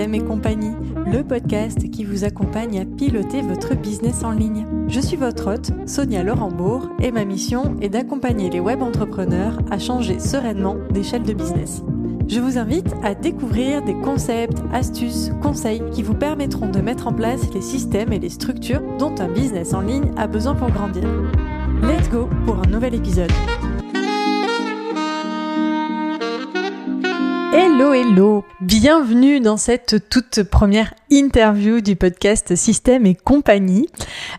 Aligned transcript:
Et 0.00 0.20
compagnie, 0.20 0.76
le 1.06 1.24
podcast 1.24 1.90
qui 1.90 2.04
vous 2.04 2.22
accompagne 2.22 2.78
à 2.78 2.84
piloter 2.84 3.42
votre 3.42 3.74
business 3.74 4.22
en 4.22 4.30
ligne. 4.30 4.64
Je 4.86 5.00
suis 5.00 5.16
votre 5.16 5.52
hôte, 5.52 5.72
Sonia 5.86 6.22
Laurent-Bourg, 6.22 6.90
et 7.02 7.10
ma 7.10 7.24
mission 7.24 7.74
est 7.80 7.88
d'accompagner 7.88 8.48
les 8.48 8.60
web 8.60 8.80
entrepreneurs 8.80 9.58
à 9.72 9.78
changer 9.80 10.20
sereinement 10.20 10.76
d'échelle 10.90 11.24
de 11.24 11.32
business. 11.32 11.82
Je 12.28 12.38
vous 12.38 12.58
invite 12.58 12.94
à 13.02 13.16
découvrir 13.16 13.82
des 13.82 13.94
concepts, 13.94 14.62
astuces, 14.72 15.32
conseils 15.42 15.82
qui 15.90 16.04
vous 16.04 16.14
permettront 16.14 16.68
de 16.68 16.80
mettre 16.80 17.08
en 17.08 17.12
place 17.12 17.52
les 17.52 17.62
systèmes 17.62 18.12
et 18.12 18.20
les 18.20 18.30
structures 18.30 18.82
dont 19.00 19.16
un 19.18 19.28
business 19.28 19.74
en 19.74 19.80
ligne 19.80 20.12
a 20.16 20.28
besoin 20.28 20.54
pour 20.54 20.70
grandir. 20.70 21.08
Let's 21.82 22.08
go 22.08 22.28
pour 22.46 22.60
un 22.60 22.70
nouvel 22.70 22.94
épisode. 22.94 23.32
Hello, 27.60 27.92
hello. 27.92 28.44
Bienvenue 28.60 29.40
dans 29.40 29.56
cette 29.56 30.08
toute 30.08 30.44
première 30.44 30.94
interview 31.10 31.80
du 31.80 31.96
podcast 31.96 32.54
Système 32.56 33.06
et 33.06 33.14
compagnie. 33.14 33.88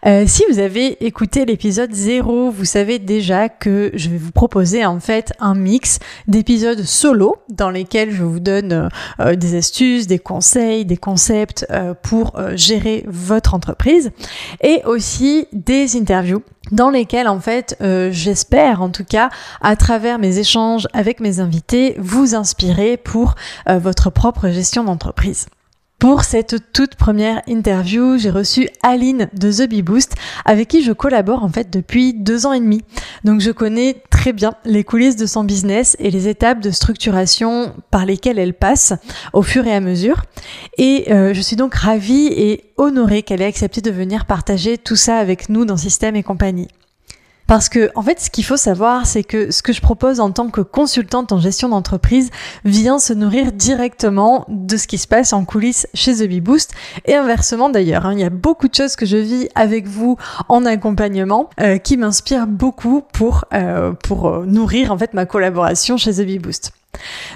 Euh, 0.05 0.25
si 0.27 0.43
vous 0.49 0.59
avez 0.59 1.05
écouté 1.05 1.45
l'épisode 1.45 1.93
0, 1.93 2.51
vous 2.51 2.65
savez 2.65 2.99
déjà 2.99 3.49
que 3.49 3.91
je 3.93 4.09
vais 4.09 4.17
vous 4.17 4.31
proposer 4.31 4.85
en 4.85 4.99
fait 4.99 5.33
un 5.39 5.55
mix 5.55 5.99
d'épisodes 6.27 6.83
solo 6.83 7.37
dans 7.49 7.69
lesquels 7.69 8.11
je 8.11 8.23
vous 8.23 8.39
donne 8.39 8.89
euh, 9.19 9.35
des 9.35 9.55
astuces, 9.55 10.07
des 10.07 10.19
conseils, 10.19 10.85
des 10.85 10.97
concepts 10.97 11.65
euh, 11.69 11.93
pour 11.93 12.39
gérer 12.55 13.03
votre 13.07 13.53
entreprise 13.53 14.11
et 14.61 14.81
aussi 14.85 15.47
des 15.53 15.97
interviews 15.97 16.41
dans 16.71 16.89
lesquels 16.89 17.27
en 17.27 17.39
fait 17.39 17.77
euh, 17.81 18.09
j'espère 18.11 18.81
en 18.81 18.89
tout 18.89 19.03
cas 19.03 19.29
à 19.61 19.75
travers 19.75 20.19
mes 20.19 20.39
échanges 20.39 20.87
avec 20.93 21.19
mes 21.19 21.39
invités 21.39 21.95
vous 21.97 22.35
inspirer 22.35 22.97
pour 22.97 23.35
euh, 23.67 23.79
votre 23.79 24.09
propre 24.09 24.49
gestion 24.49 24.83
d'entreprise. 24.83 25.47
Pour 25.99 26.23
cette 26.23 26.71
toute 26.71 26.95
première 26.95 27.41
interview, 27.45 28.17
j'ai 28.17 28.29
reçu 28.29 28.69
Aline 28.83 29.27
de 29.33 29.51
The 29.51 29.69
Bee 29.69 29.81
Boost, 29.81 30.15
avec 30.45 30.69
qui 30.69 30.81
je 30.81 30.93
collabore 30.93 31.43
en 31.43 31.49
fait 31.49 31.69
depuis 31.69 32.13
deux 32.13 32.45
ans 32.45 32.53
et 32.53 32.61
demi. 32.61 32.85
Donc 33.25 33.41
je 33.41 33.51
connais 33.51 34.01
très 34.09 34.31
bien 34.31 34.53
les 34.63 34.85
coulisses 34.85 35.17
de 35.17 35.25
son 35.25 35.43
business 35.43 35.97
et 35.99 36.09
les 36.09 36.29
étapes 36.29 36.61
de 36.61 36.71
structuration 36.71 37.73
par 37.91 38.05
lesquelles 38.05 38.39
elle 38.39 38.53
passe 38.53 38.93
au 39.33 39.41
fur 39.41 39.67
et 39.67 39.75
à 39.75 39.81
mesure. 39.81 40.23
Et 40.77 41.11
euh, 41.11 41.33
je 41.33 41.41
suis 41.41 41.57
donc 41.57 41.75
ravie 41.75 42.27
et 42.27 42.71
honorée 42.77 43.21
qu'elle 43.21 43.41
ait 43.41 43.45
accepté 43.45 43.81
de 43.81 43.91
venir 43.91 44.25
partager 44.25 44.77
tout 44.77 44.95
ça 44.95 45.17
avec 45.17 45.49
nous 45.49 45.65
dans 45.65 45.75
Système 45.75 46.15
et 46.15 46.23
compagnie. 46.23 46.69
Parce 47.49 47.67
que, 47.67 47.89
en 47.95 48.03
fait, 48.03 48.19
ce 48.19 48.29
qu'il 48.29 48.45
faut 48.45 48.57
savoir, 48.57 49.07
c'est 49.07 49.23
que 49.23 49.49
ce 49.49 49.63
que 49.63 49.73
je 49.73 49.81
propose 49.81 50.19
en 50.19 50.29
tant 50.29 50.49
que 50.49 50.61
consultante 50.61 51.31
en 51.31 51.39
gestion 51.39 51.69
d'entreprise 51.69 52.29
vient 52.63 52.99
se 52.99 53.11
nourrir 53.11 53.51
directement 53.51 54.45
de 54.49 54.77
ce 54.77 54.85
qui 54.85 54.99
se 54.99 55.07
passe 55.07 55.33
en 55.33 55.45
coulisses 55.45 55.87
chez 55.95 56.13
The 56.13 56.27
Bee 56.27 56.41
Boost 56.41 56.73
et 57.05 57.15
inversement 57.15 57.69
d'ailleurs. 57.69 58.05
Hein. 58.05 58.13
il 58.13 58.19
y 58.19 58.23
a 58.23 58.29
beaucoup 58.29 58.67
de 58.67 58.75
choses 58.75 58.95
que 58.95 59.07
je 59.07 59.17
vis 59.17 59.49
avec 59.55 59.87
vous 59.87 60.15
en 60.47 60.63
accompagnement 60.63 61.49
euh, 61.59 61.79
qui 61.79 61.97
m'inspirent 61.97 62.45
beaucoup 62.45 63.01
pour, 63.13 63.45
euh, 63.55 63.93
pour 63.93 64.27
euh, 64.27 64.45
nourrir 64.45 64.91
en 64.91 64.97
fait 64.99 65.15
ma 65.15 65.25
collaboration 65.25 65.97
chez 65.97 66.13
The 66.13 66.27
Bee 66.27 66.37
Boost. 66.37 66.73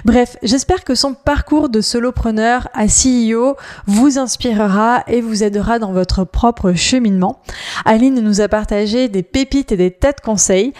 Bref, 0.04 0.36
j'espère 0.42 0.84
que 0.84 0.94
son 0.94 1.14
parcours 1.14 1.68
de 1.68 1.80
solopreneur 1.80 2.68
à 2.74 2.86
CEO 2.86 3.56
vous 3.86 4.18
inspirera 4.18 5.04
et 5.06 5.20
vous 5.20 5.42
aidera 5.42 5.78
dans 5.78 5.92
votre 5.92 6.24
propre 6.24 6.72
cheminement. 6.74 7.40
Aline 7.84 8.20
nous 8.20 8.40
a 8.40 8.48
partagé 8.48 9.08
des 9.08 9.22
pépites 9.22 9.72
et 9.72 9.76
des 9.76 9.90
tas 9.90 10.12
de 10.12 10.20
conseils. 10.20 10.72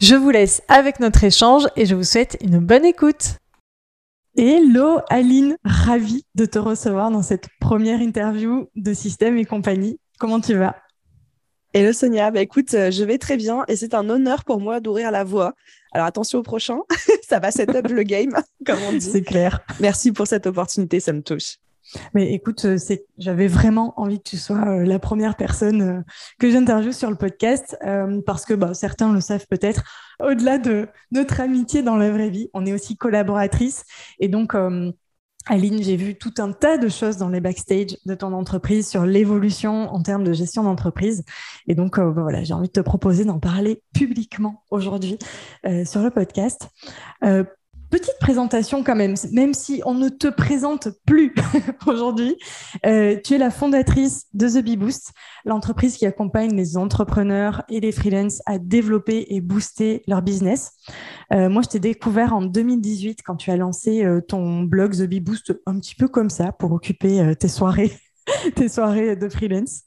Je 0.00 0.16
vous 0.16 0.30
laisse 0.30 0.62
avec 0.68 0.98
notre 0.98 1.22
échange 1.22 1.68
et 1.76 1.86
je 1.86 1.94
vous 1.94 2.04
souhaite 2.04 2.36
une 2.40 2.58
bonne 2.58 2.84
écoute. 2.84 3.36
Hello 4.36 5.00
Aline, 5.10 5.56
ravie 5.64 6.24
de 6.34 6.46
te 6.46 6.58
recevoir 6.58 7.10
dans 7.10 7.22
cette 7.22 7.48
première 7.60 8.00
interview 8.00 8.66
de 8.74 8.94
Système 8.94 9.36
et 9.36 9.44
compagnie. 9.44 10.00
Comment 10.18 10.40
tu 10.40 10.54
vas? 10.54 10.74
Hello 11.74 11.92
Sonia, 11.92 12.30
bah 12.30 12.40
écoute, 12.40 12.74
euh, 12.74 12.90
je 12.90 13.04
vais 13.04 13.18
très 13.18 13.36
bien 13.36 13.64
et 13.68 13.76
c'est 13.76 13.94
un 13.94 14.10
honneur 14.10 14.44
pour 14.44 14.60
moi 14.60 14.80
d'ouvrir 14.80 15.10
la 15.10 15.22
voix. 15.24 15.54
Alors 15.92 16.06
attention 16.06 16.38
au 16.38 16.42
prochain, 16.42 16.78
ça 17.28 17.38
va 17.38 17.50
set 17.50 17.74
up 17.74 17.88
le 17.88 18.02
game, 18.02 18.32
comme 18.66 18.78
on 18.88 18.92
dit. 18.92 19.00
C'est 19.00 19.22
clair. 19.22 19.60
Merci 19.80 20.12
pour 20.12 20.26
cette 20.26 20.46
opportunité, 20.46 21.00
ça 21.00 21.12
me 21.12 21.22
touche. 21.22 21.56
Mais 22.14 22.32
écoute, 22.32 22.64
euh, 22.64 22.78
j'avais 23.18 23.48
vraiment 23.48 23.92
envie 24.00 24.18
que 24.18 24.28
tu 24.28 24.38
sois 24.38 24.66
euh, 24.66 24.84
la 24.84 24.98
première 24.98 25.36
personne 25.36 26.04
que 26.38 26.50
j'interviewe 26.50 26.92
sur 26.92 27.10
le 27.10 27.16
podcast 27.16 27.76
parce 28.24 28.46
que 28.46 28.54
bah, 28.54 28.72
certains 28.72 29.12
le 29.12 29.20
savent 29.20 29.46
peut-être. 29.48 29.82
Au-delà 30.20 30.58
de 30.58 30.88
notre 31.10 31.40
amitié 31.40 31.82
dans 31.82 31.96
la 31.96 32.10
vraie 32.10 32.30
vie, 32.30 32.48
on 32.54 32.64
est 32.64 32.72
aussi 32.72 32.96
collaboratrices 32.96 33.84
et 34.20 34.28
donc 34.28 34.54
Aline, 35.46 35.82
j'ai 35.82 35.96
vu 35.96 36.14
tout 36.14 36.34
un 36.38 36.52
tas 36.52 36.78
de 36.78 36.88
choses 36.88 37.16
dans 37.16 37.28
les 37.28 37.40
backstage 37.40 37.96
de 38.06 38.14
ton 38.14 38.32
entreprise 38.32 38.88
sur 38.88 39.04
l'évolution 39.04 39.92
en 39.92 40.02
termes 40.02 40.24
de 40.24 40.32
gestion 40.32 40.62
d'entreprise. 40.62 41.24
Et 41.66 41.74
donc, 41.74 41.98
euh, 41.98 42.10
voilà, 42.10 42.44
j'ai 42.44 42.54
envie 42.54 42.68
de 42.68 42.72
te 42.72 42.80
proposer 42.80 43.24
d'en 43.24 43.38
parler 43.38 43.82
publiquement 43.94 44.62
aujourd'hui 44.70 45.18
euh, 45.66 45.84
sur 45.84 46.00
le 46.02 46.10
podcast. 46.10 46.68
Euh, 47.24 47.44
petite 47.92 48.18
présentation 48.20 48.82
quand 48.82 48.96
même, 48.96 49.14
même 49.32 49.52
si 49.52 49.82
on 49.84 49.92
ne 49.92 50.08
te 50.08 50.26
présente 50.26 50.88
plus 51.04 51.34
aujourd'hui. 51.86 52.36
Euh, 52.86 53.18
tu 53.22 53.34
es 53.34 53.38
la 53.38 53.50
fondatrice 53.50 54.28
de 54.32 54.48
The 54.48 54.64
Bee 54.64 54.78
Boost, 54.78 55.12
l'entreprise 55.44 55.98
qui 55.98 56.06
accompagne 56.06 56.56
les 56.56 56.78
entrepreneurs 56.78 57.62
et 57.68 57.80
les 57.80 57.92
freelances 57.92 58.40
à 58.46 58.58
développer 58.58 59.26
et 59.28 59.42
booster 59.42 60.02
leur 60.08 60.22
business. 60.22 60.72
Euh, 61.34 61.50
moi, 61.50 61.60
je 61.62 61.68
t'ai 61.68 61.80
découvert 61.80 62.32
en 62.32 62.40
2018 62.40 63.20
quand 63.22 63.36
tu 63.36 63.50
as 63.50 63.58
lancé 63.58 64.02
euh, 64.04 64.22
ton 64.22 64.62
blog 64.62 64.96
The 64.96 65.02
Bee 65.02 65.20
Boost 65.20 65.52
un 65.66 65.78
petit 65.78 65.94
peu 65.94 66.08
comme 66.08 66.30
ça 66.30 66.50
pour 66.50 66.72
occuper 66.72 67.34
tes 67.38 67.48
soirées. 67.48 67.92
tes 68.54 68.68
soirées 68.68 69.16
de 69.16 69.28
freelance. 69.28 69.82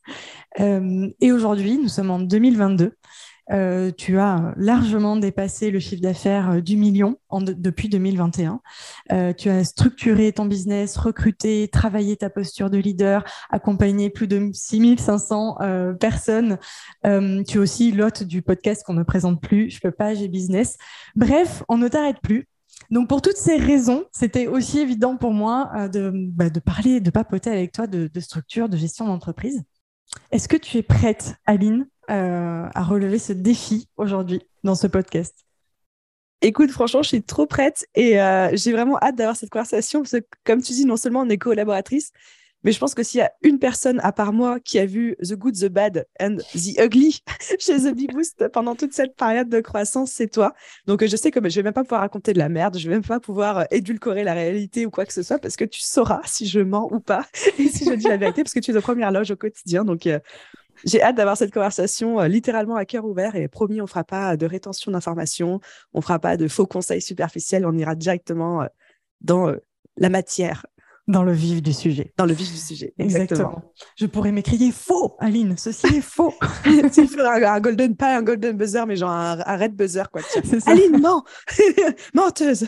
et 0.59 1.31
aujourd'hui, 1.31 1.79
nous 1.79 1.87
sommes 1.87 2.11
en 2.11 2.19
2022. 2.19 2.91
Euh, 3.51 3.91
tu 3.95 4.17
as 4.17 4.53
largement 4.57 5.17
dépassé 5.17 5.69
le 5.69 5.79
chiffre 5.79 6.01
d'affaires 6.01 6.51
euh, 6.51 6.61
du 6.61 6.77
million 6.77 7.17
depuis 7.31 7.89
2021. 7.89 8.61
Euh, 9.11 9.33
tu 9.33 9.49
as 9.49 9.63
structuré 9.63 10.31
ton 10.31 10.45
business, 10.45 10.97
recruté, 10.97 11.67
travaillé 11.67 12.17
ta 12.17 12.29
posture 12.29 12.69
de 12.69 12.77
leader, 12.77 13.23
accompagné 13.49 14.09
plus 14.09 14.27
de 14.27 14.49
6500 14.53 15.57
personnes. 15.99 16.57
tu 17.03 17.09
es 17.09 17.57
aussi 17.57 17.91
l'hôte 17.91 18.23
du 18.23 18.41
podcast 18.41 18.83
qu'on 18.85 18.93
ne 18.93 19.03
présente 19.03 19.41
plus, 19.41 19.69
Je 19.69 19.79
peux 19.79 19.91
pas, 19.91 20.13
j'ai 20.13 20.27
business. 20.27 20.77
Bref, 21.15 21.63
on 21.67 21.77
ne 21.77 21.87
t'arrête 21.87 22.19
plus. 22.21 22.47
Donc 22.89 23.09
pour 23.09 23.21
toutes 23.21 23.37
ces 23.37 23.57
raisons, 23.57 24.05
c'était 24.11 24.47
aussi 24.47 24.79
évident 24.79 25.17
pour 25.17 25.31
moi 25.31 25.89
de, 25.89 26.11
bah, 26.13 26.49
de 26.49 26.59
parler, 26.59 26.99
de 26.99 27.09
papoter 27.09 27.49
avec 27.49 27.71
toi 27.71 27.87
de 27.87 28.19
structure, 28.19 28.69
de 28.69 28.77
gestion 28.77 29.05
d'entreprise. 29.07 29.63
Est-ce 30.31 30.47
que 30.47 30.57
tu 30.57 30.77
es 30.77 30.83
prête, 30.83 31.35
Aline, 31.45 31.87
euh, 32.09 32.67
à 32.73 32.83
relever 32.83 33.19
ce 33.19 33.33
défi 33.33 33.87
aujourd'hui 33.97 34.41
dans 34.63 34.75
ce 34.75 34.87
podcast 34.87 35.45
Écoute, 36.41 36.69
franchement, 36.69 37.01
je 37.01 37.07
suis 37.07 37.23
trop 37.23 37.47
prête 37.47 37.87
et 37.95 38.21
euh, 38.21 38.49
j'ai 38.53 38.71
vraiment 38.71 38.97
hâte 39.01 39.15
d'avoir 39.15 39.35
cette 39.35 39.49
conversation 39.49 40.01
parce 40.01 40.11
que, 40.11 40.25
comme 40.43 40.61
tu 40.61 40.73
dis, 40.73 40.85
non 40.85 40.97
seulement 40.97 41.21
on 41.21 41.29
est 41.29 41.37
collaboratrice, 41.37 42.11
mais 42.65 42.71
je 42.71 42.79
pense 42.79 42.95
que 42.95 43.03
s'il 43.03 43.19
y 43.19 43.21
a 43.21 43.31
une 43.43 43.59
personne 43.59 43.99
à 44.01 44.11
part 44.11 44.33
moi 44.33 44.59
qui 44.59 44.79
a 44.79 44.87
vu 44.87 45.15
The 45.21 45.33
Good, 45.35 45.55
The 45.55 45.67
Bad 45.67 46.07
and 46.19 46.37
The 46.53 46.79
Ugly 46.79 47.19
chez 47.59 47.77
The 47.77 47.95
Bee 47.95 48.07
Boost 48.07 48.47
pendant 48.47 48.75
toute 48.75 48.91
cette 48.91 49.15
période 49.15 49.49
de 49.49 49.61
croissance, 49.61 50.11
c'est 50.11 50.27
toi. 50.27 50.53
Donc 50.87 51.05
je 51.05 51.15
sais 51.15 51.29
que 51.29 51.39
je 51.47 51.55
vais 51.55 51.63
même 51.63 51.73
pas 51.73 51.83
pouvoir 51.83 52.01
raconter 52.01 52.33
de 52.33 52.39
la 52.39 52.49
merde, 52.49 52.77
je 52.77 52.89
vais 52.89 52.95
même 52.95 53.03
pas 53.03 53.19
pouvoir 53.19 53.59
euh, 53.59 53.63
édulcorer 53.69 54.23
la 54.23 54.33
réalité 54.33 54.87
ou 54.87 54.89
quoi 54.89 55.05
que 55.05 55.13
ce 55.13 55.21
soit 55.21 55.37
parce 55.37 55.55
que 55.55 55.63
tu 55.63 55.79
sauras 55.79 56.21
si 56.25 56.47
je 56.47 56.59
mens 56.59 56.89
ou 56.91 56.99
pas 56.99 57.27
et 57.59 57.67
si 57.67 57.85
je 57.85 57.93
dis 57.93 58.07
la 58.07 58.17
vérité 58.17 58.43
parce 58.43 58.53
que 58.53 58.59
tu 58.59 58.71
es 58.71 58.73
de 58.73 58.79
première 58.79 59.11
loge 59.11 59.29
au 59.29 59.35
quotidien. 59.35 59.85
Donc 59.85 60.09
j'ai 60.83 61.01
hâte 61.01 61.15
d'avoir 61.15 61.37
cette 61.37 61.53
conversation 61.53 62.19
euh, 62.19 62.27
littéralement 62.27 62.75
à 62.75 62.85
cœur 62.85 63.05
ouvert 63.05 63.35
et 63.35 63.47
promis, 63.47 63.81
on 63.81 63.87
fera 63.87 64.03
pas 64.03 64.37
de 64.37 64.45
rétention 64.45 64.91
d'informations, 64.91 65.59
on 65.93 66.01
fera 66.01 66.19
pas 66.19 66.37
de 66.37 66.47
faux 66.47 66.67
conseils 66.67 67.01
superficiels, 67.01 67.65
on 67.65 67.73
ira 67.77 67.95
directement 67.95 68.63
euh, 68.63 68.67
dans 69.21 69.49
euh, 69.49 69.57
la 69.97 70.09
matière. 70.09 70.65
Dans 71.07 71.23
le 71.23 71.33
vif 71.33 71.61
du 71.61 71.71
sujet. 71.71 72.13
Dans 72.17 72.25
le 72.25 72.33
vif 72.33 72.51
du 72.51 72.57
sujet, 72.57 72.93
exactement. 72.97 73.61
Je 73.95 74.07
pourrais 74.07 74.31
m'écrire 74.31 74.73
faux, 74.73 75.15
Aline, 75.19 75.55
ceci 75.55 75.85
est 75.87 76.01
faux. 76.01 76.33
Il 76.65 77.07
faudra 77.07 77.35
un, 77.35 77.59
golden, 77.59 77.95
pas 77.95 78.17
un 78.17 78.23
golden 78.23 78.57
buzzer, 78.57 78.85
mais 78.87 78.95
genre 78.95 79.11
un, 79.11 79.57
red 79.57 79.75
buzzer, 79.75 80.09
quoi. 80.11 80.21
Aline, 80.65 80.99
non 80.99 81.21
Menteuse 82.15 82.67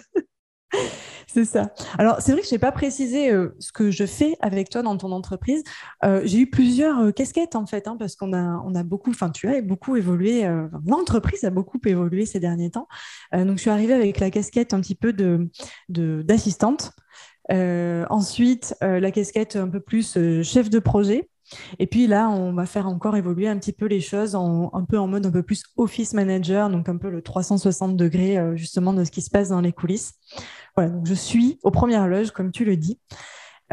c'est 1.28 1.46
ça. 1.46 1.72
Alors, 1.98 2.22
c'est 2.22 2.32
vrai 2.32 2.42
que 2.42 2.48
je 2.48 2.54
n'ai 2.54 2.60
pas 2.60 2.72
précisé 2.72 3.32
euh, 3.32 3.56
ce 3.60 3.72
que 3.72 3.92
je 3.92 4.06
fais 4.06 4.36
avec 4.42 4.70
toi 4.70 4.82
dans 4.82 4.98
ton 4.98 5.12
entreprise. 5.12 5.64
Euh, 6.04 6.22
j'ai 6.26 6.40
eu 6.40 6.50
plusieurs 6.50 7.00
euh, 7.00 7.12
casquettes, 7.12 7.56
en 7.56 7.66
fait, 7.66 7.88
hein, 7.88 7.96
parce 7.98 8.16
qu'on 8.16 8.34
a, 8.34 8.84
beaucoup, 8.84 9.12
enfin, 9.12 9.30
tu 9.30 9.48
as 9.48 9.62
beaucoup 9.62 9.96
évolué, 9.96 10.48
l'entreprise 10.86 11.44
a 11.44 11.50
beaucoup 11.50 11.80
évolué 11.86 12.26
ces 12.26 12.40
derniers 12.40 12.72
temps. 12.72 12.88
donc, 13.34 13.58
je 13.58 13.62
suis 13.62 13.70
arrivée 13.70 13.94
avec 13.94 14.20
la 14.20 14.30
casquette 14.30 14.74
un 14.74 14.82
petit 14.82 14.96
peu 14.96 15.14
de, 15.14 15.50
d'assistante. 15.90 16.92
ensuite, 17.50 18.76
la 18.82 19.12
casquette 19.12 19.56
un 19.56 19.70
peu 19.70 19.80
plus 19.80 20.18
chef 20.44 20.70
de 20.70 20.80
projet. 20.80 21.30
Et 21.80 21.88
puis 21.88 22.08
là, 22.08 22.30
on 22.30 22.54
va 22.54 22.66
faire 22.66 22.88
encore 22.88 23.16
évoluer 23.16 23.48
un 23.48 23.58
petit 23.58 23.74
peu 23.74 23.86
les 23.86 24.02
choses 24.02 24.36
en, 24.36 24.70
un 24.74 24.84
peu 24.84 24.98
en 24.98 25.08
mode 25.08 25.26
un 25.26 25.32
peu 25.32 25.44
plus 25.44 25.64
office 25.78 26.14
manager, 26.14 26.70
donc 26.70 26.90
un 26.90 26.98
peu 26.98 27.10
le 27.10 27.22
360 27.22 27.96
degrés 27.96 28.38
euh, 28.38 28.56
justement 28.56 28.94
de 28.94 29.04
ce 29.04 29.12
qui 29.12 29.22
se 29.22 29.30
passe 29.30 29.50
dans 29.50 29.62
les 29.62 29.74
coulisses. 29.74 30.14
Voilà, 30.76 30.92
donc 30.92 31.06
je 31.06 31.14
suis 31.14 31.60
aux 31.64 31.72
premières 31.72 32.08
loges, 32.08 32.32
comme 32.32 32.52
tu 32.52 32.66
le 32.66 32.78
dis. 32.78 33.00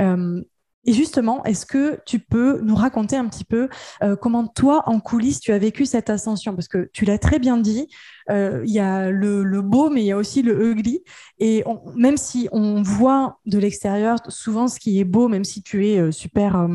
Euh, 0.01 0.41
Et 0.87 0.93
justement, 0.93 1.43
est-ce 1.45 1.67
que 1.67 1.99
tu 2.07 2.19
peux 2.19 2.61
nous 2.61 2.75
raconter 2.75 3.17
un 3.17 3.27
petit 3.29 3.45
peu 3.45 3.69
euh, 4.03 4.17
comment 4.17 4.47
toi, 4.47 4.83
en 4.87 5.01
coulisses, 5.01 5.41
tu 5.41 5.53
as 5.53 5.59
vécu 5.59 5.87
cette 5.87 6.11
ascension? 6.11 6.55
Parce 6.55 6.69
que 6.69 6.91
tu 6.93 7.05
l'as 7.05 7.19
très 7.19 7.39
bien 7.39 7.57
dit, 7.59 7.89
il 8.31 8.71
y 8.71 8.81
a 8.81 9.11
le, 9.11 9.63
beau, 9.63 9.91
mais 9.91 10.03
il 10.03 10.07
y 10.07 10.13
a 10.13 10.17
aussi 10.17 10.43
le 10.43 10.71
ugly. 10.71 11.03
Et 11.39 11.65
même 11.95 12.17
si 12.17 12.49
on 12.53 12.83
voit 12.83 13.39
de 13.47 13.59
l'extérieur 13.59 14.19
souvent 14.29 14.69
ce 14.69 14.79
qui 14.79 14.99
est 14.99 15.05
beau, 15.05 15.29
même 15.29 15.45
si 15.45 15.63
tu 15.63 15.87
es 15.89 16.13
super, 16.13 16.67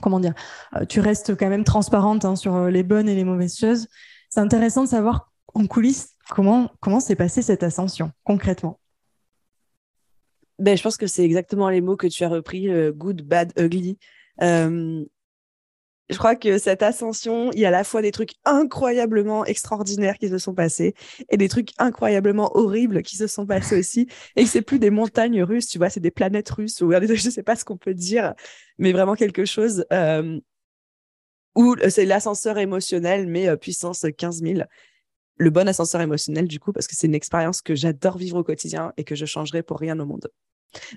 comment 0.00 0.20
dire, 0.20 0.34
tu 0.88 1.00
restes 1.00 1.36
quand 1.36 1.48
même 1.48 1.64
transparente 1.64 2.24
hein, 2.24 2.36
sur 2.36 2.66
les 2.66 2.82
bonnes 2.82 3.08
et 3.08 3.14
les 3.14 3.24
mauvaises 3.24 3.58
choses, 3.58 3.86
c'est 4.28 4.40
intéressant 4.40 4.84
de 4.84 4.88
savoir 4.88 5.32
en 5.54 5.66
coulisses 5.66 6.10
comment 6.30 6.70
comment 6.80 7.00
s'est 7.00 7.16
passée 7.16 7.42
cette 7.42 7.62
ascension 7.62 8.12
concrètement. 8.24 8.78
Ben, 10.58 10.76
je 10.76 10.82
pense 10.82 10.96
que 10.96 11.06
c'est 11.06 11.24
exactement 11.24 11.68
les 11.68 11.80
mots 11.80 11.96
que 11.96 12.06
tu 12.06 12.24
as 12.24 12.28
repris, 12.28 12.70
euh, 12.70 12.90
good, 12.90 13.22
bad, 13.22 13.52
ugly. 13.58 13.98
Euh, 14.42 15.04
je 16.08 16.16
crois 16.18 16.36
que 16.36 16.58
cette 16.58 16.82
ascension, 16.82 17.50
il 17.52 17.60
y 17.60 17.64
a 17.64 17.68
à 17.68 17.72
la 17.72 17.84
fois 17.84 18.02
des 18.02 18.12
trucs 18.12 18.34
incroyablement 18.44 19.44
extraordinaires 19.44 20.18
qui 20.18 20.28
se 20.28 20.38
sont 20.38 20.54
passés 20.54 20.94
et 21.30 21.36
des 21.36 21.48
trucs 21.48 21.70
incroyablement 21.78 22.56
horribles 22.56 23.02
qui 23.02 23.16
se 23.16 23.26
sont 23.26 23.46
passés 23.46 23.78
aussi. 23.78 24.06
Et 24.36 24.44
que 24.44 24.48
c'est 24.48 24.62
plus 24.62 24.78
des 24.78 24.90
montagnes 24.90 25.42
russes, 25.42 25.66
tu 25.66 25.78
vois, 25.78 25.90
c'est 25.90 26.00
des 26.00 26.10
planètes 26.10 26.50
russes 26.50 26.80
ou 26.80 26.92
je 27.02 27.30
sais 27.30 27.42
pas 27.42 27.56
ce 27.56 27.64
qu'on 27.64 27.76
peut 27.76 27.94
dire, 27.94 28.34
mais 28.78 28.92
vraiment 28.92 29.14
quelque 29.14 29.44
chose 29.44 29.84
euh, 29.92 30.38
où 31.56 31.74
c'est 31.88 32.04
l'ascenseur 32.04 32.58
émotionnel, 32.58 33.26
mais 33.26 33.56
puissance 33.56 34.06
15 34.16 34.42
000 34.42 34.60
le 35.38 35.50
bon 35.50 35.68
ascenseur 35.68 36.00
émotionnel 36.00 36.48
du 36.48 36.58
coup 36.58 36.72
parce 36.72 36.86
que 36.86 36.96
c'est 36.96 37.06
une 37.06 37.14
expérience 37.14 37.60
que 37.60 37.74
j'adore 37.74 38.16
vivre 38.18 38.38
au 38.38 38.44
quotidien 38.44 38.92
et 38.96 39.04
que 39.04 39.14
je 39.14 39.26
changerai 39.26 39.62
pour 39.62 39.78
rien 39.78 39.98
au 40.00 40.06
monde. 40.06 40.28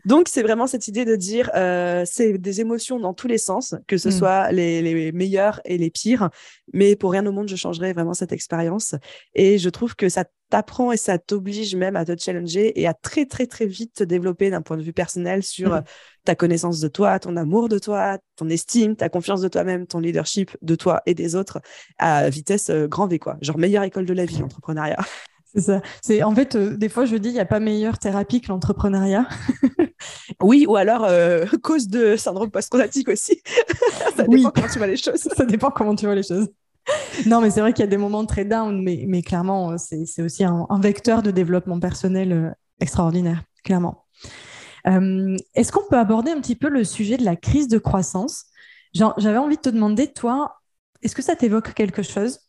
Donc, 0.06 0.28
c'est 0.28 0.42
vraiment 0.42 0.68
cette 0.68 0.88
idée 0.88 1.06
de 1.06 1.16
dire, 1.16 1.50
euh, 1.56 2.04
c'est 2.06 2.38
des 2.38 2.62
émotions 2.62 3.00
dans 3.00 3.14
tous 3.14 3.28
les 3.28 3.38
sens, 3.38 3.76
que 3.88 3.98
ce 3.98 4.10
mm. 4.10 4.12
soit 4.12 4.52
les, 4.52 4.82
les, 4.82 5.12
meilleurs 5.12 5.62
et 5.66 5.78
les 5.78 5.90
pires, 5.90 6.30
mais 6.74 6.96
pour 6.96 7.12
rien 7.12 7.26
au 7.26 7.32
monde, 7.32 7.48
je 7.48 7.56
changerais 7.56 7.94
vraiment 7.94 8.14
cette 8.14 8.32
expérience. 8.32 8.96
Et 9.34 9.58
je 9.58 9.70
trouve 9.70 9.96
que 9.96 10.10
ça 10.10 10.26
t'apprend 10.50 10.92
et 10.92 10.98
ça 10.98 11.20
t'oblige 11.20 11.76
même 11.76 11.96
à 11.96 12.06
te 12.06 12.16
challenger 12.18 12.80
et 12.80 12.88
à 12.88 12.94
très, 12.94 13.26
très, 13.26 13.46
très 13.46 13.68
vite 13.68 13.94
te 13.94 14.04
développer 14.04 14.50
d'un 14.50 14.62
point 14.62 14.78
de 14.78 14.82
vue 14.82 14.94
personnel 14.94 15.44
sur 15.44 15.76
mm. 15.76 15.84
ta 16.26 16.36
connaissance 16.36 16.80
de 16.80 16.88
toi, 16.88 17.20
ton 17.20 17.36
amour 17.38 17.70
de 17.70 17.80
toi, 17.80 18.18
ton 18.36 18.50
estime, 18.50 18.96
ta 18.96 19.10
confiance 19.10 19.42
de 19.42 19.48
toi-même, 19.48 19.88
ton 19.88 20.00
leadership 20.00 20.58
de 20.62 20.76
toi 20.76 21.02
et 21.06 21.14
des 21.14 21.36
autres 21.36 21.62
à 21.98 22.30
vitesse 22.30 22.70
euh, 22.70 22.88
grand 22.88 23.08
V, 23.08 23.20
quoi. 23.20 23.38
Genre 23.42 23.58
meilleure 23.58 23.84
école 23.84 24.06
de 24.06 24.14
la 24.14 24.26
vie, 24.26 24.40
l'entrepreneuriat. 24.40 24.98
C'est 25.54 25.62
ça. 25.62 25.82
C'est 26.02 26.22
en 26.22 26.36
fait 26.36 26.56
euh, 26.56 26.78
des 26.78 26.90
fois 26.90 27.06
je 27.06 27.16
dis 27.16 27.30
il 27.30 27.34
n'y 27.34 27.40
a 27.40 27.46
pas 27.46 27.60
meilleure 27.60 27.98
thérapie 27.98 28.40
que 28.40 28.50
l'entrepreneuriat. 28.50 29.28
oui, 30.42 30.66
ou 30.68 30.76
alors 30.76 31.06
euh, 31.06 31.46
cause 31.64 31.88
de 31.88 32.16
syndrome 32.16 32.52
post-traumatique 32.52 33.10
aussi. 33.10 33.42
ça 34.16 34.24
dépend 34.28 34.52
comment 34.52 34.68
tu 34.68 34.78
vois 34.78 34.88
les 34.88 34.98
choses. 34.98 35.20
ça 35.20 35.46
dépend 35.46 35.72
comment 35.72 35.96
tu 35.96 36.06
vois 36.06 36.16
les 36.16 36.24
choses. 36.24 36.48
Non, 37.26 37.42
mais 37.42 37.50
c'est 37.50 37.62
vrai 37.62 37.74
qu'il 37.74 37.84
y 37.84 37.88
a 37.88 37.90
des 37.90 37.98
moments 37.98 38.26
très 38.26 38.46
down, 38.46 38.82
mais, 38.82 39.06
mais 39.08 39.22
clairement, 39.22 39.72
euh, 39.72 39.76
c'est 39.78 40.22
aussi 40.22 40.44
un, 40.44 40.68
vecteur 40.80 41.22
de 41.22 41.30
développement 41.30 41.80
personnel 41.80 42.56
extraordinaire, 42.80 43.44
clairement. 43.64 44.06
Est-ce 44.86 45.72
qu'on 45.72 45.88
peut 45.88 46.00
aborder 46.00 46.32
un 46.32 46.42
petit 46.42 46.56
peu 46.56 46.68
le 46.68 46.84
sujet 46.84 47.18
de 47.18 47.26
la 47.26 47.36
crise 47.36 47.68
de 47.68 47.78
croissance? 47.78 48.46
J'avais 48.94 49.38
envie 49.38 49.58
de 49.58 49.62
te 49.62 49.70
demander, 49.70 50.08
toi, 50.08 50.62
est-ce 51.04 51.14
que 51.14 51.22
ça 51.22 51.36
t'évoque 51.36 51.74
quelque 51.76 52.02
chose? 52.02 52.40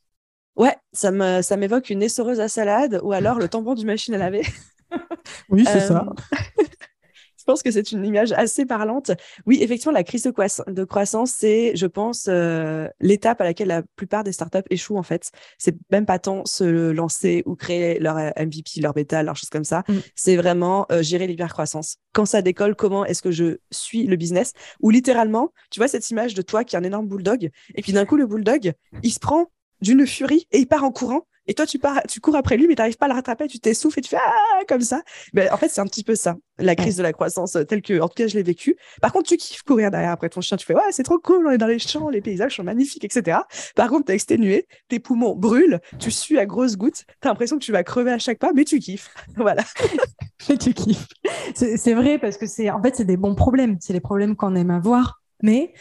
Ouais, 0.60 0.76
ça 0.92 1.10
me 1.10 1.40
ça 1.40 1.56
m'évoque 1.56 1.88
une 1.88 2.02
essoreuse 2.02 2.38
à 2.38 2.46
salade 2.46 3.00
ou 3.02 3.12
alors 3.12 3.38
le 3.38 3.48
tampon 3.48 3.74
du 3.74 3.86
machine 3.86 4.12
à 4.12 4.18
laver. 4.18 4.42
oui, 5.48 5.64
c'est 5.64 5.80
ça. 5.80 6.06
Euh, 6.06 6.64
je 7.38 7.44
pense 7.46 7.62
que 7.62 7.70
c'est 7.70 7.92
une 7.92 8.04
image 8.04 8.32
assez 8.32 8.66
parlante. 8.66 9.10
Oui, 9.46 9.60
effectivement, 9.62 9.94
la 9.94 10.04
crise 10.04 10.22
de, 10.22 10.84
croissance, 10.84 11.30
c'est, 11.30 11.74
je 11.74 11.86
pense, 11.86 12.26
euh, 12.28 12.86
l'étape 13.00 13.40
à 13.40 13.44
laquelle 13.44 13.68
la 13.68 13.82
plupart 13.96 14.22
des 14.22 14.32
startups 14.32 14.58
échouent 14.68 14.98
en 14.98 15.02
fait. 15.02 15.30
C'est 15.56 15.76
même 15.90 16.04
pas 16.04 16.18
tant 16.18 16.44
se 16.44 16.90
lancer 16.90 17.42
ou 17.46 17.54
créer 17.54 17.98
leur 17.98 18.18
euh, 18.18 18.28
MVP, 18.36 18.82
leur 18.82 18.92
bêta, 18.92 19.22
leur 19.22 19.36
chose 19.36 19.48
comme 19.48 19.64
ça. 19.64 19.82
Mm. 19.88 19.94
C'est 20.14 20.36
vraiment 20.36 20.86
gérer 21.00 21.26
l'hypercroissance. 21.26 21.96
Quand 22.12 22.26
ça 22.26 22.42
décolle, 22.42 22.76
comment 22.76 23.06
est-ce 23.06 23.22
que 23.22 23.30
je 23.30 23.56
suis 23.70 24.04
le 24.04 24.16
business? 24.16 24.52
Ou 24.80 24.90
littéralement, 24.90 25.54
tu 25.70 25.80
vois 25.80 25.88
cette 25.88 26.10
image 26.10 26.34
de 26.34 26.42
toi 26.42 26.64
qui 26.64 26.76
est 26.76 26.78
un 26.78 26.84
énorme 26.84 27.08
bulldog, 27.08 27.48
et 27.74 27.80
puis 27.80 27.94
d'un 27.94 28.04
coup 28.04 28.16
le 28.16 28.26
bulldog, 28.26 28.74
il 29.02 29.10
se 29.10 29.20
prend 29.20 29.46
d'une 29.80 30.06
furie 30.06 30.46
et 30.52 30.58
il 30.58 30.66
part 30.66 30.84
en 30.84 30.92
courant. 30.92 31.26
Et 31.46 31.54
toi, 31.54 31.66
tu 31.66 31.80
pars, 31.80 32.00
tu 32.08 32.20
cours 32.20 32.36
après 32.36 32.56
lui, 32.56 32.68
mais 32.68 32.74
tu 32.74 32.80
n'arrives 32.80 32.96
pas 32.96 33.06
à 33.06 33.08
le 33.08 33.14
rattraper, 33.14 33.48
tu 33.48 33.58
t'essouffles 33.58 33.98
et 33.98 34.02
tu 34.02 34.10
fais 34.10 34.18
ah 34.24 34.60
comme 34.68 34.82
ça. 34.82 35.02
Mais 35.32 35.50
en 35.50 35.56
fait, 35.56 35.68
c'est 35.68 35.80
un 35.80 35.86
petit 35.86 36.04
peu 36.04 36.14
ça, 36.14 36.36
la 36.58 36.76
crise 36.76 36.96
de 36.96 37.02
la 37.02 37.12
croissance 37.12 37.56
euh, 37.56 37.64
telle 37.64 37.82
que, 37.82 37.98
en 38.00 38.06
tout 38.06 38.14
cas, 38.14 38.28
je 38.28 38.36
l'ai 38.36 38.44
vécu. 38.44 38.76
Par 39.00 39.12
contre, 39.12 39.28
tu 39.28 39.36
kiffes 39.36 39.62
courir 39.62 39.90
derrière 39.90 40.12
après 40.12 40.28
ton 40.28 40.42
chien, 40.42 40.56
tu 40.56 40.64
fais 40.64 40.74
ouais, 40.74 40.92
c'est 40.92 41.02
trop 41.02 41.18
cool, 41.18 41.46
on 41.46 41.50
est 41.50 41.58
dans 41.58 41.66
les 41.66 41.80
champs, 41.80 42.08
les 42.08 42.20
paysages 42.20 42.54
sont 42.54 42.62
magnifiques, 42.62 43.04
etc. 43.04 43.38
Par 43.74 43.88
contre, 43.88 44.06
tu 44.06 44.12
es 44.12 44.14
exténué, 44.14 44.68
tes 44.88 45.00
poumons 45.00 45.34
brûlent, 45.34 45.80
tu 45.98 46.12
sues 46.12 46.38
à 46.38 46.46
grosses 46.46 46.76
gouttes, 46.76 47.04
tu 47.20 47.26
as 47.26 47.30
l'impression 47.30 47.58
que 47.58 47.64
tu 47.64 47.72
vas 47.72 47.82
crever 47.82 48.12
à 48.12 48.18
chaque 48.18 48.38
pas, 48.38 48.52
mais 48.54 48.64
tu 48.64 48.78
kiffes. 48.78 49.12
voilà. 49.36 49.64
mais 50.48 50.56
tu 50.56 50.72
kiffes. 50.72 51.08
C'est 51.54 51.94
vrai 51.94 52.18
parce 52.18 52.36
que 52.36 52.46
c'est, 52.46 52.70
en 52.70 52.80
fait, 52.80 52.94
c'est 52.94 53.04
des 53.04 53.16
bons 53.16 53.34
problèmes, 53.34 53.76
c'est 53.80 53.92
les 53.92 54.00
problèmes 54.00 54.36
qu'on 54.36 54.54
aime 54.54 54.70
avoir, 54.70 55.20
mais 55.42 55.72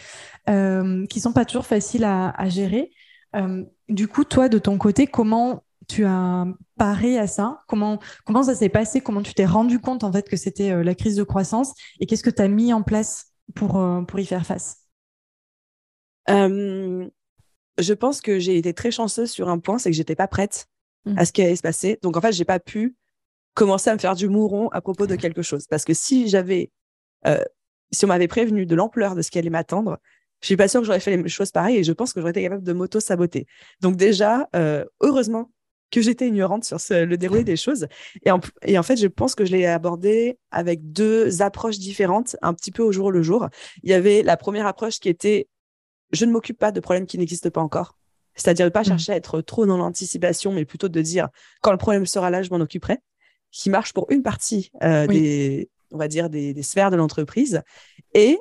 euh, 0.49 1.05
qui 1.07 1.19
sont 1.19 1.33
pas 1.33 1.45
toujours 1.45 1.67
faciles 1.67 2.05
à, 2.05 2.29
à 2.29 2.49
gérer. 2.49 2.89
Euh, 3.35 3.63
du 3.89 4.07
coup, 4.07 4.23
toi, 4.23 4.49
de 4.49 4.57
ton 4.57 4.77
côté, 4.77 5.07
comment 5.07 5.63
tu 5.87 6.05
as 6.05 6.45
paré 6.77 7.17
à 7.17 7.27
ça? 7.27 7.63
Comment, 7.67 7.99
comment 8.25 8.43
ça 8.43 8.55
s'est 8.55 8.69
passé? 8.69 9.01
Comment 9.01 9.23
tu 9.23 9.33
t'es 9.33 9.45
rendu 9.45 9.79
compte 9.79 10.03
en 10.03 10.11
fait 10.11 10.29
que 10.29 10.37
c'était 10.37 10.71
euh, 10.71 10.83
la 10.83 10.93
crise 10.95 11.15
de 11.15 11.23
croissance? 11.23 11.73
Et 11.99 12.05
qu'est-ce 12.05 12.23
que 12.23 12.29
tu 12.29 12.41
as 12.41 12.47
mis 12.47 12.71
en 12.73 12.83
place 12.83 13.33
pour, 13.55 13.79
euh, 13.79 14.01
pour 14.03 14.19
y 14.19 14.25
faire 14.25 14.45
face? 14.45 14.77
Je 16.27 17.93
pense 17.93 18.21
que 18.21 18.37
j'ai 18.37 18.57
été 18.57 18.73
très 18.75 18.91
chanceuse 18.91 19.31
sur 19.31 19.49
un 19.49 19.57
point, 19.57 19.79
c'est 19.79 19.89
que 19.89 19.95
j'étais 19.95 20.15
pas 20.15 20.27
prête 20.27 20.67
mmh. 21.05 21.17
à 21.17 21.25
ce 21.25 21.31
qui 21.31 21.41
allait 21.41 21.55
se 21.55 21.63
passer. 21.63 21.97
Donc 22.03 22.17
en 22.17 22.21
fait, 22.21 22.33
j'ai 22.33 22.45
pas 22.45 22.59
pu 22.59 22.95
commencer 23.55 23.89
à 23.89 23.93
me 23.95 23.99
faire 23.99 24.15
du 24.15 24.29
mouron 24.29 24.69
à 24.69 24.79
propos 24.79 25.07
de 25.07 25.15
quelque 25.15 25.41
chose. 25.41 25.65
Parce 25.67 25.85
que 25.85 25.95
si 25.95 26.27
j'avais, 26.27 26.71
si 27.91 28.05
on 28.05 28.07
m'avait 28.09 28.27
prévenu 28.27 28.67
de 28.67 28.75
l'ampleur 28.75 29.15
de 29.15 29.23
ce 29.23 29.31
qui 29.31 29.39
allait 29.39 29.49
m'attendre, 29.49 29.97
je 30.41 30.45
suis 30.45 30.57
pas 30.57 30.67
sûre 30.67 30.81
que 30.81 30.87
j'aurais 30.87 30.99
fait 30.99 31.15
les 31.15 31.29
choses 31.29 31.51
pareilles 31.51 31.77
et 31.77 31.83
je 31.83 31.91
pense 31.91 32.13
que 32.13 32.19
j'aurais 32.19 32.31
été 32.31 32.41
capable 32.41 32.63
de 32.63 32.73
m'auto-saboter. 32.73 33.45
Donc 33.81 33.95
déjà, 33.95 34.47
euh, 34.55 34.85
heureusement 35.01 35.51
que 35.91 36.01
j'étais 36.01 36.27
ignorante 36.27 36.65
sur 36.65 36.77
le 36.89 37.15
déroulé 37.15 37.43
des 37.43 37.55
choses. 37.55 37.87
Et 38.23 38.31
en, 38.31 38.39
et 38.61 38.77
en 38.77 38.83
fait, 38.83 38.95
je 38.95 39.07
pense 39.07 39.33
que 39.33 39.43
je 39.43 39.51
l'ai 39.51 39.65
abordé 39.65 40.37
avec 40.51 40.91
deux 40.91 41.41
approches 41.41 41.79
différentes, 41.79 42.35
un 42.41 42.53
petit 42.53 42.71
peu 42.71 42.83
au 42.83 42.91
jour 42.91 43.11
le 43.11 43.23
jour. 43.23 43.47
Il 43.81 43.89
y 43.89 43.93
avait 43.93 44.21
la 44.21 44.37
première 44.37 44.67
approche 44.67 44.99
qui 44.99 45.09
était 45.09 45.47
je 46.11 46.25
ne 46.25 46.31
m'occupe 46.31 46.57
pas 46.57 46.71
de 46.71 46.79
problèmes 46.79 47.05
qui 47.05 47.17
n'existent 47.17 47.49
pas 47.49 47.61
encore. 47.61 47.97
C'est-à-dire 48.35 48.65
de 48.65 48.71
pas 48.71 48.81
mmh. 48.81 48.85
chercher 48.85 49.11
à 49.11 49.15
être 49.15 49.41
trop 49.41 49.65
dans 49.65 49.77
l'anticipation, 49.77 50.51
mais 50.53 50.65
plutôt 50.65 50.89
de 50.89 51.01
dire 51.01 51.29
quand 51.61 51.71
le 51.71 51.77
problème 51.77 52.05
sera 52.05 52.29
là, 52.29 52.41
je 52.41 52.49
m'en 52.49 52.57
occuperai, 52.57 52.97
qui 53.51 53.69
marche 53.69 53.93
pour 53.93 54.07
une 54.09 54.23
partie 54.23 54.71
euh, 54.83 55.07
des, 55.07 55.69
on 55.91 55.97
va 55.97 56.07
dire, 56.07 56.29
des, 56.29 56.53
des 56.53 56.63
sphères 56.63 56.91
de 56.91 56.95
l'entreprise. 56.95 57.61
Et 58.13 58.39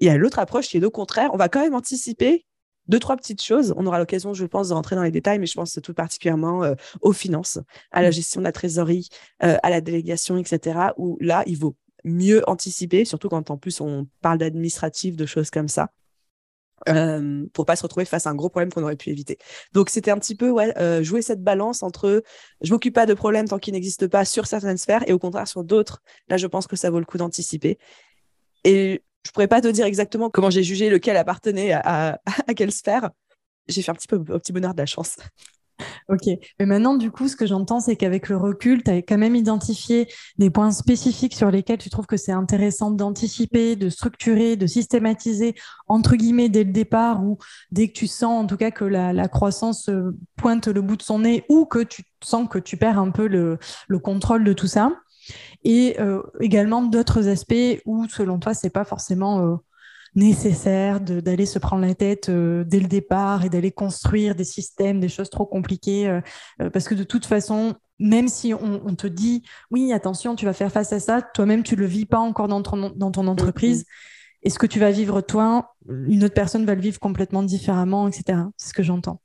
il 0.00 0.06
y 0.06 0.10
a 0.10 0.16
l'autre 0.16 0.38
approche 0.38 0.68
qui 0.68 0.76
est 0.76 0.84
au 0.84 0.90
contraire, 0.90 1.30
on 1.32 1.36
va 1.36 1.48
quand 1.48 1.60
même 1.60 1.74
anticiper 1.74 2.44
deux, 2.86 2.98
trois 2.98 3.16
petites 3.16 3.42
choses. 3.42 3.72
On 3.76 3.86
aura 3.86 3.98
l'occasion, 3.98 4.34
je 4.34 4.44
pense, 4.44 4.68
de 4.68 4.74
rentrer 4.74 4.94
dans 4.94 5.02
les 5.02 5.10
détails, 5.10 5.38
mais 5.38 5.46
je 5.46 5.54
pense 5.54 5.78
tout 5.82 5.94
particulièrement 5.94 6.64
euh, 6.64 6.74
aux 7.00 7.12
finances, 7.12 7.58
à 7.92 8.02
la 8.02 8.10
mm. 8.10 8.12
gestion 8.12 8.40
de 8.40 8.44
la 8.44 8.52
trésorerie, 8.52 9.08
euh, 9.42 9.56
à 9.62 9.70
la 9.70 9.80
délégation, 9.80 10.36
etc., 10.36 10.88
où 10.98 11.16
là, 11.20 11.42
il 11.46 11.58
vaut 11.58 11.76
mieux 12.04 12.42
anticiper, 12.48 13.04
surtout 13.04 13.30
quand 13.30 13.50
en 13.50 13.56
plus 13.56 13.80
on 13.80 14.06
parle 14.20 14.38
d'administratif, 14.38 15.16
de 15.16 15.24
choses 15.26 15.50
comme 15.50 15.68
ça. 15.68 15.90
Euh, 16.88 17.46
pour 17.54 17.64
pas 17.64 17.76
se 17.76 17.82
retrouver 17.82 18.04
face 18.04 18.26
à 18.26 18.30
un 18.30 18.34
gros 18.34 18.50
problème 18.50 18.70
qu'on 18.70 18.82
aurait 18.82 18.96
pu 18.96 19.08
éviter. 19.08 19.38
Donc 19.72 19.88
c'était 19.88 20.10
un 20.10 20.18
petit 20.18 20.34
peu 20.34 20.50
ouais, 20.50 20.76
euh, 20.76 21.02
jouer 21.02 21.22
cette 21.22 21.42
balance 21.42 21.82
entre 21.82 22.22
je 22.60 22.72
m'occupe 22.72 22.94
pas 22.94 23.06
de 23.06 23.14
problèmes 23.14 23.48
tant 23.48 23.58
qu'ils 23.58 23.72
n'existent 23.72 24.08
pas 24.08 24.26
sur 24.26 24.46
certaines 24.46 24.76
sphères 24.76 25.08
et 25.08 25.12
au 25.12 25.18
contraire 25.18 25.48
sur 25.48 25.64
d'autres. 25.64 26.02
Là, 26.28 26.36
je 26.36 26.46
pense 26.46 26.66
que 26.66 26.76
ça 26.76 26.90
vaut 26.90 26.98
le 26.98 27.06
coup 27.06 27.16
d'anticiper. 27.16 27.78
Et 28.64 29.02
je 29.24 29.30
pourrais 29.32 29.48
pas 29.48 29.60
te 29.60 29.68
dire 29.68 29.86
exactement 29.86 30.30
comment 30.30 30.50
j'ai 30.50 30.62
jugé 30.62 30.90
lequel 30.90 31.16
appartenait 31.16 31.72
à, 31.72 32.20
quelle 32.56 32.72
sphère. 32.72 33.10
J'ai 33.68 33.82
fait 33.82 33.90
un 33.90 33.94
petit 33.94 34.08
peu 34.08 34.16
au 34.16 34.38
petit 34.38 34.52
bonheur 34.52 34.74
de 34.74 34.78
la 34.78 34.86
chance. 34.86 35.16
Ok, 36.08 36.28
mais 36.60 36.66
maintenant, 36.66 36.94
du 36.94 37.10
coup, 37.10 37.26
ce 37.26 37.34
que 37.34 37.46
j'entends, 37.46 37.80
c'est 37.80 37.96
qu'avec 37.96 38.28
le 38.28 38.36
recul, 38.36 38.84
tu 38.84 38.90
as 38.92 38.98
quand 38.98 39.18
même 39.18 39.34
identifié 39.34 40.06
des 40.38 40.48
points 40.48 40.70
spécifiques 40.70 41.34
sur 41.34 41.50
lesquels 41.50 41.78
tu 41.78 41.90
trouves 41.90 42.06
que 42.06 42.16
c'est 42.16 42.30
intéressant 42.30 42.92
d'anticiper, 42.92 43.74
de 43.74 43.88
structurer, 43.88 44.54
de 44.54 44.68
systématiser, 44.68 45.56
entre 45.88 46.14
guillemets, 46.14 46.48
dès 46.48 46.62
le 46.62 46.70
départ, 46.70 47.24
ou 47.24 47.38
dès 47.72 47.88
que 47.88 47.94
tu 47.94 48.06
sens, 48.06 48.44
en 48.44 48.46
tout 48.46 48.56
cas, 48.56 48.70
que 48.70 48.84
la, 48.84 49.26
croissance 49.26 49.88
euh, 49.88 50.16
pointe 50.36 50.68
le 50.68 50.80
bout 50.80 50.96
de 50.96 51.02
son 51.02 51.20
nez, 51.20 51.44
ou 51.48 51.64
que 51.64 51.80
tu 51.80 52.04
sens 52.22 52.48
que 52.48 52.58
tu 52.58 52.76
perds 52.76 53.00
un 53.00 53.10
peu 53.10 53.26
le 53.26 53.98
contrôle 53.98 54.44
de 54.44 54.52
tout 54.52 54.68
ça 54.68 54.92
et 55.64 55.96
euh, 55.98 56.22
également 56.40 56.82
d'autres 56.82 57.28
aspects 57.28 57.80
où, 57.86 58.06
selon 58.08 58.38
toi, 58.38 58.54
c'est 58.54 58.70
pas 58.70 58.84
forcément 58.84 59.40
euh, 59.40 59.56
nécessaire 60.14 61.00
d'aller 61.00 61.46
se 61.46 61.58
prendre 61.58 61.84
la 61.84 61.94
tête 61.94 62.28
euh, 62.28 62.64
dès 62.64 62.78
le 62.78 62.86
départ 62.86 63.44
et 63.44 63.48
d'aller 63.48 63.72
construire 63.72 64.34
des 64.34 64.44
systèmes, 64.44 65.00
des 65.00 65.08
choses 65.08 65.30
trop 65.30 65.46
compliquées, 65.46 66.20
parce 66.72 66.86
que 66.86 66.94
de 66.94 67.04
toute 67.04 67.26
façon, 67.26 67.74
même 67.98 68.28
si 68.28 68.52
on, 68.54 68.94
te 68.94 69.06
dit 69.06 69.42
oui, 69.70 69.92
attention, 69.92 70.36
tu 70.36 70.44
vas 70.44 70.52
faire 70.52 70.70
face 70.70 70.92
à 70.92 71.00
ça, 71.00 71.22
toi-même 71.22 71.62
tu 71.62 71.76
le 71.76 71.86
vis 71.86 72.06
pas 72.06 72.18
encore 72.18 72.48
dans 72.48 72.62
ton, 72.62 72.90
dans 72.94 73.10
ton 73.10 73.26
entreprise. 73.26 73.86
Et 74.42 74.50
ce 74.50 74.58
que 74.58 74.66
tu 74.66 74.78
vas 74.78 74.90
vivre 74.90 75.22
toi, 75.22 75.74
une 75.88 76.22
autre 76.22 76.34
personne 76.34 76.66
va 76.66 76.74
le 76.74 76.82
vivre 76.82 77.00
complètement 77.00 77.42
différemment, 77.42 78.06
etc. 78.06 78.40
C'est 78.58 78.68
ce 78.68 78.74
que 78.74 78.82
j'entends. 78.82 79.20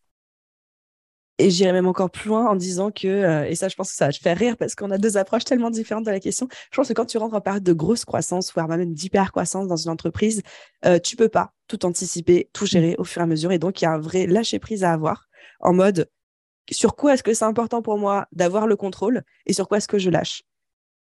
Et 1.40 1.50
j'irai 1.50 1.72
même 1.72 1.88
encore 1.88 2.12
plus 2.12 2.28
loin 2.28 2.50
en 2.50 2.56
disant 2.56 2.92
que, 2.92 3.08
euh, 3.08 3.46
et 3.48 3.56
ça, 3.56 3.70
je 3.70 3.76
pense 3.76 3.92
que 3.92 3.96
ça 3.96 4.08
va 4.08 4.12
te 4.12 4.18
faire 4.18 4.38
rire 4.38 4.58
parce 4.58 4.76
qu'on 4.76 4.92
a 4.92 4.98
deux 4.98 5.16
approches 5.16 5.46
tellement 5.46 5.70
différentes 5.70 6.06
de 6.06 6.12
la 6.12 6.20
question. 6.20 6.50
Je 6.70 6.76
pense 6.76 6.90
que 6.90 6.94
quand 6.94 7.06
tu 7.06 7.18
rentres 7.18 7.34
en 7.34 7.40
période 7.40 7.64
de 7.64 7.72
grosse 7.72 8.04
croissance, 8.04 8.54
voire 8.54 8.68
même 8.68 8.94
d'hyper-croissance 8.94 9.68
dans 9.68 9.78
une 9.78 9.90
entreprise, 9.90 10.42
euh, 10.86 11.00
tu 11.00 11.16
peux 11.16 11.30
pas 11.30 11.54
tout 11.70 11.86
anticiper, 11.86 12.50
tout 12.52 12.66
gérer 12.66 12.96
au 12.98 13.06
fur 13.06 13.22
et 13.22 13.24
à 13.24 13.26
mesure. 13.26 13.54
Et 13.54 13.60
donc, 13.60 13.82
il 13.82 13.86
y 13.86 13.88
a 13.88 13.92
un 13.92 14.00
vrai 14.00 14.28
lâcher-prise 14.28 14.84
à 14.84 14.92
avoir 14.92 15.30
en 15.62 15.74
mode 15.74 16.10
sur 16.72 16.96
quoi 16.96 17.14
est-ce 17.14 17.24
que 17.24 17.34
c'est 17.34 17.46
important 17.46 17.82
pour 17.82 17.98
moi 17.98 18.28
d'avoir 18.34 18.68
le 18.68 18.76
contrôle 18.76 19.24
et 19.46 19.54
sur 19.54 19.68
quoi 19.70 19.78
est-ce 19.78 19.88
que 19.88 19.98
je 19.98 20.10
lâche? 20.10 20.44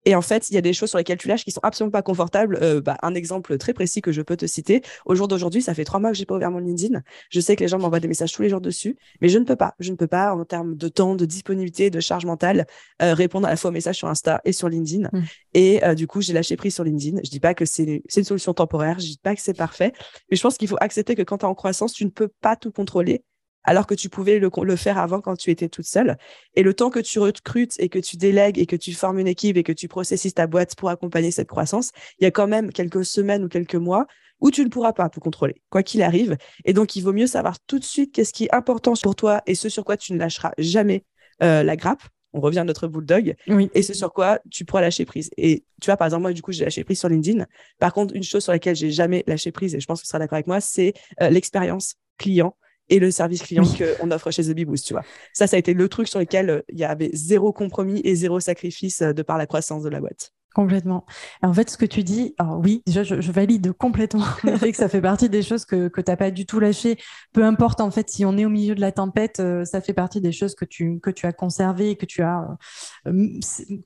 Et 0.07 0.15
en 0.15 0.23
fait, 0.23 0.49
il 0.49 0.55
y 0.55 0.57
a 0.57 0.61
des 0.61 0.73
choses 0.73 0.89
sur 0.89 0.99
lesquelles 0.99 1.19
tu 1.19 1.27
lâches 1.27 1.45
qui 1.45 1.51
sont 1.51 1.61
absolument 1.65 1.91
pas 1.91 2.01
confortables. 2.01 2.59
Euh, 2.63 2.81
bah, 2.81 2.97
un 3.03 3.15
exemple 3.15 3.59
très 3.59 3.75
précis 3.75 4.01
que 4.01 4.13
je 4.13 4.23
peux 4.23 4.37
te 4.37 4.47
citer. 4.47 4.83
Au 5.05 5.17
jour 5.17 5.27
d'aujourd'hui, 5.27 5.61
ça 5.61 5.75
fait 5.75 5.85
trois 5.85 5.99
mois 5.99 6.13
que 6.13 6.17
j'ai 6.17 6.25
pas 6.25 6.37
ouvert 6.37 6.53
mon 6.53 6.61
LinkedIn. 6.61 7.03
Je 7.29 7.41
sais 7.41 7.57
que 7.57 7.65
les 7.65 7.69
gens 7.69 7.79
m'envoient 7.79 7.99
des 7.99 8.07
messages 8.07 8.33
tous 8.33 8.43
les 8.43 8.49
jours 8.49 8.61
dessus, 8.61 8.97
mais 9.21 9.29
je 9.29 9.39
ne 9.39 9.45
peux 9.45 9.57
pas. 9.57 9.75
Je 9.81 9.91
ne 9.91 9.97
peux 9.97 10.07
pas, 10.07 10.33
en 10.33 10.45
termes 10.45 10.77
de 10.77 10.89
temps, 10.89 11.17
de 11.17 11.25
disponibilité, 11.25 11.91
de 11.91 11.99
charge 11.99 12.25
mentale, 12.25 12.67
euh, 13.03 13.15
répondre 13.15 13.49
à 13.49 13.51
la 13.51 13.57
fois 13.57 13.71
aux 13.71 13.75
messages 13.75 13.97
sur 13.97 14.09
Insta 14.09 14.41
et 14.45 14.53
sur 14.53 14.69
LinkedIn. 14.69 15.09
Mmh. 15.13 15.23
Et 15.55 15.85
euh, 15.85 15.95
du 15.97 16.07
coup, 16.07 16.21
j'ai 16.21 16.33
lâché 16.33 16.57
prise 16.57 16.75
sur 16.75 16.85
LinkedIn. 16.85 17.19
Je 17.25 17.31
dis 17.31 17.41
pas 17.41 17.55
que 17.55 17.65
c'est 17.65 18.03
une 18.17 18.25
solution 18.25 18.55
temporaire. 18.55 19.01
Je 19.01 19.07
dis 19.07 19.21
pas 19.21 19.35
que 19.35 19.43
c'est 19.43 19.57
parfait, 19.57 19.93
mais 20.31 20.37
je 20.37 20.43
pense 20.43 20.57
qu'il 20.57 20.69
faut 20.69 20.79
accepter 20.81 21.17
que 21.17 21.23
quand 21.23 21.39
tu 21.39 21.47
es 21.47 21.49
en 21.49 21.55
croissance, 21.55 21.93
tu 21.93 22.05
ne 22.05 22.11
peux 22.11 22.29
pas 22.29 22.55
tout 22.55 22.71
contrôler 22.71 23.25
alors 23.67 23.87
que 23.87 23.95
tu 23.95 24.09
pouvais 24.09 24.39
le, 24.39 24.77
faire 24.77 24.97
avant 24.97 25.21
quand 25.21 25.37
tu 25.37 25.51
étais 25.51 25.69
toute 25.69 25.87
seule. 25.87 26.17
Et 26.55 26.63
le 26.63 26.73
temps 26.73 26.89
que 26.89 27.01
tu 27.01 27.19
recrutes 27.19 27.75
et 27.79 27.89
que 27.89 27.99
tu 27.99 28.17
délègues 28.17 28.59
et 28.59 28.67
que 28.67 28.77
tu 28.77 28.95
formes 28.95 29.19
une 29.19 29.27
équipe 29.27 29.57
et 29.57 29.63
que 29.63 29.73
tu 29.73 29.89
processes 29.89 30.33
ta 30.35 30.47
boîte 30.47 30.77
pour 30.77 30.89
accompagner 30.89 31.31
cette 31.31 31.49
croissance, 31.49 31.91
il 32.19 32.25
y 32.25 32.27
a 32.27 32.31
quand 32.31 32.47
même 32.47 32.73
quelques 32.73 33.05
semaines 33.05 33.45
ou 33.45 33.49
quelques 33.49 33.75
mois 33.75 34.07
où 34.41 34.51
tu 34.51 34.63
ne 34.65 34.69
pourras 34.69 34.93
pas 34.93 35.09
tout 35.09 35.21
contrôler, 35.21 35.63
quoi 35.71 35.83
qu'il 35.83 36.03
arrive. 36.03 36.37
Et 36.65 36.73
donc, 36.73 36.95
il 36.95 37.03
vaut 37.03 37.13
mieux 37.13 37.27
savoir 37.27 37.59
tout 37.67 37.79
de 37.79 37.85
suite 37.85 38.13
qu'est-ce 38.13 38.33
qui 38.33 38.45
est 38.45 38.55
important 38.55 38.93
pour 39.03 39.17
toi 39.17 39.43
et 39.47 39.55
ce 39.55 39.69
sur 39.69 39.85
quoi 39.85 39.97
tu 39.97 40.13
ne 40.13 40.19
lâcheras 40.19 40.53
jamais 40.59 41.05
euh, 41.43 41.63
la 41.63 41.77
grappe. 41.77 42.03
On 42.35 42.41
revient 42.41 42.59
à 42.59 42.65
notre 42.65 42.87
bulldog. 42.87 43.35
Et 43.73 43.83
ce 43.83 43.95
sur 43.95 44.13
quoi 44.13 44.41
tu 44.51 44.67
pourras 44.67 44.83
lâcher 44.83 45.07
prise. 45.07 45.31
Et 45.39 45.65
tu 45.81 45.87
vois, 45.87 45.97
par 45.97 46.07
exemple, 46.07 46.23
moi, 46.23 46.33
du 46.35 46.43
coup, 46.43 46.53
j'ai 46.53 46.65
lâché 46.65 46.85
prise 46.85 46.99
sur 46.99 47.09
LinkedIn. 47.09 47.47
Par 47.79 47.95
contre, 47.95 48.15
une 48.15 48.23
chose 48.23 48.43
sur 48.43 48.53
laquelle 48.53 48.77
j'ai 48.77 48.91
jamais 48.91 49.25
lâché 49.27 49.53
prise, 49.53 49.75
et 49.75 49.81
je 49.81 49.87
pense 49.87 50.01
que 50.01 50.05
tu 50.05 50.09
seras 50.09 50.19
d'accord 50.19 50.37
avec 50.37 50.47
moi, 50.47 50.61
c'est 50.61 50.93
euh, 51.23 51.31
l'expérience 51.31 51.95
client 52.19 52.55
et 52.89 52.99
le 52.99 53.11
service 53.11 53.43
client 53.43 53.65
qu'on 53.65 54.11
offre 54.11 54.31
chez 54.31 54.45
The 54.45 54.55
Bee 54.55 54.65
Boost, 54.65 54.87
tu 54.87 54.95
vois. 54.95 55.03
Ça, 55.33 55.47
ça 55.47 55.57
a 55.57 55.59
été 55.59 55.75
le 55.75 55.89
truc 55.89 56.09
sur 56.09 56.19
lequel 56.19 56.51
euh, 56.51 56.63
il 56.69 56.79
y 56.79 56.85
avait 56.85 57.11
zéro 57.13 57.53
compromis 57.53 58.01
et 58.05 58.15
zéro 58.15 58.41
sacrifice 58.41 59.03
euh, 59.03 59.13
de 59.13 59.23
par 59.23 59.39
la 59.39 59.47
croissance 59.47 59.83
de 59.83 59.89
la 59.89 60.01
boîte. 60.01 60.33
Complètement. 60.55 61.05
en 61.43 61.53
fait, 61.53 61.69
ce 61.69 61.77
que 61.77 61.85
tu 61.85 62.03
dis, 62.03 62.35
alors 62.39 62.61
oui, 62.61 62.83
déjà, 62.87 63.03
je, 63.03 63.31
valide 63.31 63.73
complètement 63.73 64.25
le 64.43 64.57
fait 64.57 64.71
que 64.71 64.79
ça 64.79 64.89
fait 64.89 65.03
partie 65.03 65.29
des 65.29 65.43
choses 65.43 65.67
que, 65.67 65.89
que 65.89 66.01
tu 66.01 66.11
n'as 66.11 66.17
pas 66.17 66.31
du 66.31 66.47
tout 66.47 66.61
lâché. 66.61 66.97
Peu 67.35 67.45
importe, 67.45 67.83
en 67.83 67.91
fait, 67.91 68.09
si 68.09 68.25
on 68.25 68.39
est 68.39 68.47
au 68.47 68.49
milieu 68.49 68.75
de 68.75 68.81
la 68.81 68.91
tempête, 68.91 69.39
euh, 69.41 69.67
ça 69.67 69.83
fait 69.83 69.93
partie 69.93 70.23
des 70.23 70.33
choses 70.33 70.55
que 70.55 70.65
tu, 70.65 70.99
que 71.01 71.11
tu 71.11 71.27
as 71.27 71.35
conservées 71.35 71.91
et 71.91 71.97
que 71.97 72.07
tu 72.07 72.23
as, 72.23 72.57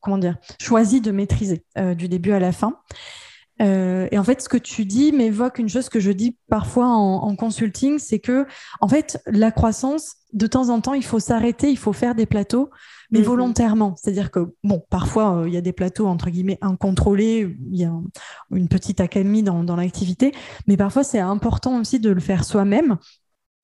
comment 0.00 0.19
dire, 0.19 0.37
choisi 0.61 1.00
de 1.00 1.11
maîtriser 1.11 1.64
du 1.97 2.09
début 2.09 2.30
à 2.30 2.38
la 2.38 2.52
fin. 2.52 2.78
Euh, 3.61 4.09
et 4.11 4.19
en 4.19 4.25
fait, 4.25 4.40
ce 4.40 4.49
que 4.49 4.57
tu 4.57 4.85
dis 4.85 5.12
m'évoque 5.12 5.59
une 5.59 5.69
chose 5.69 5.88
que 5.88 6.00
je 6.00 6.11
dis 6.11 6.37
parfois 6.49 6.87
en, 6.87 7.37
consulting, 7.37 7.99
c'est 7.99 8.19
que, 8.19 8.47
en 8.81 8.88
fait, 8.88 9.23
la 9.26 9.50
croissance, 9.50 10.17
de 10.33 10.47
temps 10.47 10.69
en 10.69 10.81
temps, 10.81 10.95
il 10.95 11.05
faut 11.05 11.19
s'arrêter, 11.19 11.71
il 11.71 11.76
faut 11.79 11.93
faire 11.93 12.14
des 12.14 12.26
plateaux, 12.26 12.71
mais 13.11 13.19
mhm. 13.19 13.25
volontairement. 13.25 13.95
C'est-à-dire 13.97 14.31
que, 14.31 14.55
bon, 14.64 14.83
parfois, 14.88 15.38
euh, 15.38 15.49
il 15.49 15.55
y 15.55 15.57
a 15.57 15.61
des 15.61 15.73
plateaux, 15.73 16.07
entre 16.07 16.31
guillemets, 16.31 16.59
incontrôlés, 16.62 17.57
il 17.71 17.79
y 17.79 17.85
a 17.85 17.93
une 18.50 18.69
petite 18.69 19.00
accalmie 19.00 19.43
dans, 19.43 19.64
dans 19.64 19.76
l'activité, 19.76 20.33
mais 20.67 20.76
parfois, 20.76 21.05
c'est 21.05 21.19
important 21.19 21.81
aussi 21.81 22.00
de 22.00 22.11
le 22.11 22.21
faire 22.21 22.45
soi-même 22.45 22.97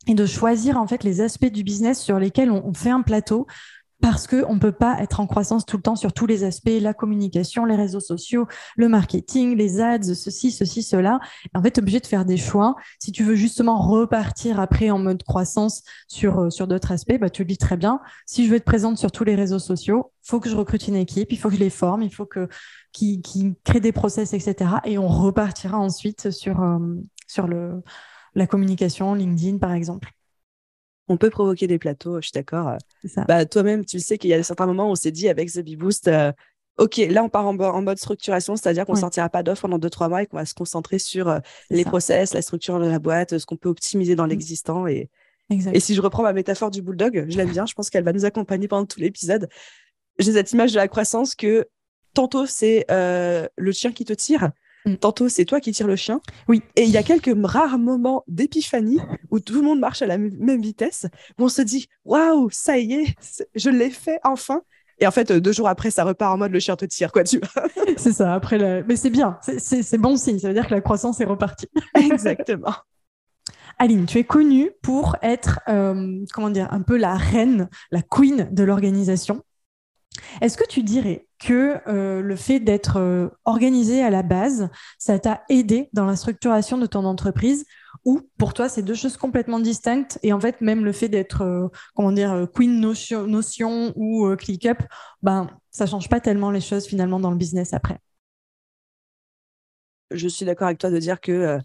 et 0.09 0.15
de 0.15 0.27
choisir, 0.27 0.77
en 0.77 0.87
fait, 0.87 1.05
les 1.05 1.21
aspects 1.21 1.51
du 1.51 1.65
business 1.65 2.01
sur 2.01 2.19
lesquels 2.19 2.51
on 2.51 2.73
fait 2.75 2.91
un 2.91 3.03
plateau, 3.03 3.47
parce 4.01 4.27
qu'on 4.27 4.55
ne 4.55 4.59
peut 4.59 4.73
pas 4.73 5.01
être 5.01 5.21
en 5.21 5.27
croissance 5.27 5.65
tout 5.65 5.77
le 5.77 5.83
temps 5.83 5.97
sur 5.97 6.13
tous 6.13 6.27
les 6.27 6.45
aspects, 6.45 6.71
la 6.81 6.93
communication, 6.93 7.65
les 7.65 7.77
réseaux 7.77 8.01
sociaux, 8.01 8.47
le 8.77 8.89
marketing, 8.89 9.57
les 9.57 9.81
ads, 9.81 10.15
ceci, 10.15 10.53
ceci, 10.53 10.83
cela. 10.83 11.19
En 11.55 11.63
fait, 11.63 11.73
tu 11.73 11.81
obligé 11.81 12.01
de 12.01 12.07
faire 12.07 12.25
des 12.25 12.37
choix. 12.37 12.77
Si 12.99 13.11
tu 13.11 13.25
veux 13.25 13.35
justement 13.35 13.79
repartir 13.79 14.61
après 14.61 14.91
en 14.91 14.99
mode 14.99 15.23
croissance 15.23 15.83
sur, 16.09 16.41
euh, 16.41 16.67
d'autres 16.67 16.93
aspects, 16.93 17.19
bah, 17.19 17.31
tu 17.31 17.43
le 17.43 17.47
dis 17.47 17.59
très 17.59 17.77
bien. 17.77 18.01
Si 18.27 18.45
je 18.45 18.51
veux 18.51 18.57
être 18.57 18.65
présente 18.65 18.99
sur 18.99 19.11
tous 19.11 19.25
les 19.25 19.35
réseaux 19.35 19.59
sociaux, 19.59 20.13
faut 20.23 20.41
que 20.41 20.49
je 20.49 20.57
recrute 20.57 20.89
une 20.89 20.97
équipe, 20.97 21.33
il 21.33 21.39
faut 21.39 21.49
que 21.49 21.55
je 21.55 21.61
les 21.61 21.71
forme, 21.71 22.03
il 22.03 22.13
faut 22.13 22.27
que 22.27 22.49
qui, 22.93 23.23
qui 23.23 23.55
crée 23.65 23.81
des 23.81 23.93
process, 23.93 24.35
etc. 24.35 24.71
Et 24.85 24.99
on 24.99 25.09
repartira 25.09 25.79
ensuite 25.79 26.31
sur, 26.31 26.61
euh, 26.63 27.81
la 28.35 28.47
communication, 28.47 29.15
LinkedIn, 29.15 29.59
par 29.59 29.73
exemple 29.73 30.13
on 31.09 31.17
peut 31.17 31.31
provoquer 31.31 31.67
des 31.67 31.79
plateaux, 31.79 32.21
je 32.21 32.27
suis 32.29 32.33
d'accord. 32.33 32.77
Bah, 33.29 33.45
toi-même, 33.47 33.85
tu 33.85 34.01
sais 34.01 34.19
qu'il 34.19 34.31
y 34.31 34.35
a 34.35 34.43
certains 34.43 34.67
moments 34.67 34.89
où 34.89 34.93
on 34.93 34.97
s'est 34.97 35.13
dit 35.13 35.29
avec 35.29 35.53
The 35.53 35.61
Bee 35.61 35.77
Boost, 35.77 36.09
euh, 36.09 36.33
OK, 36.79 36.97
là, 36.97 37.25
on 37.25 37.29
part 37.29 37.47
en, 37.47 37.83
mode 37.83 37.99
structuration, 37.99 38.55
c'est-à-dire 38.57 38.85
qu'on 38.85 38.95
ne 38.95 38.99
sortira 38.99 39.29
pas 39.31 39.43
d'offres 39.43 39.63
pendant 39.63 39.79
deux, 39.79 39.89
trois 39.89 40.09
mois 40.09 40.23
et 40.23 40.27
qu'on 40.27 40.37
va 40.37 40.45
se 40.45 40.53
concentrer 40.53 40.99
sur 40.99 41.29
euh, 41.29 41.39
les 41.71 41.85
process, 41.85 42.35
la 42.35 42.43
structure 42.43 42.79
de 42.79 42.87
la 42.87 42.99
boîte, 42.99 43.39
ce 43.39 43.47
qu'on 43.47 43.57
peut 43.57 43.71
optimiser 43.71 44.15
dans 44.15 44.27
mmh. 44.27 44.31
l'existant. 44.31 44.87
Et, 44.87 45.09
et 45.49 45.81
si 45.81 45.95
je 45.95 46.03
reprends 46.03 46.23
ma 46.23 46.35
métaphore 46.35 46.71
du 46.71 46.83
bulldog, 46.83 47.27
je 47.29 47.37
l'aime 47.37 47.51
bien, 47.51 47.65
je 47.65 47.75
pense 47.75 47.89
qu'elle 47.89 48.05
va 48.05 48.13
nous 48.13 48.25
accompagner 48.25 48.69
pendant 48.69 48.85
tout 48.85 49.01
l'épisode. 49.01 49.49
J'ai 50.19 50.33
cette 50.33 50.53
image 50.53 50.73
de 50.73 50.77
la 50.77 50.89
croissance 50.89 51.35
que 51.35 51.67
tantôt, 52.13 52.47
c'est 52.47 52.85
euh, 52.91 53.47
le 53.57 53.73
chien 53.73 53.93
qui 53.93 54.05
te 54.05 54.13
tire, 54.13 54.51
Mm. 54.87 54.97
Tantôt, 54.97 55.29
c'est 55.29 55.45
toi 55.45 55.61
qui 55.61 55.73
tires 55.73 55.87
le 55.87 55.97
chien. 55.97 56.21
Oui. 56.49 56.63
Et 56.77 56.85
il 56.85 56.91
y 56.91 56.97
a 56.97 57.03
quelques 57.03 57.37
rares 57.45 57.79
moments 57.79 58.25
d'épiphanie 58.29 59.01
où 59.31 59.41
tout 59.41 59.55
le 59.55 59.63
monde 59.63 59.81
marche 59.81 60.03
à 60.03 60.07
la 60.07 60.17
même 60.17 60.63
vitesse, 60.63 61.07
où 61.39 61.45
on 61.45 61.49
se 61.49 61.63
dit 61.63 61.89
Waouh, 62.05 62.49
ça 62.51 62.79
y 62.79 62.95
est, 62.95 63.15
je 63.55 63.71
l'ai 63.71 63.91
fait 63.91 64.21
enfin. 64.25 64.63
Et 64.99 65.07
en 65.07 65.11
fait, 65.11 65.31
deux 65.31 65.53
jours 65.53 65.69
après, 65.69 65.91
ça 65.91 66.05
repart 66.05 66.33
en 66.33 66.39
mode 66.39 66.53
le 66.53 66.61
chien 66.61 66.75
te 66.77 66.87
tire, 66.87 67.13
quoi, 67.13 67.23
tu 67.23 67.39
vois. 67.39 67.65
c'est 67.99 68.13
ça, 68.13 68.33
après, 68.33 68.57
le... 68.57 68.83
mais 68.89 68.97
c'est 68.97 69.11
bien, 69.11 69.39
c'est 69.43 69.99
bon 69.99 70.17
signe, 70.17 70.39
ça 70.39 70.49
veut 70.49 70.55
dire 70.55 70.67
que 70.67 70.75
la 70.75 70.81
croissance 70.81 71.21
est 71.21 71.27
repartie. 71.27 71.69
Exactement. 71.95 72.75
Aline, 73.79 74.07
tu 74.07 74.17
es 74.19 74.25
connue 74.25 74.71
pour 74.81 75.17
être, 75.21 75.61
euh, 75.69 76.25
comment 76.33 76.49
dire, 76.49 76.69
un 76.73 76.81
peu 76.81 76.97
la 76.97 77.15
reine, 77.15 77.69
la 77.91 78.01
queen 78.01 78.49
de 78.51 78.65
l'organisation. 78.65 79.43
Est-ce 80.41 80.57
que 80.57 80.67
tu 80.67 80.83
dirais 80.83 81.26
que 81.39 81.81
euh, 81.89 82.23
le 82.23 82.37
fait 82.37 82.61
d'être 82.61 82.99
euh, 82.99 83.29
organisé 83.45 84.03
à 84.03 84.11
la 84.11 84.23
base, 84.23 84.69
ça 84.99 85.19
t'a 85.19 85.43
aidé 85.49 85.89
dans 85.93 86.07
la 86.07 86.17
structuration 86.17 86.79
de 86.79 86.87
ton 86.87 87.05
entreprise 87.05 87.65
ou 88.05 88.21
pour 88.39 88.55
toi, 88.55 88.69
c'est 88.69 88.83
deux 88.83 88.95
choses 88.95 89.17
complètement 89.17 89.61
distinctes 89.61 90.19
et 90.23 90.33
en 90.33 90.41
fait, 90.41 90.61
même 90.61 90.85
le 90.85 90.93
fait 90.93 91.09
d'être, 91.09 91.43
euh, 91.43 91.69
comment 91.95 92.13
dire, 92.13 92.47
Queen 92.55 92.81
Notion, 92.81 93.27
notion 93.27 93.93
ou 93.97 94.35
ClickUp, 94.37 94.83
ben, 95.23 95.49
ça 95.71 95.87
change 95.87 96.09
pas 96.09 96.21
tellement 96.21 96.51
les 96.51 96.61
choses 96.61 96.87
finalement 96.87 97.21
dans 97.21 97.31
le 97.31 97.37
business 97.37 97.75
après. 97.75 97.99
Je 100.11 100.29
suis 100.29 100.47
d'accord 100.47 100.69
avec 100.69 100.79
toi 100.79 100.91
de 100.91 100.99
dire 100.99 101.21
que 101.21 101.59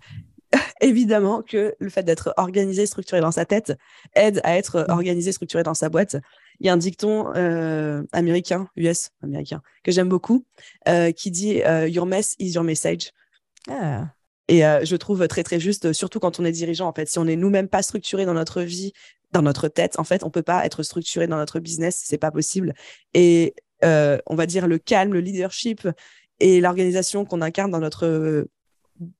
évidemment 0.81 1.41
que 1.43 1.75
le 1.79 1.89
fait 1.89 2.03
d'être 2.03 2.33
organisé, 2.37 2.85
structuré 2.85 3.21
dans 3.21 3.31
sa 3.31 3.45
tête 3.45 3.73
aide 4.15 4.41
à 4.43 4.57
être 4.57 4.85
mmh. 4.87 4.91
organisé, 4.91 5.31
structuré 5.31 5.63
dans 5.63 5.73
sa 5.73 5.89
boîte. 5.89 6.17
Il 6.61 6.67
y 6.67 6.69
a 6.69 6.73
un 6.73 6.77
dicton 6.77 7.33
euh, 7.35 8.03
américain, 8.11 8.67
US, 8.75 9.09
américain, 9.23 9.63
que 9.83 9.91
j'aime 9.91 10.09
beaucoup, 10.09 10.45
euh, 10.87 11.11
qui 11.11 11.31
dit 11.31 11.63
euh, 11.63 11.87
Your 11.87 12.05
mess 12.05 12.35
is 12.37 12.51
your 12.51 12.63
message. 12.63 13.11
Ah. 13.67 14.09
Et 14.47 14.59
je 14.59 14.95
trouve 14.97 15.25
très, 15.27 15.43
très 15.43 15.61
juste, 15.61 15.93
surtout 15.93 16.19
quand 16.19 16.41
on 16.41 16.45
est 16.45 16.51
dirigeant, 16.51 16.87
en 16.87 16.93
fait. 16.93 17.07
Si 17.07 17.17
on 17.17 17.23
n'est 17.23 17.37
nous-mêmes 17.37 17.69
pas 17.69 17.81
structuré 17.81 18.25
dans 18.25 18.33
notre 18.33 18.61
vie, 18.63 18.91
dans 19.31 19.41
notre 19.41 19.69
tête, 19.69 19.97
en 19.97 20.03
fait, 20.03 20.25
on 20.25 20.29
peut 20.29 20.41
pas 20.41 20.65
être 20.65 20.83
structuré 20.83 21.25
dans 21.25 21.37
notre 21.37 21.61
business, 21.61 22.01
c'est 22.03 22.17
pas 22.17 22.31
possible. 22.31 22.73
Et 23.13 23.55
on 23.81 24.35
va 24.35 24.45
dire 24.45 24.67
le 24.67 24.77
calme, 24.77 25.13
le 25.13 25.21
leadership 25.21 25.87
et 26.41 26.59
l'organisation 26.59 27.23
qu'on 27.23 27.41
incarne 27.41 27.71
dans 27.71 27.79
notre 27.79 28.45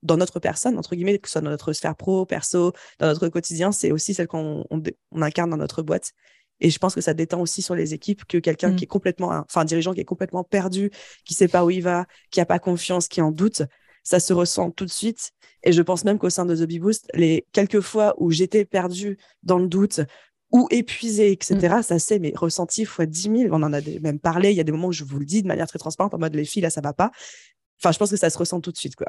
dans 0.02 0.18
notre 0.18 0.40
personne, 0.40 0.78
entre 0.78 0.96
guillemets, 0.96 1.18
que 1.18 1.28
ce 1.28 1.34
soit 1.34 1.42
dans 1.42 1.50
notre 1.50 1.74
sphère 1.74 1.96
pro, 1.96 2.26
perso, 2.26 2.74
dans 3.00 3.08
notre 3.08 3.30
quotidien, 3.30 3.72
c'est 3.72 3.92
aussi 3.92 4.14
celle 4.14 4.28
qu'on 4.28 4.66
on, 4.70 5.22
incarne 5.22 5.50
dans 5.50 5.58
notre 5.58 5.82
boîte. 5.82 6.12
Et 6.62 6.70
je 6.70 6.80
pense 6.80 6.96
que 6.96 7.02
ça 7.02 7.14
détend 7.14 7.42
aussi 7.42 7.62
sur 7.62 7.76
les 7.76 7.94
équipes 7.94 8.24
que 8.26 8.38
quelqu'un 8.38 8.74
qui 8.74 8.84
mm. 8.84 8.86
est 8.86 8.88
complètement, 8.88 9.28
enfin, 9.30 9.62
un 9.62 9.66
dirigeant 9.66 9.94
qui 9.94 10.00
est 10.00 10.06
complètement 10.06 10.44
perdu, 10.44 10.92
qui 11.26 11.34
sait 11.34 11.48
pas 11.48 11.66
où 11.66 11.70
il 11.70 11.82
va, 11.82 12.06
qui 12.30 12.40
a 12.40 12.46
pas 12.46 12.60
confiance, 12.60 13.08
qui 13.08 13.22
en 13.22 13.32
doute, 13.32 13.64
ça 14.04 14.20
se 14.20 14.32
ressent 14.32 14.72
tout 14.72 14.86
de 14.86 14.92
suite. 14.92 15.32
Et 15.64 15.72
je 15.72 15.82
pense 15.82 16.06
même 16.06 16.18
qu'au 16.18 16.30
sein 16.30 16.46
de 16.46 16.56
The 16.56 16.68
Bee 16.68 16.80
Boost, 16.80 17.08
les 17.14 17.46
quelques 17.52 17.82
fois 17.82 18.14
où 18.18 18.32
j'étais 18.32 18.64
perdu 18.64 19.18
dans 19.44 19.58
le 19.58 19.68
doute, 19.68 20.02
ou 20.52 20.68
épuisé, 20.70 21.32
etc. 21.32 21.78
Mm. 21.80 21.84
Ça 21.84 22.00
c'est 22.00 22.20
mais 22.20 22.34
ressenti 22.36 22.86
fois 22.86 23.06
10 23.06 23.22
000. 23.22 23.36
On 23.52 23.64
en 23.64 23.74
a 23.74 23.82
même 24.02 24.20
parlé. 24.20 24.52
Il 24.52 24.58
y 24.58 24.60
a 24.60 24.64
des 24.64 24.72
moments 24.72 24.90
où 24.90 24.94
je 24.94 25.04
vous 25.04 25.20
le 25.20 25.26
dis 25.26 25.42
de 25.42 25.48
manière 25.48 25.68
très 25.68 25.80
transparente, 25.80 26.14
en 26.14 26.20
mode 26.20 26.36
les 26.36 26.46
filles, 26.46 26.62
là, 26.62 26.70
ça 26.70 26.82
va 26.82 26.94
pas. 26.94 27.12
Enfin, 27.80 27.92
je 27.92 27.98
pense 27.98 28.12
que 28.12 28.18
ça 28.18 28.30
se 28.30 28.38
ressent 28.38 28.62
tout 28.62 28.72
de 28.72 28.78
suite, 28.78 28.96
quoi. 28.96 29.08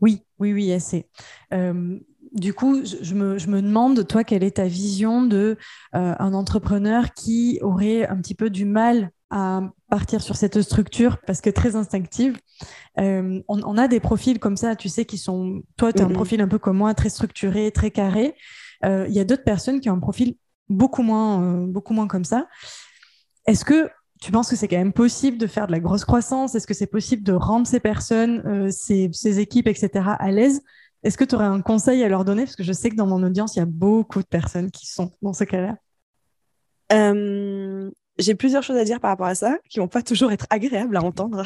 Oui, 0.00 0.22
oui, 0.38 0.52
oui, 0.52 0.72
assez. 0.72 1.06
Euh, 1.52 1.98
du 2.32 2.54
coup, 2.54 2.82
je, 2.84 3.14
me, 3.14 3.62
demande, 3.62 4.06
toi, 4.06 4.24
quelle 4.24 4.42
est 4.42 4.56
ta 4.56 4.64
vision 4.64 5.22
de 5.22 5.58
euh, 5.94 6.14
un 6.18 6.32
entrepreneur 6.32 7.12
qui 7.12 7.58
aurait 7.62 8.06
un 8.06 8.16
petit 8.16 8.34
peu 8.34 8.48
du 8.48 8.64
mal 8.64 9.10
à 9.30 9.62
partir 9.88 10.22
sur 10.22 10.36
cette 10.36 10.60
structure 10.62 11.18
parce 11.26 11.40
que 11.40 11.50
très 11.50 11.76
instinctive? 11.76 12.38
Euh, 12.98 13.40
on, 13.48 13.76
a 13.76 13.86
des 13.86 14.00
profils 14.00 14.38
comme 14.38 14.56
ça, 14.56 14.76
tu 14.76 14.88
sais, 14.88 15.04
qui 15.04 15.18
sont. 15.18 15.62
Toi, 15.76 15.92
tu 15.92 16.02
as 16.02 16.06
un 16.06 16.10
profil 16.10 16.40
un 16.40 16.48
peu 16.48 16.58
comme 16.58 16.78
moi, 16.78 16.94
très 16.94 17.10
structuré, 17.10 17.70
très 17.70 17.90
carré. 17.90 18.34
Euh, 18.84 19.06
il 19.08 19.14
y 19.14 19.20
a 19.20 19.24
d'autres 19.24 19.44
personnes 19.44 19.80
qui 19.80 19.90
ont 19.90 19.94
un 19.94 20.00
profil 20.00 20.36
beaucoup 20.68 21.02
moins, 21.02 21.66
beaucoup 21.66 21.92
moins 21.92 22.06
comme 22.06 22.24
ça. 22.24 22.48
Est-ce 23.46 23.64
que 23.64 23.90
tu 24.22 24.32
penses 24.32 24.48
que 24.48 24.56
c'est 24.56 24.68
quand 24.68 24.78
même 24.78 24.92
possible 24.92 25.36
de 25.36 25.46
faire 25.46 25.66
de 25.66 25.72
la 25.72 25.80
grosse 25.80 26.04
croissance? 26.04 26.54
Est-ce 26.54 26.66
que 26.66 26.74
c'est 26.74 26.86
possible 26.86 27.24
de 27.24 27.32
rendre 27.32 27.66
ces 27.66 27.80
personnes, 27.80 28.70
ces, 28.70 29.10
ces, 29.12 29.40
équipes, 29.40 29.66
etc., 29.66 29.90
à 30.18 30.30
l'aise? 30.30 30.62
Est-ce 31.02 31.18
que 31.18 31.24
tu 31.24 31.34
aurais 31.34 31.46
un 31.46 31.60
conseil 31.60 32.02
à 32.04 32.08
leur 32.08 32.24
donner? 32.24 32.44
Parce 32.44 32.56
que 32.56 32.62
je 32.62 32.72
sais 32.72 32.90
que 32.90 32.96
dans 32.96 33.06
mon 33.06 33.22
audience, 33.22 33.56
il 33.56 33.58
y 33.58 33.62
a 33.62 33.66
beaucoup 33.66 34.20
de 34.20 34.26
personnes 34.26 34.70
qui 34.70 34.86
sont 34.86 35.12
dans 35.20 35.32
ce 35.32 35.44
cas-là. 35.44 35.76
J'ai 38.18 38.34
plusieurs 38.34 38.62
choses 38.62 38.76
à 38.76 38.84
dire 38.84 39.00
par 39.00 39.10
rapport 39.10 39.26
à 39.26 39.34
ça 39.34 39.58
qui 39.68 39.78
vont 39.78 39.88
pas 39.88 40.02
toujours 40.02 40.32
être 40.32 40.46
agréables 40.50 40.96
à 40.96 41.02
entendre 41.02 41.44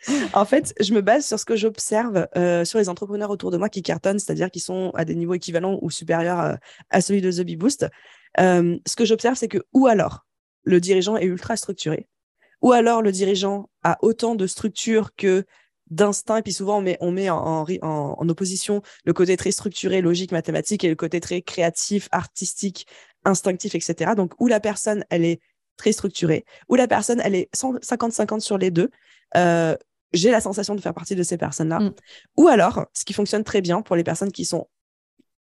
en 0.34 0.44
fait, 0.44 0.74
je 0.80 0.94
me 0.94 1.00
base 1.00 1.26
sur 1.26 1.38
ce 1.38 1.44
que 1.44 1.56
j'observe 1.56 2.28
euh, 2.36 2.64
sur 2.64 2.78
les 2.78 2.88
entrepreneurs 2.88 3.30
autour 3.30 3.50
de 3.50 3.56
moi 3.56 3.68
qui 3.68 3.82
cartonnent, 3.82 4.18
c'est-à-dire 4.18 4.50
qui 4.50 4.60
sont 4.60 4.90
à 4.94 5.04
des 5.04 5.14
niveaux 5.14 5.34
équivalents 5.34 5.78
ou 5.82 5.90
supérieurs 5.90 6.40
euh, 6.40 6.54
à 6.90 7.00
celui 7.00 7.20
de 7.20 7.30
The 7.30 7.40
Bee 7.40 7.56
Boost. 7.56 7.86
Euh, 8.38 8.78
ce 8.86 8.96
que 8.96 9.04
j'observe, 9.04 9.36
c'est 9.36 9.48
que 9.48 9.58
ou 9.72 9.86
alors 9.86 10.26
le 10.64 10.80
dirigeant 10.80 11.16
est 11.16 11.24
ultra 11.24 11.56
structuré, 11.56 12.08
ou 12.62 12.72
alors 12.72 13.02
le 13.02 13.10
dirigeant 13.10 13.70
a 13.82 13.98
autant 14.02 14.34
de 14.34 14.46
structure 14.46 15.14
que 15.16 15.44
d'instinct, 15.90 16.38
et 16.38 16.42
puis 16.42 16.52
souvent 16.52 16.78
on 16.78 16.82
met, 16.82 16.96
on 17.00 17.10
met 17.10 17.30
en, 17.30 17.64
en, 17.82 18.28
opposition 18.28 18.82
le 19.04 19.12
côté 19.12 19.36
très 19.36 19.50
structuré, 19.50 20.00
logique, 20.00 20.32
mathématique, 20.32 20.84
et 20.84 20.88
le 20.88 20.94
côté 20.94 21.20
très 21.20 21.42
créatif, 21.42 22.08
artistique, 22.12 22.86
instinctif, 23.24 23.74
etc. 23.74 24.12
Donc, 24.16 24.32
où 24.40 24.46
la 24.46 24.60
personne, 24.60 25.04
elle 25.10 25.24
est 25.24 25.40
très 25.76 25.92
structurée, 25.92 26.44
où 26.68 26.74
la 26.74 26.88
personne, 26.88 27.20
elle 27.24 27.34
est 27.34 27.48
50-50 27.54 28.40
sur 28.40 28.58
les 28.58 28.70
deux, 28.70 28.90
euh, 29.36 29.76
j'ai 30.12 30.30
la 30.30 30.40
sensation 30.40 30.74
de 30.74 30.80
faire 30.80 30.94
partie 30.94 31.14
de 31.14 31.22
ces 31.22 31.36
personnes-là. 31.36 31.80
Mm. 31.80 31.94
Ou 32.36 32.48
alors, 32.48 32.86
ce 32.94 33.04
qui 33.04 33.12
fonctionne 33.12 33.44
très 33.44 33.60
bien 33.60 33.82
pour 33.82 33.96
les 33.96 34.04
personnes 34.04 34.32
qui 34.32 34.44
sont 34.44 34.68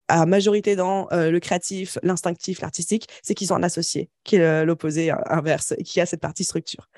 à 0.08 0.26
majorité 0.26 0.76
dans 0.76 1.08
euh, 1.12 1.30
le 1.30 1.40
créatif, 1.40 1.98
l'instinctif, 2.02 2.60
l'artistique, 2.60 3.08
c'est 3.22 3.34
qu'ils 3.34 3.48
sont 3.48 3.54
un 3.54 3.62
associé, 3.62 4.10
qui 4.24 4.36
est 4.36 4.64
l'opposé 4.64 5.10
inverse, 5.26 5.74
qui 5.84 6.00
a 6.00 6.06
cette 6.06 6.20
partie 6.20 6.44
structure. 6.44 6.88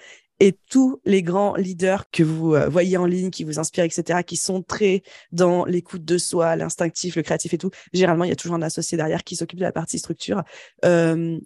Et 0.45 0.59
tous 0.69 1.01
les 1.07 1.23
grands 1.23 1.55
leaders 1.55 2.11
que 2.11 2.23
vous 2.23 2.55
euh, 2.55 2.69
voyez 2.69 2.99
en 2.99 3.07
ligne, 3.07 3.31
qui 3.31 3.45
vous 3.45 3.59
inspirent, 3.59 3.85
etc., 3.85 4.23
qui 4.27 4.37
sont 4.37 4.61
très 4.61 5.03
dans 5.33 5.65
l'écoute 5.65 6.05
de 6.05 6.19
soi, 6.19 6.55
l'instinctif, 6.55 7.17
le 7.17 7.23
créatif 7.23 7.55
et 7.55 7.57
tout, 7.57 7.71
généralement, 7.95 8.25
il 8.25 8.29
y 8.29 8.33
a 8.33 8.37
toujours 8.37 8.55
un 8.55 8.61
associé 8.61 8.99
derrière 8.99 9.25
qui 9.25 9.37
s'occupe 9.37 9.59
de 9.59 9.65
la 9.65 9.73
partie 9.73 9.99
structure. 9.99 10.43
Euh, 10.85 11.41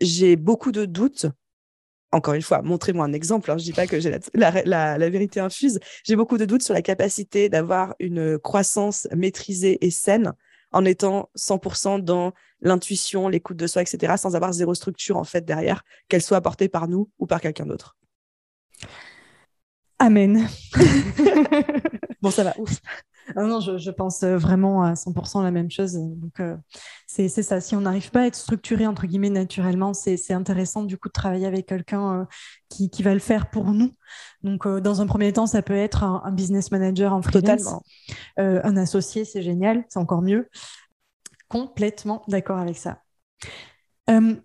j'ai 0.00 0.34
beaucoup 0.34 0.72
de 0.72 0.84
doutes 0.84 1.26
encore 2.10 2.34
une 2.34 2.42
fois, 2.42 2.60
montrez-moi 2.62 3.04
un 3.04 3.12
exemple. 3.12 3.52
Hein. 3.52 3.56
Je 3.56 3.62
ne 3.62 3.66
dis 3.66 3.72
pas 3.72 3.86
que 3.86 4.00
j'ai 4.00 4.18
la, 4.34 5.10
vérité 5.10 5.38
infuse. 5.38 5.78
J'ai 6.02 6.16
beaucoup 6.16 6.36
de 6.36 6.44
doutes 6.44 6.64
sur 6.64 6.74
la 6.74 6.82
capacité 6.82 7.48
d'avoir 7.48 7.94
une 8.00 8.36
croissance 8.36 9.06
maîtrisée 9.14 9.78
et 9.86 9.92
saine 9.92 10.32
en 10.72 10.84
étant 10.84 11.30
100% 11.38 12.00
dans 12.00 12.32
l'intuition, 12.62 13.28
l'écoute 13.28 13.58
de 13.58 13.68
soi, 13.68 13.82
etc., 13.82 14.14
sans 14.16 14.34
avoir 14.34 14.52
zéro 14.52 14.74
structure 14.74 15.18
en 15.18 15.24
fait 15.24 15.44
derrière, 15.44 15.84
qu'elle 16.08 16.20
soit 16.20 16.38
apportée 16.38 16.68
par 16.68 16.88
nous 16.88 17.08
ou 17.20 17.26
par 17.26 17.40
quelqu'un 17.40 17.66
d'autre. 17.66 17.96
Amen. 19.98 20.48
bon, 22.22 22.30
ça 22.30 22.44
va. 22.44 22.54
Ouf. 22.58 22.80
Ah 23.36 23.42
non, 23.44 23.60
je, 23.60 23.90
pense 23.90 24.22
euh, 24.22 24.36
vraiment 24.36 24.82
à 24.82 24.94
100% 24.94 25.42
la 25.42 25.50
même 25.50 25.70
chose. 25.70 25.94
Donc, 25.94 26.40
euh, 26.40 26.56
c'est 27.06 27.28
ça. 27.28 27.60
Si 27.60 27.76
on 27.76 27.82
n'arrive 27.82 28.10
pas 28.10 28.22
à 28.22 28.26
être 28.26 28.34
structuré, 28.34 28.86
entre 28.86 29.06
guillemets, 29.06 29.30
naturellement, 29.30 29.94
c'est 29.94 30.32
intéressant 30.32 30.82
du 30.82 30.96
coup 30.96 31.08
de 31.08 31.12
travailler 31.12 31.46
avec 31.46 31.66
quelqu'un 31.66 32.22
euh, 32.22 32.24
qui, 32.68 32.90
qui, 32.90 33.02
va 33.02 33.14
le 33.14 33.20
faire 33.20 33.50
pour 33.50 33.66
nous. 33.66 33.92
Donc, 34.42 34.66
dans 34.66 35.00
un 35.00 35.06
premier 35.06 35.32
temps, 35.32 35.46
ça 35.46 35.62
peut 35.62 35.76
être 35.76 36.02
un, 36.02 36.32
business 36.32 36.70
manager 36.70 37.12
en 37.12 37.22
freelance. 37.22 37.62
Totalement. 37.62 37.82
un 38.36 38.76
associé, 38.76 39.24
c'est 39.24 39.42
génial, 39.42 39.84
c'est 39.88 39.98
encore 39.98 40.22
mieux. 40.22 40.48
Complètement 41.48 42.22
d'accord 42.28 42.58
avec 42.58 42.76
ça. 42.76 43.02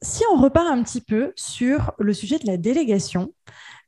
si 0.02 0.24
on 0.32 0.38
repart 0.38 0.68
un 0.68 0.84
petit 0.84 1.02
peu 1.02 1.34
sur 1.36 1.94
le 1.98 2.14
sujet 2.14 2.40
de 2.40 2.48
la 2.48 2.58
délégation, 2.58 3.34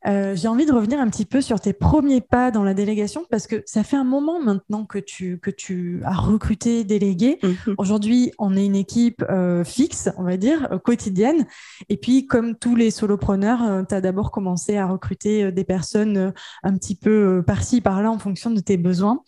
euh, 0.07 0.35
j'ai 0.35 0.47
envie 0.47 0.65
de 0.65 0.71
revenir 0.71 0.99
un 0.99 1.09
petit 1.09 1.25
peu 1.25 1.41
sur 1.41 1.59
tes 1.59 1.73
premiers 1.73 2.21
pas 2.21 2.49
dans 2.49 2.63
la 2.63 2.73
délégation 2.73 3.25
parce 3.29 3.45
que 3.45 3.61
ça 3.65 3.83
fait 3.83 3.97
un 3.97 4.05
moment 4.05 4.41
maintenant 4.41 4.85
que 4.85 4.99
tu, 4.99 5.37
que 5.39 5.51
tu 5.51 6.01
as 6.05 6.15
recruté, 6.15 6.83
délégué. 6.85 7.39
Mhm. 7.43 7.75
Aujourd'hui, 7.77 8.31
on 8.39 8.55
est 8.55 8.65
une 8.65 8.75
équipe 8.75 9.23
euh, 9.29 9.65
fixe, 9.65 10.09
on 10.17 10.23
va 10.23 10.37
dire, 10.37 10.71
euh, 10.71 10.79
quotidienne. 10.79 11.45
Et 11.89 11.97
puis, 11.97 12.25
comme 12.25 12.55
tous 12.55 12.75
les 12.75 12.89
solopreneurs, 12.89 13.85
tu 13.87 13.95
as 13.95 14.01
d'abord 14.01 14.31
commencé 14.31 14.77
à 14.77 14.87
recruter 14.87 15.51
des 15.51 15.63
personnes 15.63 16.33
un 16.63 16.77
petit 16.77 16.95
peu 16.95 17.43
par-ci, 17.45 17.81
par-là 17.81 18.09
en 18.11 18.19
fonction 18.19 18.51
de 18.51 18.59
tes 18.59 18.77
besoins. 18.77 19.23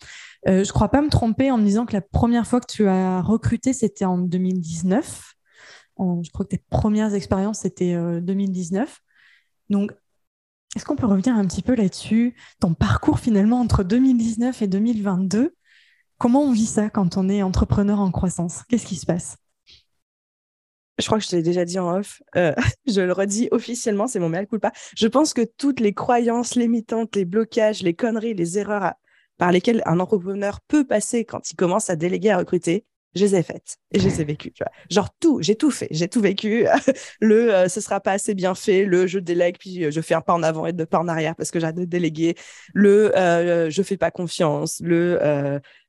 je 0.46 0.52
ne 0.52 0.72
crois 0.72 0.88
pas 0.88 1.02
me 1.02 1.08
tromper 1.08 1.50
en 1.50 1.58
me 1.58 1.64
disant 1.64 1.84
que 1.84 1.92
la 1.92 2.00
première 2.00 2.46
fois 2.46 2.60
que 2.60 2.70
tu 2.70 2.86
as 2.86 3.20
recruté, 3.20 3.72
c'était 3.72 4.04
en 4.04 4.18
2019. 4.18 5.34
je 5.98 6.30
crois 6.30 6.46
que 6.46 6.50
tes 6.50 6.64
premières 6.70 7.14
expériences, 7.14 7.60
c'était 7.60 7.94
2019. 8.20 9.00
Donc, 9.68 9.92
est-ce 10.76 10.84
qu'on 10.84 10.96
peut 10.96 11.06
revenir 11.06 11.34
un 11.34 11.46
petit 11.46 11.62
peu 11.62 11.74
là-dessus 11.74 12.34
Ton 12.60 12.74
parcours 12.74 13.18
finalement 13.18 13.60
entre 13.60 13.82
2019 13.82 14.62
et 14.62 14.66
2022, 14.68 15.56
comment 16.18 16.42
on 16.42 16.52
vit 16.52 16.66
ça 16.66 16.90
quand 16.90 17.16
on 17.16 17.28
est 17.28 17.42
entrepreneur 17.42 17.98
en 17.98 18.10
croissance? 18.12 18.62
Qu'est-ce 18.68 18.86
qui 18.86 18.96
se 18.96 19.06
passe? 19.06 19.36
Je 20.98 21.06
crois 21.06 21.18
que 21.18 21.24
je 21.24 21.30
te 21.30 21.36
l'ai 21.36 21.42
déjà 21.42 21.64
dit 21.64 21.78
en 21.78 21.96
off, 21.96 22.22
euh, 22.36 22.54
je 22.86 23.00
le 23.00 23.12
redis 23.12 23.48
officiellement, 23.50 24.06
c'est 24.06 24.20
mon 24.20 24.28
mea 24.28 24.46
culpa. 24.46 24.70
Je 24.96 25.08
pense 25.08 25.34
que 25.34 25.42
toutes 25.42 25.80
les 25.80 25.94
croyances 25.94 26.54
limitantes, 26.54 27.16
les 27.16 27.24
blocages, 27.24 27.82
les 27.82 27.94
conneries, 27.94 28.34
les 28.34 28.58
erreurs 28.58 28.92
par 29.38 29.50
lesquelles 29.50 29.82
un 29.86 29.98
entrepreneur 29.98 30.60
peut 30.68 30.86
passer 30.86 31.24
quand 31.24 31.50
il 31.50 31.56
commence 31.56 31.90
à 31.90 31.96
déléguer 31.96 32.30
à 32.30 32.38
recruter, 32.38 32.84
je 33.14 33.24
les 33.24 33.34
ai 33.36 33.42
faites 33.42 33.76
et 33.92 33.98
je 33.98 34.08
les 34.08 34.20
ai 34.20 34.24
vécues. 34.24 34.52
Tu 34.52 34.62
vois. 34.62 34.72
Genre 34.88 35.08
tout, 35.18 35.40
j'ai 35.42 35.56
tout 35.56 35.70
fait, 35.70 35.88
j'ai 35.90 36.08
tout 36.08 36.20
vécu. 36.20 36.66
le 37.20 37.52
euh, 37.52 37.68
ce 37.68 37.80
sera 37.80 38.00
pas 38.00 38.12
assez 38.12 38.34
bien 38.34 38.54
fait, 38.54 38.84
le 38.84 39.06
je 39.06 39.18
délègue 39.18 39.56
puis 39.58 39.84
euh, 39.84 39.90
je 39.90 40.00
fais 40.00 40.14
un 40.14 40.20
pas 40.20 40.34
en 40.34 40.42
avant 40.42 40.66
et 40.66 40.72
deux 40.72 40.86
pas 40.86 40.98
en 40.98 41.08
arrière 41.08 41.34
parce 41.34 41.50
que 41.50 41.58
j'ai 41.58 41.72
de 41.72 41.84
déléguer, 41.84 42.36
le 42.72 43.16
euh, 43.16 43.70
je 43.70 43.82
fais 43.82 43.96
pas 43.96 44.10
confiance, 44.10 44.80
le 44.80 45.18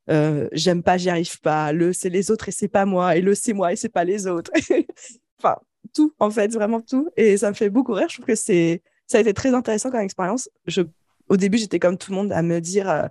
euh, 0.09 0.49
j'aime 0.51 0.83
pas, 0.83 0.97
j'y 0.97 1.09
arrive 1.09 1.39
pas, 1.41 1.71
le 1.71 1.93
c'est 1.93 2.09
les 2.09 2.31
autres 2.31 2.49
et 2.49 2.51
c'est 2.51 2.67
pas 2.67 2.85
moi 2.85 3.15
et 3.15 3.21
le 3.21 3.35
c'est 3.35 3.53
moi 3.53 3.71
et 3.71 3.75
c'est 3.75 3.89
pas 3.89 4.03
les 4.03 4.27
autres. 4.27 4.51
enfin 5.39 5.57
tout 5.93 6.13
en 6.19 6.31
fait, 6.31 6.51
vraiment 6.53 6.81
tout 6.81 7.09
et 7.17 7.37
ça 7.37 7.49
me 7.49 7.55
fait 7.55 7.69
beaucoup 7.69 7.93
rire. 7.93 8.07
Je 8.09 8.15
trouve 8.15 8.25
que 8.25 8.35
c'est 8.35 8.81
ça 9.07 9.17
a 9.19 9.21
été 9.21 9.33
très 9.33 9.53
intéressant 9.53 9.91
comme 9.91 10.01
expérience. 10.01 10.49
Je 10.65 10.81
au 11.29 11.37
début 11.37 11.57
j'étais 11.59 11.79
comme 11.79 11.97
tout 11.97 12.11
le 12.11 12.17
monde 12.17 12.31
à 12.31 12.41
me 12.41 12.59
dire 12.59 13.09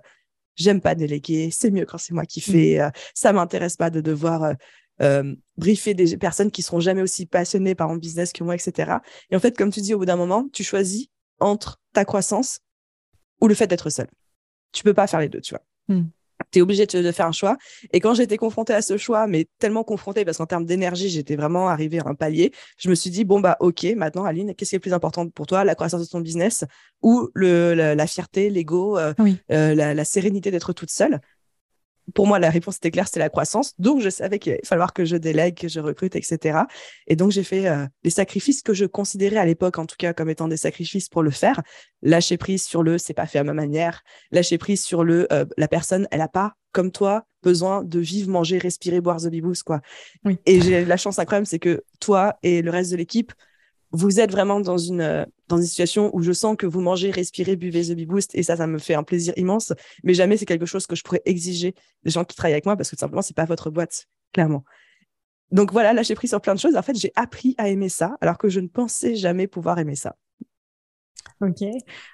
j'aime 0.55 0.81
pas 0.81 0.95
déléguer, 0.95 1.49
c'est 1.51 1.71
mieux 1.71 1.85
quand 1.85 1.97
c'est 1.97 2.13
moi 2.13 2.25
qui 2.25 2.39
mmh. 2.39 2.51
fais, 2.51 2.77
Ça 2.77 2.85
euh, 2.85 2.91
ça 3.13 3.33
m'intéresse 3.33 3.77
pas 3.77 3.89
de 3.89 4.01
devoir 4.01 4.43
euh, 4.43 4.53
euh, 5.01 5.35
briefer 5.57 5.93
des 5.93 6.17
personnes 6.17 6.51
qui 6.51 6.61
seront 6.61 6.79
jamais 6.79 7.01
aussi 7.01 7.25
passionnées 7.25 7.75
par 7.75 7.89
mon 7.89 7.95
business 7.95 8.33
que 8.33 8.43
moi, 8.43 8.55
etc. 8.55 8.97
Et 9.29 9.35
en 9.35 9.39
fait, 9.39 9.57
comme 9.57 9.71
tu 9.71 9.81
dis, 9.81 9.93
au 9.93 9.99
bout 9.99 10.05
d'un 10.05 10.15
moment, 10.15 10.47
tu 10.53 10.63
choisis 10.63 11.07
entre 11.39 11.79
ta 11.93 12.05
croissance 12.05 12.59
ou 13.41 13.47
le 13.47 13.55
fait 13.55 13.67
d'être 13.67 13.89
seul. 13.89 14.07
Tu 14.71 14.83
peux 14.83 14.93
pas 14.93 15.07
faire 15.07 15.19
les 15.19 15.29
deux, 15.29 15.41
tu 15.41 15.55
vois. 15.55 15.63
Mmh 15.87 16.07
tu 16.51 16.59
es 16.59 16.61
obligé 16.61 16.85
de, 16.85 17.11
faire 17.11 17.27
un 17.27 17.31
choix. 17.31 17.57
Et 17.93 17.99
quand 17.99 18.13
j'étais 18.13 18.37
confrontée 18.37 18.73
à 18.73 18.81
ce 18.81 18.97
choix, 18.97 19.27
mais 19.27 19.47
tellement 19.59 19.83
confrontée 19.83 20.25
parce 20.25 20.37
qu'en 20.37 20.45
termes 20.45 20.65
d'énergie, 20.65 21.09
j'étais 21.09 21.35
vraiment 21.35 21.69
arrivée 21.69 21.99
à 21.99 22.07
un 22.07 22.15
palier, 22.15 22.51
je 22.77 22.89
me 22.89 22.95
suis 22.95 23.09
dit, 23.09 23.23
bon, 23.23 23.39
bah, 23.39 23.57
OK, 23.59 23.85
maintenant, 23.95 24.25
Aline, 24.25 24.53
qu'est-ce 24.55 24.71
qui 24.71 24.75
est 24.75 24.79
le 24.79 24.81
plus 24.81 24.93
important 24.93 25.27
pour 25.29 25.47
toi, 25.47 25.63
la 25.63 25.75
croissance 25.75 26.01
de 26.01 26.07
ton 26.07 26.19
business 26.19 26.65
ou 27.01 27.29
le, 27.33 27.73
la, 27.73 28.07
fierté, 28.07 28.49
l'ego, 28.49 28.97
euh, 28.97 29.13
euh, 29.51 29.73
la, 29.75 29.93
la, 29.93 30.05
sérénité 30.05 30.51
d'être 30.51 30.73
toute 30.73 30.91
seule? 30.91 31.19
Pour 32.13 32.27
moi, 32.27 32.39
la 32.39 32.49
réponse 32.49 32.77
était 32.77 32.91
claire, 32.91 33.07
c'était 33.07 33.19
la 33.19 33.29
croissance. 33.29 33.73
Donc, 33.79 34.01
je 34.01 34.09
savais 34.09 34.39
qu'il 34.39 34.53
allait 34.53 34.61
falloir 34.65 34.93
que 34.93 35.05
je 35.05 35.15
délègue, 35.15 35.55
que 35.55 35.67
je 35.67 35.79
recrute, 35.79 36.15
etc. 36.15 36.59
Et 37.07 37.15
donc, 37.15 37.31
j'ai 37.31 37.43
fait 37.43 37.67
euh, 37.67 37.85
des 38.03 38.09
sacrifices 38.09 38.61
que 38.61 38.73
je 38.73 38.85
considérais 38.85 39.37
à 39.37 39.45
l'époque, 39.45 39.77
en 39.77 39.85
tout 39.85 39.95
cas, 39.97 40.13
comme 40.13 40.29
étant 40.29 40.47
des 40.47 40.57
sacrifices 40.57 41.09
pour 41.09 41.23
le 41.23 41.31
faire. 41.31 41.61
Lâcher 42.01 42.37
prise 42.37 42.63
sur 42.63 42.83
le 42.83 42.97
c'est 42.97 43.13
pas 43.13 43.27
fait 43.27 43.39
à 43.39 43.43
ma 43.43 43.53
manière. 43.53 44.03
Lâcher 44.31 44.57
prise 44.57 44.83
sur 44.83 45.03
le 45.03 45.31
euh, 45.31 45.45
la 45.57 45.67
personne, 45.67 46.07
elle 46.11 46.21
a 46.21 46.27
pas, 46.27 46.53
comme 46.71 46.91
toi, 46.91 47.25
besoin 47.43 47.83
de 47.83 47.99
vivre, 47.99 48.29
manger, 48.29 48.57
respirer, 48.57 49.01
boire 49.01 49.17
The 49.21 49.27
Bibous, 49.27 49.63
quoi. 49.65 49.81
Et 50.45 50.61
j'ai 50.61 50.85
la 50.85 50.97
chance 50.97 51.19
incroyable, 51.19 51.47
c'est 51.47 51.59
que 51.59 51.83
toi 51.99 52.35
et 52.43 52.61
le 52.61 52.71
reste 52.71 52.91
de 52.91 52.97
l'équipe, 52.97 53.33
vous 53.91 54.19
êtes 54.19 54.31
vraiment 54.31 54.59
dans 54.59 54.77
une, 54.77 55.01
euh, 55.01 55.25
dans 55.47 55.57
une 55.57 55.65
situation 55.65 56.09
où 56.15 56.21
je 56.21 56.31
sens 56.31 56.55
que 56.57 56.65
vous 56.65 56.81
mangez, 56.81 57.11
respirez, 57.11 57.55
buvez 57.55 57.83
The 57.85 57.91
Bee 57.91 58.05
Boost 58.05 58.35
et 58.35 58.43
ça, 58.43 58.55
ça 58.55 58.67
me 58.67 58.77
fait 58.77 58.93
un 58.93 59.03
plaisir 59.03 59.33
immense. 59.37 59.73
Mais 60.03 60.13
jamais 60.13 60.37
c'est 60.37 60.45
quelque 60.45 60.65
chose 60.65 60.87
que 60.87 60.95
je 60.95 61.03
pourrais 61.03 61.21
exiger 61.25 61.75
des 62.03 62.11
gens 62.11 62.23
qui 62.23 62.35
travaillent 62.35 62.53
avec 62.53 62.65
moi 62.65 62.77
parce 62.77 62.89
que 62.89 62.95
tout 62.95 63.01
simplement, 63.01 63.21
c'est 63.21 63.35
pas 63.35 63.45
votre 63.45 63.69
boîte, 63.69 64.07
clairement. 64.33 64.63
Donc 65.51 65.73
voilà, 65.73 65.91
là, 65.93 66.01
j'ai 66.03 66.15
pris 66.15 66.29
sur 66.29 66.39
plein 66.39 66.55
de 66.55 66.59
choses. 66.59 66.77
En 66.77 66.81
fait, 66.81 66.97
j'ai 66.97 67.11
appris 67.15 67.55
à 67.57 67.67
aimer 67.67 67.89
ça 67.89 68.17
alors 68.21 68.37
que 68.37 68.47
je 68.47 68.61
ne 68.61 68.67
pensais 68.67 69.15
jamais 69.15 69.47
pouvoir 69.47 69.77
aimer 69.79 69.95
ça. 69.95 70.15
Ok. 71.41 71.63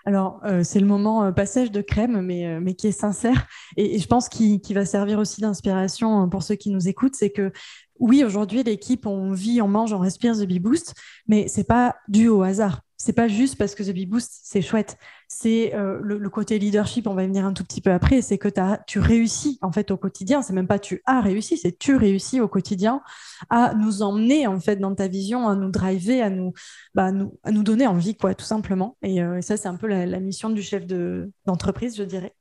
Alors, 0.06 0.40
euh, 0.46 0.64
c'est 0.64 0.80
le 0.80 0.86
moment 0.86 1.26
euh, 1.26 1.32
passage 1.32 1.70
de 1.70 1.82
crème, 1.82 2.22
mais, 2.22 2.60
mais 2.62 2.74
qui 2.74 2.88
est 2.88 2.92
sincère. 2.92 3.46
Et, 3.76 4.00
je 4.00 4.08
pense 4.08 4.30
qu'il 4.30 4.62
va 4.74 4.86
servir 4.86 5.20
aussi 5.20 5.42
d'inspiration 5.42 6.28
pour 6.30 6.44
ceux 6.44 6.56
qui 6.56 6.72
nous 6.72 6.88
écoutent. 6.88 7.16
C'est 7.16 7.30
que 7.30 7.52
oui, 8.00 8.24
aujourd'hui, 8.24 8.64
l'équipe, 8.64 9.06
on 9.06 9.32
vit, 9.32 9.62
on 9.62 9.68
mange, 9.68 9.94
on 9.94 10.00
respire 10.00 10.36
The 10.36 10.46
Bee 10.46 10.60
Boost, 10.60 10.94
mais 11.28 11.48
c'est 11.48 11.64
pas 11.64 11.96
dû 12.08 12.28
au 12.28 12.44
hasard. 12.44 12.82
c'est 12.98 13.14
pas 13.14 13.28
juste 13.28 13.58
parce 13.58 13.76
que 13.76 13.84
The 13.84 13.92
Big 13.92 14.10
Boost, 14.10 14.40
c'est 14.44 14.62
chouette. 14.62 14.98
C'est 15.28 15.76
euh, 15.76 16.00
le, 16.02 16.30
côté 16.30 16.58
leadership, 16.58 17.08
on 17.08 17.14
va 17.14 17.24
y 17.24 17.28
venir 17.28 17.46
un 17.46 17.54
tout 17.54 17.64
petit 17.64 17.82
peu 17.82 17.92
après, 17.92 18.22
c'est 18.22 18.38
que 18.38 18.50
tu 18.88 19.00
réussis 19.00 19.60
en 19.62 19.72
fait 19.72 19.92
au 19.92 19.98
quotidien. 19.98 20.42
C'est 20.42 20.54
même 20.54 20.68
pas 20.68 20.80
tu 20.80 21.02
as 21.06 21.22
réussi, 21.22 21.58
c'est 21.58 21.78
tu 21.78 21.96
réussis 21.96 22.42
au 22.42 22.48
quotidien 22.48 23.02
à 23.50 23.74
nous 23.76 24.02
emmener 24.02 24.48
en 24.48 24.60
fait 24.60 24.78
dans 24.78 24.96
ta 24.96 25.08
vision, 25.08 25.48
à 25.48 25.56
nous 25.56 25.70
driver, 25.70 26.22
à 26.22 26.30
nous, 26.30 26.54
bah, 26.96 27.12
à 27.44 27.52
nous 27.52 27.64
donner 27.64 27.88
envie, 27.88 28.16
quoi, 28.16 28.34
tout 28.36 28.46
simplement. 28.46 28.98
Et, 29.02 29.22
euh, 29.22 29.42
ça, 29.42 29.58
c'est 29.58 29.68
un 29.68 29.76
peu 29.78 29.88
la, 29.88 30.20
mission 30.20 30.50
du 30.50 30.62
chef 30.62 30.86
d'entreprise, 31.46 31.96
je 31.96 32.04
dirais 32.04 32.34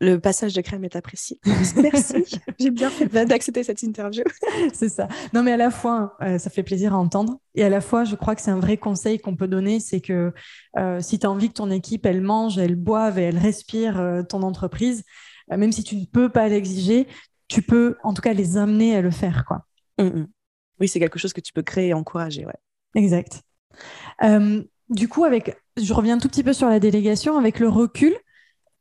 le 0.00 0.18
passage 0.18 0.54
de 0.54 0.60
crème 0.60 0.84
est 0.84 0.94
apprécié. 0.94 1.40
Merci, 1.76 2.24
j'ai 2.58 2.70
bien 2.70 2.90
fait 2.90 3.06
d'accepter 3.26 3.64
cette 3.64 3.82
interview. 3.82 4.22
c'est 4.72 4.88
ça. 4.88 5.08
Non, 5.34 5.42
mais 5.42 5.52
à 5.52 5.56
la 5.56 5.70
fois, 5.70 6.16
euh, 6.22 6.38
ça 6.38 6.50
fait 6.50 6.62
plaisir 6.62 6.94
à 6.94 6.98
entendre. 6.98 7.40
Et 7.54 7.64
à 7.64 7.68
la 7.68 7.80
fois, 7.80 8.04
je 8.04 8.14
crois 8.14 8.36
que 8.36 8.42
c'est 8.42 8.50
un 8.50 8.60
vrai 8.60 8.76
conseil 8.76 9.18
qu'on 9.18 9.34
peut 9.34 9.48
donner, 9.48 9.80
c'est 9.80 10.00
que 10.00 10.32
euh, 10.76 11.00
si 11.00 11.18
tu 11.18 11.26
as 11.26 11.30
envie 11.30 11.48
que 11.48 11.54
ton 11.54 11.70
équipe, 11.70 12.06
elle 12.06 12.20
mange, 12.20 12.58
elle 12.58 12.76
boive 12.76 13.18
et 13.18 13.22
elle 13.22 13.38
respire 13.38 13.98
euh, 13.98 14.22
ton 14.22 14.42
entreprise, 14.42 15.02
même 15.50 15.72
si 15.72 15.82
tu 15.82 15.96
ne 15.96 16.04
peux 16.04 16.28
pas 16.28 16.48
l'exiger, 16.48 17.08
tu 17.48 17.62
peux 17.62 17.96
en 18.04 18.12
tout 18.12 18.22
cas 18.22 18.34
les 18.34 18.56
amener 18.56 18.94
à 18.94 19.00
le 19.00 19.10
faire. 19.10 19.44
quoi. 19.46 19.64
Mmh, 19.98 20.04
mmh. 20.04 20.28
Oui, 20.80 20.88
c'est 20.88 21.00
quelque 21.00 21.18
chose 21.18 21.32
que 21.32 21.40
tu 21.40 21.52
peux 21.52 21.62
créer 21.62 21.88
et 21.88 21.94
encourager. 21.94 22.46
Ouais. 22.46 22.54
Exact. 22.94 23.42
du 24.90 25.08
coup, 25.08 25.24
avec, 25.24 25.56
je 25.76 25.92
reviens 25.92 26.16
un 26.16 26.18
tout 26.18 26.28
petit 26.28 26.44
peu 26.44 26.52
sur 26.52 26.68
la 26.68 26.78
délégation. 26.78 27.36
Avec 27.36 27.58
le 27.58 27.68
recul, 27.68 28.14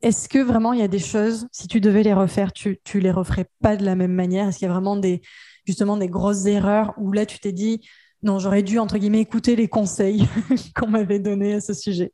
est-ce 0.01 0.29
que 0.29 0.39
vraiment 0.39 0.73
il 0.73 0.79
y 0.79 0.83
a 0.83 0.88
des 0.88 0.99
choses, 0.99 1.47
si 1.51 1.67
tu 1.67 1.81
devais 1.81 2.03
les 2.03 2.13
refaire, 2.13 2.53
tu, 2.53 2.79
tu 2.83 2.99
les 2.99 3.12
referais 3.12 3.45
pas 3.62 3.75
de 3.77 3.86
la 3.86 3.95
même 3.95 4.13
manière? 4.13 4.47
Est-ce 4.47 4.60
qu'il 4.60 4.67
y 4.67 4.69
a 4.69 4.73
vraiment 4.73 4.95
des, 4.95 5.21
justement 5.65 5.97
des 5.97 6.07
grosses 6.07 6.45
erreurs 6.45 6.93
où 6.97 7.12
là 7.12 7.25
tu 7.25 7.39
t'es 7.39 7.51
dit, 7.51 7.81
non, 8.23 8.39
j'aurais 8.39 8.63
dû, 8.63 8.79
entre 8.79 8.97
guillemets, 8.97 9.21
écouter 9.21 9.55
les 9.55 9.67
conseils 9.67 10.27
qu'on 10.75 10.88
m'avait 10.88 11.19
donnés 11.19 11.55
à 11.55 11.62
ce 11.62 11.73
sujet? 11.73 12.12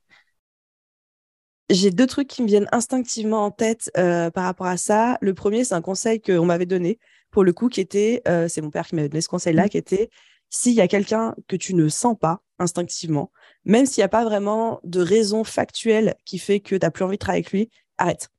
J'ai 1.69 1.91
deux 1.91 2.07
trucs 2.07 2.27
qui 2.27 2.41
me 2.41 2.47
viennent 2.47 2.67
instinctivement 2.71 3.45
en 3.45 3.51
tête 3.51 3.89
euh, 3.97 4.29
par 4.29 4.43
rapport 4.43 4.67
à 4.67 4.77
ça. 4.77 5.17
Le 5.21 5.33
premier, 5.33 5.63
c'est 5.63 5.75
un 5.75 5.81
conseil 5.81 6.21
qu'on 6.21 6.45
m'avait 6.45 6.65
donné, 6.65 6.99
pour 7.31 7.43
le 7.43 7.53
coup, 7.53 7.69
qui 7.69 7.81
était, 7.81 8.21
euh, 8.27 8.47
c'est 8.47 8.61
mon 8.61 8.69
père 8.69 8.85
qui 8.85 8.95
m'avait 8.95 9.09
donné 9.09 9.21
ce 9.21 9.29
conseil-là, 9.29 9.65
mmh. 9.65 9.69
qui 9.69 9.77
était, 9.77 10.09
s'il 10.53 10.73
y 10.73 10.81
a 10.81 10.87
quelqu'un 10.87 11.35
que 11.47 11.55
tu 11.55 11.73
ne 11.73 11.89
sens 11.89 12.15
pas 12.17 12.43
instinctivement, 12.59 13.31
même 13.65 13.87
s'il 13.87 14.01
n'y 14.01 14.05
a 14.05 14.09
pas 14.09 14.23
vraiment 14.23 14.79
de 14.83 15.01
raison 15.01 15.43
factuelle 15.43 16.13
qui 16.25 16.37
fait 16.37 16.59
que 16.59 16.75
tu 16.75 16.79
n'as 16.79 16.91
plus 16.91 17.03
envie 17.03 17.15
de 17.15 17.19
travailler 17.19 17.43
avec 17.43 17.51
lui, 17.51 17.71
arrête. 17.97 18.29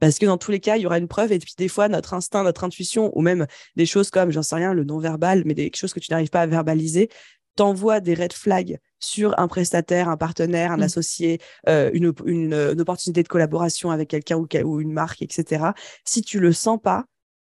Parce 0.00 0.18
que 0.18 0.26
dans 0.26 0.36
tous 0.36 0.50
les 0.50 0.58
cas, 0.58 0.76
il 0.76 0.82
y 0.82 0.86
aura 0.86 0.98
une 0.98 1.06
preuve. 1.06 1.30
Et 1.30 1.38
puis 1.38 1.54
des 1.56 1.68
fois, 1.68 1.88
notre 1.88 2.12
instinct, 2.12 2.42
notre 2.42 2.64
intuition, 2.64 3.16
ou 3.16 3.22
même 3.22 3.46
des 3.76 3.86
choses 3.86 4.10
comme, 4.10 4.32
j'en 4.32 4.42
sais 4.42 4.56
rien, 4.56 4.74
le 4.74 4.82
non-verbal, 4.82 5.44
mais 5.46 5.54
des 5.54 5.70
choses 5.72 5.94
que 5.94 6.00
tu 6.00 6.10
n'arrives 6.10 6.30
pas 6.30 6.40
à 6.40 6.46
verbaliser, 6.46 7.08
t'envoie 7.54 8.00
des 8.00 8.14
red 8.14 8.32
flags 8.32 8.80
sur 8.98 9.38
un 9.38 9.46
prestataire, 9.46 10.08
un 10.08 10.16
partenaire, 10.16 10.72
un 10.72 10.78
mmh. 10.78 10.82
associé, 10.82 11.40
euh, 11.68 11.88
une, 11.94 12.12
une, 12.26 12.80
opportunité 12.80 13.22
de 13.22 13.28
collaboration 13.28 13.92
avec 13.92 14.10
quelqu'un 14.10 14.36
ou, 14.36 14.48
ou, 14.64 14.80
une 14.80 14.92
marque, 14.92 15.22
etc. 15.22 15.66
Si 16.04 16.22
tu 16.22 16.40
le 16.40 16.52
sens 16.52 16.80
pas, 16.82 17.04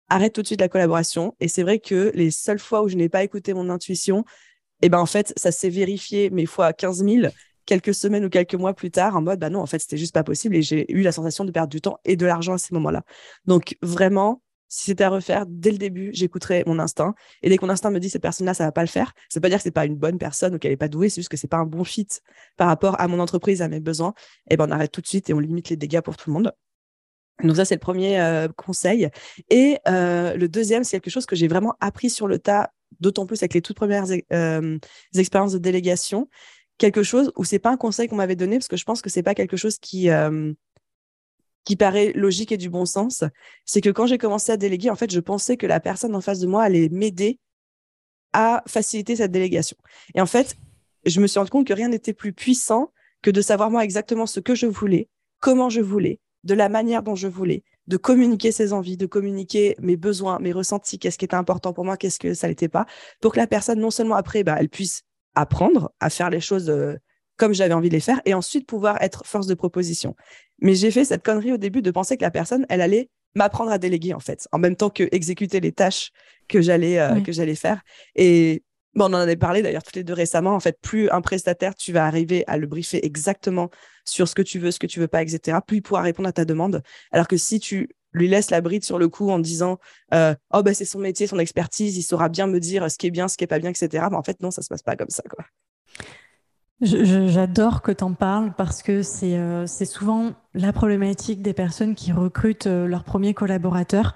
arrête 0.08 0.32
tout 0.32 0.42
de 0.42 0.46
suite 0.46 0.60
la 0.60 0.68
collaboration. 0.68 1.34
Et 1.40 1.48
c'est 1.48 1.62
vrai 1.62 1.78
que 1.78 2.10
les 2.14 2.30
seules 2.30 2.58
fois 2.58 2.82
où 2.82 2.88
je 2.88 2.96
n'ai 2.96 3.08
pas 3.08 3.22
écouté 3.22 3.54
mon 3.54 3.70
intuition, 3.70 4.24
eh 4.82 4.88
ben 4.88 4.98
en 4.98 5.06
fait, 5.06 5.32
ça 5.36 5.52
s'est 5.52 5.70
vérifié, 5.70 6.30
mais 6.30 6.46
fois 6.46 6.72
15 6.72 7.04
000, 7.04 7.28
quelques 7.66 7.94
semaines 7.94 8.24
ou 8.24 8.28
quelques 8.30 8.54
mois 8.54 8.74
plus 8.74 8.90
tard, 8.90 9.16
en 9.16 9.22
mode, 9.22 9.40
bah 9.40 9.50
non, 9.50 9.60
en 9.60 9.66
fait, 9.66 9.78
c'était 9.78 9.96
juste 9.96 10.14
pas 10.14 10.24
possible. 10.24 10.56
Et 10.56 10.62
j'ai 10.62 10.90
eu 10.92 11.02
la 11.02 11.12
sensation 11.12 11.44
de 11.44 11.50
perdre 11.50 11.68
du 11.68 11.80
temps 11.80 11.98
et 12.04 12.16
de 12.16 12.26
l'argent 12.26 12.54
à 12.54 12.58
ces 12.58 12.74
moments-là. 12.74 13.02
Donc, 13.46 13.76
vraiment, 13.82 14.42
si 14.68 14.84
c'était 14.84 15.04
à 15.04 15.10
refaire, 15.10 15.44
dès 15.46 15.70
le 15.70 15.78
début, 15.78 16.10
j'écouterais 16.12 16.62
mon 16.66 16.78
instinct. 16.78 17.14
Et 17.42 17.48
dès 17.48 17.56
que 17.56 17.64
mon 17.64 17.70
instinct 17.70 17.90
me 17.90 18.00
dit 18.00 18.10
cette 18.10 18.22
personne-là, 18.22 18.54
ça 18.54 18.64
va 18.64 18.72
pas 18.72 18.82
le 18.82 18.88
faire, 18.88 19.12
ça 19.28 19.38
veut 19.38 19.42
pas 19.42 19.48
dire 19.48 19.58
que 19.58 19.64
c'est 19.64 19.70
pas 19.70 19.86
une 19.86 19.96
bonne 19.96 20.18
personne 20.18 20.54
ou 20.54 20.58
qu'elle 20.58 20.72
est 20.72 20.76
pas 20.76 20.88
douée, 20.88 21.08
c'est 21.08 21.20
juste 21.20 21.30
que 21.30 21.36
c'est 21.36 21.48
pas 21.48 21.56
un 21.56 21.66
bon 21.66 21.84
fit 21.84 22.06
par 22.56 22.68
rapport 22.68 23.00
à 23.00 23.08
mon 23.08 23.18
entreprise, 23.18 23.62
à 23.62 23.68
mes 23.68 23.80
besoins. 23.80 24.14
Et 24.50 24.54
eh 24.54 24.56
ben, 24.56 24.68
on 24.68 24.70
arrête 24.70 24.92
tout 24.92 25.00
de 25.00 25.06
suite 25.06 25.30
et 25.30 25.34
on 25.34 25.38
limite 25.38 25.70
les 25.70 25.76
dégâts 25.76 26.00
pour 26.00 26.16
tout 26.16 26.30
le 26.30 26.34
monde. 26.34 26.52
Donc 27.42 27.56
ça, 27.56 27.64
c'est 27.64 27.76
le 27.76 27.80
premier 27.80 28.20
euh, 28.20 28.48
conseil. 28.56 29.08
Et 29.48 29.78
euh, 29.86 30.34
le 30.34 30.48
deuxième, 30.48 30.84
c'est 30.84 31.00
quelque 31.00 31.12
chose 31.12 31.26
que 31.26 31.36
j'ai 31.36 31.48
vraiment 31.48 31.74
appris 31.80 32.10
sur 32.10 32.26
le 32.26 32.38
tas, 32.38 32.72
d'autant 33.00 33.26
plus 33.26 33.40
avec 33.42 33.54
les 33.54 33.62
toutes 33.62 33.76
premières 33.76 34.06
euh, 34.32 34.78
expériences 35.14 35.52
de 35.52 35.58
délégation. 35.58 36.28
Quelque 36.78 37.02
chose 37.02 37.32
où 37.36 37.44
c'est 37.44 37.58
pas 37.58 37.70
un 37.70 37.76
conseil 37.76 38.08
qu'on 38.08 38.16
m'avait 38.16 38.36
donné, 38.36 38.58
parce 38.58 38.68
que 38.68 38.76
je 38.76 38.84
pense 38.84 39.02
que 39.02 39.10
c'est 39.10 39.22
pas 39.22 39.34
quelque 39.34 39.56
chose 39.56 39.78
qui 39.78 40.08
qui 41.64 41.76
paraît 41.76 42.12
logique 42.14 42.50
et 42.50 42.56
du 42.56 42.70
bon 42.70 42.86
sens. 42.86 43.24
C'est 43.66 43.82
que 43.82 43.90
quand 43.90 44.06
j'ai 44.06 44.16
commencé 44.16 44.50
à 44.50 44.56
déléguer, 44.56 44.88
en 44.88 44.96
fait, 44.96 45.12
je 45.12 45.20
pensais 45.20 45.58
que 45.58 45.66
la 45.66 45.80
personne 45.80 46.14
en 46.14 46.22
face 46.22 46.38
de 46.38 46.46
moi 46.46 46.62
allait 46.62 46.88
m'aider 46.88 47.38
à 48.32 48.62
faciliter 48.66 49.16
cette 49.16 49.32
délégation. 49.32 49.76
Et 50.14 50.20
en 50.22 50.26
fait, 50.26 50.56
je 51.04 51.20
me 51.20 51.26
suis 51.26 51.38
rendu 51.38 51.50
compte 51.50 51.66
que 51.66 51.74
rien 51.74 51.88
n'était 51.88 52.14
plus 52.14 52.32
puissant 52.32 52.92
que 53.20 53.30
de 53.30 53.42
savoir 53.42 53.70
moi 53.70 53.84
exactement 53.84 54.26
ce 54.26 54.40
que 54.40 54.54
je 54.54 54.66
voulais, 54.66 55.08
comment 55.40 55.68
je 55.68 55.80
voulais, 55.80 56.20
de 56.44 56.54
la 56.54 56.68
manière 56.68 57.02
dont 57.02 57.14
je 57.14 57.28
voulais, 57.28 57.64
de 57.86 57.96
communiquer 57.96 58.52
ses 58.52 58.72
envies, 58.72 58.96
de 58.96 59.06
communiquer 59.06 59.74
mes 59.80 59.96
besoins, 59.96 60.38
mes 60.38 60.52
ressentis, 60.52 60.98
qu'est-ce 60.98 61.18
qui 61.18 61.24
était 61.24 61.34
important 61.34 61.72
pour 61.72 61.84
moi, 61.84 61.96
qu'est-ce 61.96 62.18
que 62.18 62.34
ça 62.34 62.48
n'était 62.48 62.68
pas, 62.68 62.86
pour 63.20 63.32
que 63.32 63.38
la 63.38 63.46
personne, 63.46 63.80
non 63.80 63.90
seulement 63.90 64.16
après, 64.16 64.44
bah, 64.44 64.56
elle 64.58 64.68
puisse 64.68 65.02
apprendre 65.34 65.92
à 66.00 66.10
faire 66.10 66.30
les 66.30 66.40
choses 66.40 66.70
euh, 66.70 66.96
comme 67.36 67.54
j'avais 67.54 67.74
envie 67.74 67.88
de 67.88 67.94
les 67.94 68.00
faire, 68.00 68.20
et 68.24 68.34
ensuite 68.34 68.66
pouvoir 68.66 69.00
être 69.00 69.24
force 69.24 69.46
de 69.46 69.54
proposition. 69.54 70.14
Mais 70.60 70.74
j'ai 70.74 70.90
fait 70.90 71.04
cette 71.04 71.24
connerie 71.24 71.52
au 71.52 71.56
début 71.56 71.82
de 71.82 71.90
penser 71.90 72.16
que 72.16 72.22
la 72.22 72.30
personne, 72.30 72.66
elle 72.68 72.80
allait 72.80 73.10
m'apprendre 73.34 73.70
à 73.70 73.78
déléguer, 73.78 74.14
en 74.14 74.20
fait, 74.20 74.48
en 74.52 74.58
même 74.58 74.74
temps 74.74 74.90
que 74.90 75.08
exécuter 75.12 75.60
les 75.60 75.72
tâches 75.72 76.10
que 76.48 76.60
j'allais 76.60 76.98
euh, 76.98 77.20
que 77.20 77.30
j'allais 77.30 77.54
faire. 77.54 77.82
Et 78.16 78.64
on 79.06 79.14
en 79.14 79.14
avait 79.14 79.36
parlé 79.36 79.62
d'ailleurs 79.62 79.82
toutes 79.82 79.96
les 79.96 80.04
deux 80.04 80.14
récemment. 80.14 80.54
En 80.54 80.60
fait, 80.60 80.78
plus 80.80 81.10
un 81.10 81.20
prestataire, 81.20 81.74
tu 81.74 81.92
vas 81.92 82.06
arriver 82.06 82.44
à 82.46 82.56
le 82.56 82.66
briefer 82.66 83.04
exactement 83.04 83.70
sur 84.04 84.28
ce 84.28 84.34
que 84.34 84.42
tu 84.42 84.58
veux, 84.58 84.70
ce 84.70 84.78
que 84.78 84.86
tu 84.86 85.00
veux 85.00 85.08
pas, 85.08 85.22
etc. 85.22 85.58
Plus 85.66 85.78
il 85.78 85.82
pourra 85.82 86.02
répondre 86.02 86.28
à 86.28 86.32
ta 86.32 86.44
demande. 86.44 86.82
Alors 87.12 87.28
que 87.28 87.36
si 87.36 87.60
tu 87.60 87.90
lui 88.12 88.28
laisses 88.28 88.50
la 88.50 88.60
bride 88.60 88.84
sur 88.84 88.98
le 88.98 89.08
coup 89.08 89.30
en 89.30 89.38
disant 89.38 89.78
euh, 90.14 90.34
oh 90.52 90.62
bah 90.62 90.74
c'est 90.74 90.84
son 90.84 90.98
métier, 90.98 91.26
son 91.26 91.38
expertise, 91.38 91.96
il 91.96 92.02
saura 92.02 92.28
bien 92.28 92.46
me 92.46 92.58
dire 92.58 92.90
ce 92.90 92.96
qui 92.96 93.06
est 93.06 93.10
bien, 93.10 93.28
ce 93.28 93.36
qui 93.36 93.44
est 93.44 93.48
pas 93.48 93.58
bien, 93.58 93.70
etc. 93.70 94.06
Mais 94.10 94.16
en 94.16 94.22
fait 94.22 94.40
non, 94.40 94.50
ça 94.50 94.62
se 94.62 94.68
passe 94.68 94.82
pas 94.82 94.96
comme 94.96 95.10
ça 95.10 95.22
quoi. 95.28 95.44
J'adore 96.80 97.82
que 97.82 97.90
tu 97.90 98.04
en 98.04 98.14
parles 98.14 98.54
parce 98.56 98.84
que 98.84 99.02
euh, 99.24 99.66
c'est 99.66 99.84
souvent 99.84 100.34
la 100.54 100.72
problématique 100.72 101.42
des 101.42 101.52
personnes 101.52 101.96
qui 101.96 102.12
recrutent 102.12 102.68
euh, 102.68 102.86
leurs 102.86 103.02
premiers 103.02 103.34
collaborateurs 103.34 104.14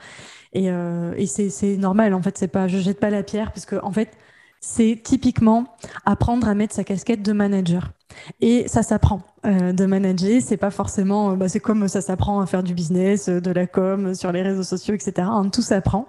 et, 0.53 0.67
et 0.67 1.27
c'est 1.27 1.77
normal 1.79 2.13
en 2.13 2.21
fait 2.21 2.37
c'est 2.37 2.47
pas 2.47 2.69
je 2.69 2.77
jette 2.77 3.01
pas 3.01 3.09
la 3.09 3.23
pierre 3.23 3.53
parce 3.53 3.65
que 3.65 3.77
en 3.83 3.91
fait 3.91 4.19
c'est 4.63 5.01
typiquement 5.03 5.67
apprendre 6.07 6.49
à 6.49 6.55
mettre 6.55 6.75
sa 6.75 6.85
casquette 6.85 7.23
de 7.23 7.33
manager. 7.33 7.93
Et 8.41 8.67
ça 8.69 8.83
s'apprend 8.83 9.23
euh, 9.45 9.73
de 9.73 9.87
manager. 9.87 10.41
C'est 10.41 10.57
pas 10.57 10.71
forcément, 10.71 11.37
bah, 11.37 11.49
c'est 11.49 11.61
comme 11.61 11.89
ça 11.89 12.01
s'apprend 12.01 12.41
à 12.41 12.47
faire 12.47 12.63
du 12.63 12.75
business, 12.75 13.29
de 13.29 13.51
la 13.51 13.67
com, 13.67 14.15
sur 14.15 14.33
les 14.33 14.43
réseaux 14.43 14.63
sociaux, 14.63 14.95
etc. 14.95 15.27
Hein, 15.31 15.49
tout 15.53 15.63
s'apprend. 15.63 16.07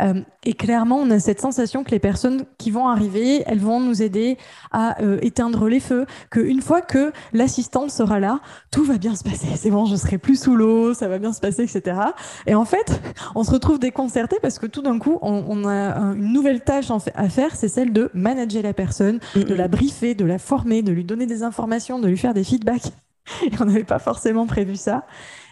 Euh, 0.00 0.22
et 0.44 0.54
clairement, 0.54 0.96
on 0.96 1.10
a 1.10 1.18
cette 1.18 1.40
sensation 1.40 1.84
que 1.84 1.90
les 1.90 1.98
personnes 1.98 2.44
qui 2.58 2.70
vont 2.70 2.88
arriver, 2.88 3.42
elles 3.46 3.58
vont 3.58 3.80
nous 3.80 4.02
aider 4.02 4.38
à 4.72 5.02
euh, 5.02 5.18
éteindre 5.20 5.68
les 5.68 5.80
feux, 5.80 6.06
qu'une 6.30 6.62
fois 6.62 6.80
que 6.80 7.12
l'assistante 7.32 7.90
sera 7.90 8.20
là, 8.20 8.40
tout 8.70 8.84
va 8.84 8.96
bien 8.96 9.14
se 9.14 9.24
passer. 9.24 9.48
C'est 9.56 9.70
bon, 9.70 9.84
je 9.84 9.96
serai 9.96 10.18
plus 10.18 10.40
sous 10.40 10.56
l'eau, 10.56 10.94
ça 10.94 11.08
va 11.08 11.18
bien 11.18 11.32
se 11.32 11.40
passer, 11.40 11.64
etc. 11.64 12.00
Et 12.46 12.54
en 12.54 12.64
fait, 12.64 13.00
on 13.34 13.44
se 13.44 13.50
retrouve 13.50 13.78
déconcerté 13.78 14.36
parce 14.40 14.58
que 14.58 14.66
tout 14.66 14.82
d'un 14.82 14.98
coup, 14.98 15.18
on, 15.20 15.68
a 15.68 15.94
une 16.14 16.32
nouvelle 16.32 16.62
tâche 16.62 16.86
à 17.14 17.28
faire, 17.28 17.54
c'est 17.54 17.68
celle 17.68 17.92
de 17.92 18.10
manager 18.14 18.62
la 18.62 18.72
personne, 18.72 19.18
de 19.34 19.54
la 19.54 19.68
briefer, 19.68 20.14
de 20.14 20.24
la 20.24 20.38
former, 20.38 20.82
de 20.82 20.92
lui 20.92 21.04
donner 21.04 21.26
des 21.26 21.42
informations, 21.42 21.98
de 21.98 22.08
lui 22.08 22.16
faire 22.16 22.34
des 22.34 22.44
feedbacks. 22.44 22.59
Et 23.44 23.50
on 23.60 23.64
n'avait 23.64 23.84
pas 23.84 23.98
forcément 23.98 24.46
prévu 24.46 24.76
ça. 24.76 25.06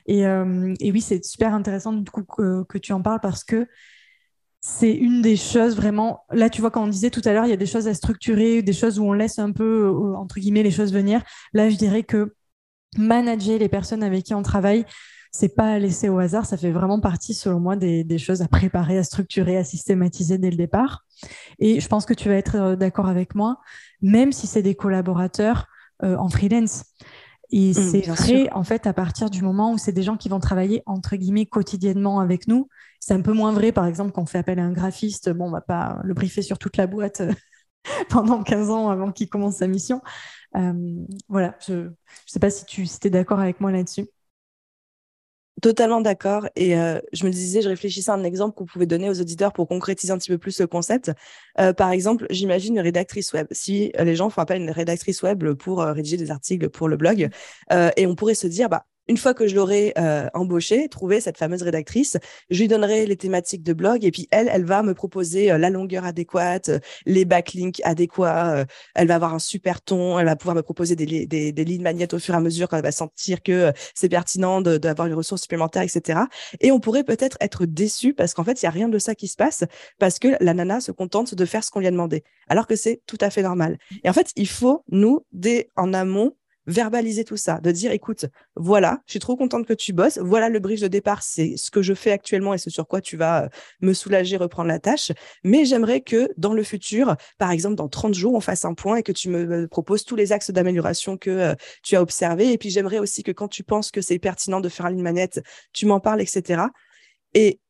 Et, 0.07 0.27
euh, 0.27 0.75
oui, 0.81 1.01
c'est 1.01 1.25
super 1.25 1.55
intéressant 1.55 1.93
du 1.93 2.11
coup 2.11 2.25
que, 2.25 2.79
tu 2.79 2.93
en 2.93 3.03
parles 3.03 3.21
parce 3.21 3.45
que 3.45 3.67
c'est 4.61 4.93
une 4.93 5.23
des 5.23 5.37
choses 5.37 5.77
vraiment. 5.77 6.25
Là, 6.31 6.51
tu 6.51 6.61
vois, 6.61 6.71
quand 6.71 6.83
on 6.83 6.89
disait 6.89 7.11
tout 7.11 7.23
à 7.25 7.33
l'heure, 7.33 7.45
il 7.45 7.51
y 7.51 7.53
a 7.53 7.57
des 7.57 7.67
choses 7.67 7.87
à 7.89 7.95
structurer, 7.95 8.63
des 8.63 8.73
choses 8.73 8.99
où 8.99 9.05
on 9.05 9.13
laisse 9.13 9.39
un 9.39 9.53
peu, 9.53 9.87
euh, 9.87 10.17
entre 10.17 10.41
guillemets, 10.41 10.63
les 10.63 10.71
choses 10.71 10.93
venir. 10.93 11.23
Là, 11.53 11.71
je 11.71 11.77
dirais 11.77 12.03
que 12.03 12.35
manager 12.97 13.59
les 13.59 13.69
personnes 13.69 14.03
avec 14.03 14.25
qui 14.25 14.35
on 14.35 14.43
travaille, 14.43 14.85
c'est 15.31 15.55
pas 15.55 15.79
laisser 15.79 16.09
au 16.09 16.19
hasard. 16.19 16.47
Ça 16.47 16.57
fait 16.57 16.73
vraiment 16.73 17.01
partie, 17.01 17.35
selon 17.35 17.61
moi, 17.61 17.77
des, 17.77 18.19
choses 18.19 18.43
à 18.43 18.49
préparer, 18.49 18.99
à 18.99 19.05
structurer, 19.05 19.57
à 19.57 19.65
systématiser 19.65 20.39
dès 20.39 20.51
le 20.51 20.57
départ. 20.57 21.05
Et 21.59 21.81
je 21.81 21.89
pense 21.89 22.07
que 22.07 22.15
tu 22.15 22.29
vas 22.29 22.35
être 22.35 22.57
euh, 22.57 22.77
d'accord 22.77 23.09
avec 23.09 23.35
moi, 23.35 23.61
même 24.01 24.33
si 24.33 24.47
c'est 24.47 24.63
des 24.63 24.75
collaborateurs 24.75 25.67
euh, 26.03 26.17
en 26.17 26.29
freelance. 26.29 26.85
Et 27.51 27.71
mmh, 27.71 27.75
c'est 27.75 28.01
vrai, 28.03 28.51
en 28.53 28.63
fait, 28.63 28.87
à 28.87 28.93
partir 28.93 29.31
du 29.31 29.43
moment 29.43 29.73
où 29.73 29.79
c'est 29.79 29.93
des 29.93 30.03
gens 30.03 30.17
qui 30.17 30.29
vont 30.29 30.41
travailler, 30.41 30.83
entre 30.87 31.17
guillemets, 31.17 31.47
quotidiennement 31.47 32.21
avec 32.21 32.47
nous, 32.47 32.69
c'est 33.01 33.15
un 33.15 33.23
peu 33.23 33.33
moins 33.33 33.53
vrai, 33.53 33.73
par 33.73 33.87
exemple, 33.87 34.13
quand 34.13 34.23
on 34.23 34.27
fait 34.27 34.39
appel 34.39 34.59
à 34.59 34.65
un 34.65 34.73
graphiste, 34.73 35.31
bon, 35.31 35.47
on 35.47 35.51
va 35.51 35.61
pas 35.61 35.99
le 36.05 36.15
briefer 36.15 36.43
sur 36.43 36.59
toute 36.59 36.77
la 36.77 36.87
boîte 36.87 37.23
euh, 37.23 37.33
pendant 38.11 38.43
15 38.43 38.71
ans 38.71 38.91
avant 38.91 39.13
qu'il 39.13 39.29
commence 39.29 39.57
sa 39.57 39.67
mission. 39.67 40.03
Euh, 40.57 41.05
voilà, 41.29 41.57
je 41.67 41.73
ne 41.73 41.91
sais 42.27 42.41
pas 42.41 42.51
si 42.51 42.65
tu 42.67 42.87
si 42.87 42.99
es 43.05 43.11
d'accord 43.11 43.41
avec 43.41 43.61
moi 43.61 43.73
là-dessus. 43.73 44.07
Totalement 45.61 46.01
d'accord. 46.01 46.47
Et 46.55 46.77
euh, 46.79 47.01
je 47.13 47.25
me 47.25 47.31
disais, 47.31 47.63
je 47.63 47.69
réfléchissais 47.69 48.11
à 48.11 48.15
un 48.15 48.23
exemple 48.23 48.55
qu'on 48.55 48.65
pouvait 48.65 48.87
donner 48.87 49.11
aux 49.11 49.21
auditeurs 49.21 49.53
pour 49.53 49.67
concrétiser 49.67 50.13
un 50.13 50.19
petit 50.19 50.31
peu 50.31 50.39
plus 50.39 50.61
le 50.61 50.67
concept. 50.69 51.11
Euh, 51.59 51.73
par 51.73 51.91
exemple, 51.91 52.27
j'imagine 52.31 52.75
une 52.75 52.81
rédactrice 52.81 53.33
web. 53.33 53.49
Si 53.51 53.91
les 53.99 54.15
gens 54.15 54.31
font 54.31 54.41
appel 54.41 54.61
à 54.61 54.65
une 54.65 54.71
rédactrice 54.71 55.23
web 55.23 55.53
pour 55.55 55.81
rédiger 55.81 56.17
des 56.17 56.31
articles 56.31 56.69
pour 56.69 56.89
le 56.89 56.97
blog, 56.97 57.29
et 57.97 58.07
on 58.07 58.15
pourrait 58.15 58.35
se 58.35 58.47
dire, 58.47 58.69
bah, 58.69 58.85
une 59.09 59.17
fois 59.17 59.35
que 59.35 59.47
je 59.49 59.57
l'aurai 59.57 59.93
euh, 59.99 60.29
embauchée, 60.35 60.89
trouvé 60.89 61.21
cette 61.21 61.39
fameuse 61.39 61.63
rédactrice, 61.63 62.17
je 62.51 62.61
lui 62.61 62.69
donnerai 62.69 63.07
les 63.07 63.17
thématiques 63.17 63.63
de 63.63 63.73
blog 63.73 64.05
et 64.05 64.11
puis 64.11 64.29
elle, 64.31 64.49
elle 64.53 64.65
va 64.65 64.83
me 64.83 64.95
proposer 64.95 65.51
euh, 65.51 65.59
la 65.59 65.71
longueur 65.71 66.05
adéquate, 66.05 66.69
euh, 66.69 66.79
les 67.07 67.25
backlinks 67.25 67.81
adéquats, 67.85 68.65
elle 68.95 69.09
va 69.09 69.15
avoir 69.15 69.35
un 69.35 69.39
super 69.39 69.81
ton, 69.81 70.19
elle 70.19 70.27
va 70.27 70.37
pouvoir 70.37 70.57
me 70.57 70.63
proposer 70.63 70.97
des, 70.97 71.27
des, 71.27 71.53
des 71.53 71.65
lignes 71.65 71.85
au 72.13 72.19
fur 72.19 72.35
et 72.35 72.37
à 72.37 72.41
mesure 72.41 72.69
quand 72.69 72.77
elle 72.77 72.83
va 72.83 72.93
sentir 72.93 73.43
que 73.43 73.73
c'est 73.95 74.09
pertinent 74.09 74.61
d'avoir 74.61 75.09
une 75.09 75.15
ressource 75.15 75.43
supplémentaire, 75.43 75.83
etc. 75.83 76.21
Et 76.61 76.71
on 76.71 76.81
pourrait 76.81 77.05
peut-être 77.05 77.37
être 77.41 77.67
déçu 77.67 78.15
parce 78.15 78.35
qu'en 78.35 78.45
fait, 78.45 78.61
il 78.63 78.65
n'y 78.65 78.69
a 78.69 78.73
rien 78.73 78.89
de 78.89 78.99
ça 78.99 79.15
qui 79.15 79.29
se 79.29 79.37
passe 79.37 79.65
parce 79.99 80.19
que 80.19 80.29
la 80.41 80.55
nana 80.55 80.81
se 80.81 80.93
contente 80.93 81.35
de 81.35 81.45
faire 81.45 81.65
ce 81.65 81.71
qu'on 81.71 81.81
lui 81.81 81.87
a 81.87 81.91
demandé, 81.91 82.25
alors 82.49 82.67
que 82.67 82.77
c'est 82.77 83.03
tout 83.07 83.19
à 83.21 83.31
fait 83.31 83.43
normal. 83.43 83.79
Et 84.05 84.11
en 84.11 84.13
fait, 84.13 84.33
il 84.37 84.49
faut, 84.49 84.85
nous, 84.91 85.25
dès 85.33 85.71
en 85.77 85.93
amont, 85.95 86.35
verbaliser 86.69 87.25
tout 87.25 87.37
ça, 87.37 87.59
de 87.61 87.73
dire 87.73 87.91
écoute, 87.91 88.27
voilà, 88.55 89.01
je 89.07 89.13
suis 89.13 89.19
trop 89.21 89.37
contente 89.37 89.67
que 89.67 89.73
tu 89.73 89.93
bosses, 89.93 90.19
voilà 90.19 90.49
le 90.49 90.61
brief 90.61 90.81
de 90.81 90.87
départ, 90.87 91.23
c'est 91.23 91.57
ce 91.57 91.71
que 91.71 91.83
je 91.83 91.95
fais 91.95 92.13
actuellement 92.13 92.55
et 92.55 92.59
ce 92.59 92.71
sur 92.71 92.87
quoi 92.87 93.01
tu 93.01 93.17
vas 93.17 93.45
euh, 93.45 93.49
me 93.81 93.95
soulager, 93.95 94.37
reprendre 94.37 94.69
la 94.69 94.79
tâche, 94.79 95.11
mais 95.43 95.65
j'aimerais 95.65 96.03
que 96.03 96.29
dans 96.37 96.53
le 96.53 96.63
futur, 96.63 97.17
par 97.39 97.51
exemple 97.51 97.75
dans 97.75 97.89
30 97.89 98.15
jours, 98.15 98.35
on 98.35 98.41
fasse 98.41 98.65
un 98.65 98.75
point 98.75 98.97
et 98.97 99.03
que 99.03 99.13
tu 99.13 99.31
me 99.31 99.67
proposes 99.67 100.05
tous 100.05 100.15
les 100.15 100.33
axes 100.33 100.51
d'amélioration 100.51 101.17
que 101.17 101.31
euh, 101.31 101.55
tu 101.83 101.97
as 101.97 102.03
observés 102.03 102.53
et 102.53 102.59
puis 102.59 102.71
j'aimerais 102.71 102.99
aussi 102.99 103.23
que 103.23 103.33
quand 103.33 103.49
tu 103.49 103.65
penses 103.65 103.91
que 103.91 104.03
c'est 104.03 104.19
pertinent 104.19 104.61
de 104.61 104.69
faire 104.69 104.87
un 104.87 104.91
ligne 104.91 105.03
manette, 105.03 105.41
tu 105.73 105.87
m'en 105.87 106.01
parles, 106.01 106.21
etc. 106.21 106.65
Et 107.35 107.61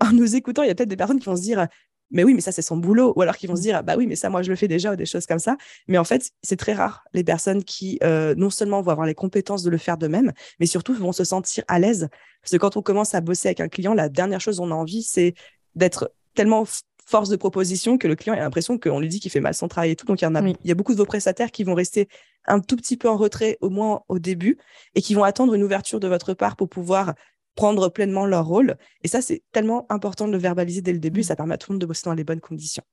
en 0.00 0.12
nous 0.12 0.36
écoutant, 0.36 0.62
il 0.62 0.68
y 0.68 0.70
a 0.70 0.74
peut-être 0.74 0.88
des 0.88 0.96
personnes 0.96 1.18
qui 1.18 1.26
vont 1.26 1.36
se 1.36 1.42
dire 1.42 1.66
mais 2.10 2.24
oui, 2.24 2.34
mais 2.34 2.40
ça, 2.40 2.52
c'est 2.52 2.62
son 2.62 2.76
boulot. 2.76 3.12
Ou 3.16 3.22
alors 3.22 3.36
qu'ils 3.36 3.48
vont 3.48 3.56
se 3.56 3.60
mmh. 3.60 3.64
dire, 3.64 3.82
bah 3.84 3.94
oui, 3.96 4.06
mais 4.06 4.16
ça, 4.16 4.30
moi, 4.30 4.42
je 4.42 4.50
le 4.50 4.56
fais 4.56 4.68
déjà, 4.68 4.92
ou 4.92 4.96
des 4.96 5.06
choses 5.06 5.26
comme 5.26 5.38
ça. 5.38 5.56
Mais 5.88 5.98
en 5.98 6.04
fait, 6.04 6.30
c'est 6.42 6.56
très 6.56 6.72
rare, 6.72 7.04
les 7.12 7.24
personnes 7.24 7.64
qui, 7.64 7.98
euh, 8.02 8.34
non 8.36 8.50
seulement 8.50 8.80
vont 8.80 8.90
avoir 8.90 9.06
les 9.06 9.14
compétences 9.14 9.62
de 9.62 9.70
le 9.70 9.78
faire 9.78 9.98
d'eux-mêmes, 9.98 10.32
mais 10.60 10.66
surtout 10.66 10.94
vont 10.94 11.12
se 11.12 11.24
sentir 11.24 11.64
à 11.68 11.78
l'aise. 11.78 12.08
Parce 12.42 12.52
que 12.52 12.56
quand 12.56 12.76
on 12.76 12.82
commence 12.82 13.14
à 13.14 13.20
bosser 13.20 13.48
avec 13.48 13.60
un 13.60 13.68
client, 13.68 13.94
la 13.94 14.08
dernière 14.08 14.40
chose 14.40 14.58
qu'on 14.58 14.70
a 14.70 14.74
envie, 14.74 15.02
c'est 15.02 15.34
d'être 15.74 16.12
tellement 16.34 16.64
force 17.04 17.30
de 17.30 17.36
proposition 17.36 17.96
que 17.96 18.06
le 18.06 18.16
client 18.16 18.34
a 18.34 18.38
l'impression 18.38 18.78
qu'on 18.78 19.00
lui 19.00 19.08
dit 19.08 19.18
qu'il 19.18 19.30
fait 19.30 19.40
mal 19.40 19.54
son 19.54 19.66
travail 19.68 19.92
et 19.92 19.96
tout. 19.96 20.06
Donc, 20.06 20.20
il 20.20 20.24
y, 20.24 20.28
en 20.28 20.34
a, 20.34 20.46
il 20.46 20.56
y 20.64 20.70
a 20.70 20.74
beaucoup 20.74 20.92
de 20.92 20.98
vos 20.98 21.06
prestataires 21.06 21.50
qui 21.50 21.64
vont 21.64 21.74
rester 21.74 22.08
un 22.46 22.60
tout 22.60 22.76
petit 22.76 22.96
peu 22.96 23.08
en 23.08 23.16
retrait, 23.16 23.58
au 23.60 23.70
moins 23.70 24.02
au 24.08 24.18
début, 24.18 24.58
et 24.94 25.02
qui 25.02 25.14
vont 25.14 25.24
attendre 25.24 25.54
une 25.54 25.62
ouverture 25.62 26.00
de 26.00 26.08
votre 26.08 26.34
part 26.34 26.56
pour 26.56 26.68
pouvoir 26.68 27.14
prendre 27.58 27.88
pleinement 27.88 28.24
leur 28.24 28.46
rôle. 28.46 28.76
Et 29.02 29.08
ça, 29.08 29.20
c'est 29.20 29.42
tellement 29.50 29.84
important 29.90 30.28
de 30.28 30.32
le 30.32 30.38
verbaliser 30.38 30.80
dès 30.80 30.92
le 30.92 31.00
début. 31.00 31.24
Ça 31.24 31.34
permet 31.34 31.54
à 31.54 31.58
tout 31.58 31.72
le 31.72 31.74
monde 31.74 31.80
de 31.80 31.86
bosser 31.86 32.02
dans 32.04 32.14
les 32.14 32.22
bonnes 32.22 32.40
conditions. 32.40 32.84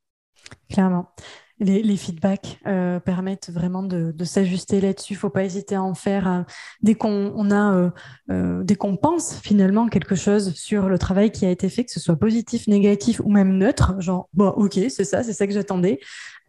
Clairement. 0.71 1.13
Les, 1.59 1.95
feedbacks 1.95 2.59
euh, 2.67 2.99
permettent 2.99 3.49
vraiment 3.49 3.83
de, 3.83 4.11
s'ajuster 4.23 4.81
là-dessus. 4.81 5.13
Il 5.13 5.17
ne 5.17 5.19
faut 5.19 5.29
pas 5.29 5.43
hésiter 5.43 5.75
à 5.75 5.83
en 5.83 5.93
faire 5.93 6.27
euh, 6.27 6.41
dès 6.81 6.95
qu'on 6.95 7.51
a, 7.51 7.91
euh, 8.29 8.63
dès 8.63 8.75
qu'on 8.75 8.97
pense 8.97 9.39
finalement 9.39 9.87
quelque 9.87 10.15
chose 10.15 10.53
sur 10.55 10.89
le 10.89 10.97
travail 10.97 11.31
qui 11.31 11.45
a 11.45 11.51
été 11.51 11.69
fait, 11.69 11.85
que 11.85 11.91
ce 11.91 11.99
soit 11.99 12.17
positif, 12.17 12.67
négatif 12.67 13.21
ou 13.23 13.31
même 13.31 13.57
neutre. 13.57 13.93
Genre, 13.99 14.27
bon, 14.33 14.49
ok, 14.49 14.79
c'est 14.89 15.05
ça, 15.05 15.23
c'est 15.23 15.33
ça 15.33 15.45
que 15.45 15.53
j'attendais. 15.53 15.99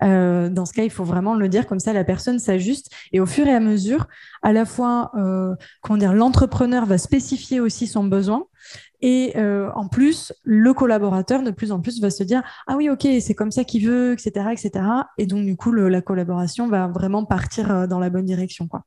Euh, 0.02 0.48
dans 0.48 0.66
ce 0.66 0.72
cas, 0.72 0.84
il 0.84 0.90
faut 0.90 1.04
vraiment 1.04 1.34
le 1.34 1.48
dire 1.48 1.66
comme 1.66 1.80
ça, 1.80 1.92
la 1.92 2.04
personne 2.04 2.38
s'ajuste 2.38 2.90
et 3.12 3.20
au 3.20 3.26
fur 3.26 3.46
et 3.46 3.54
à 3.54 3.60
mesure, 3.60 4.06
à 4.42 4.52
la 4.52 4.64
fois, 4.64 5.10
euh, 5.16 5.54
comment 5.80 5.98
dire, 5.98 6.12
l'entrepreneur 6.12 6.86
va 6.86 6.98
spécifier 6.98 7.60
aussi 7.60 7.86
son 7.86 8.04
besoin 8.04 8.44
et 9.00 9.34
euh, 9.36 9.70
en 9.74 9.88
plus, 9.88 10.32
le 10.42 10.72
collaborateur 10.74 11.42
de 11.42 11.50
plus 11.50 11.72
en 11.72 11.80
plus 11.80 12.00
va 12.00 12.10
se 12.10 12.24
dire 12.24 12.42
ah 12.66 12.76
oui 12.76 12.88
ok 12.88 13.06
c'est 13.20 13.34
comme 13.34 13.50
ça 13.50 13.64
qu'il 13.64 13.86
veut, 13.86 14.12
etc., 14.12 14.46
etc. 14.52 14.84
Et 15.18 15.26
donc 15.26 15.44
du 15.44 15.56
coup, 15.56 15.72
la 15.72 16.02
collaboration 16.02 16.68
va 16.68 16.88
vraiment 16.88 17.24
partir 17.24 17.88
dans 17.88 17.98
la 17.98 18.10
bonne 18.10 18.24
direction, 18.24 18.68
quoi. 18.68 18.82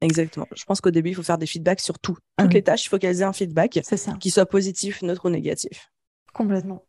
Exactement. 0.00 0.46
Je 0.54 0.64
pense 0.64 0.80
qu'au 0.80 0.90
début, 0.90 1.10
il 1.10 1.14
faut 1.14 1.22
faire 1.22 1.38
des 1.38 1.46
feedbacks 1.46 1.80
sur 1.80 1.98
tout. 1.98 2.16
Toutes 2.36 2.52
les 2.52 2.62
tâches, 2.62 2.84
il 2.84 2.88
faut 2.88 2.98
qu'elles 2.98 3.20
aient 3.20 3.24
un 3.24 3.32
feedback 3.32 3.80
qui 4.20 4.30
soit 4.30 4.46
positif, 4.46 5.00
neutre 5.02 5.24
ou 5.24 5.30
négatif. 5.30 5.90
Complètement. 6.34 6.84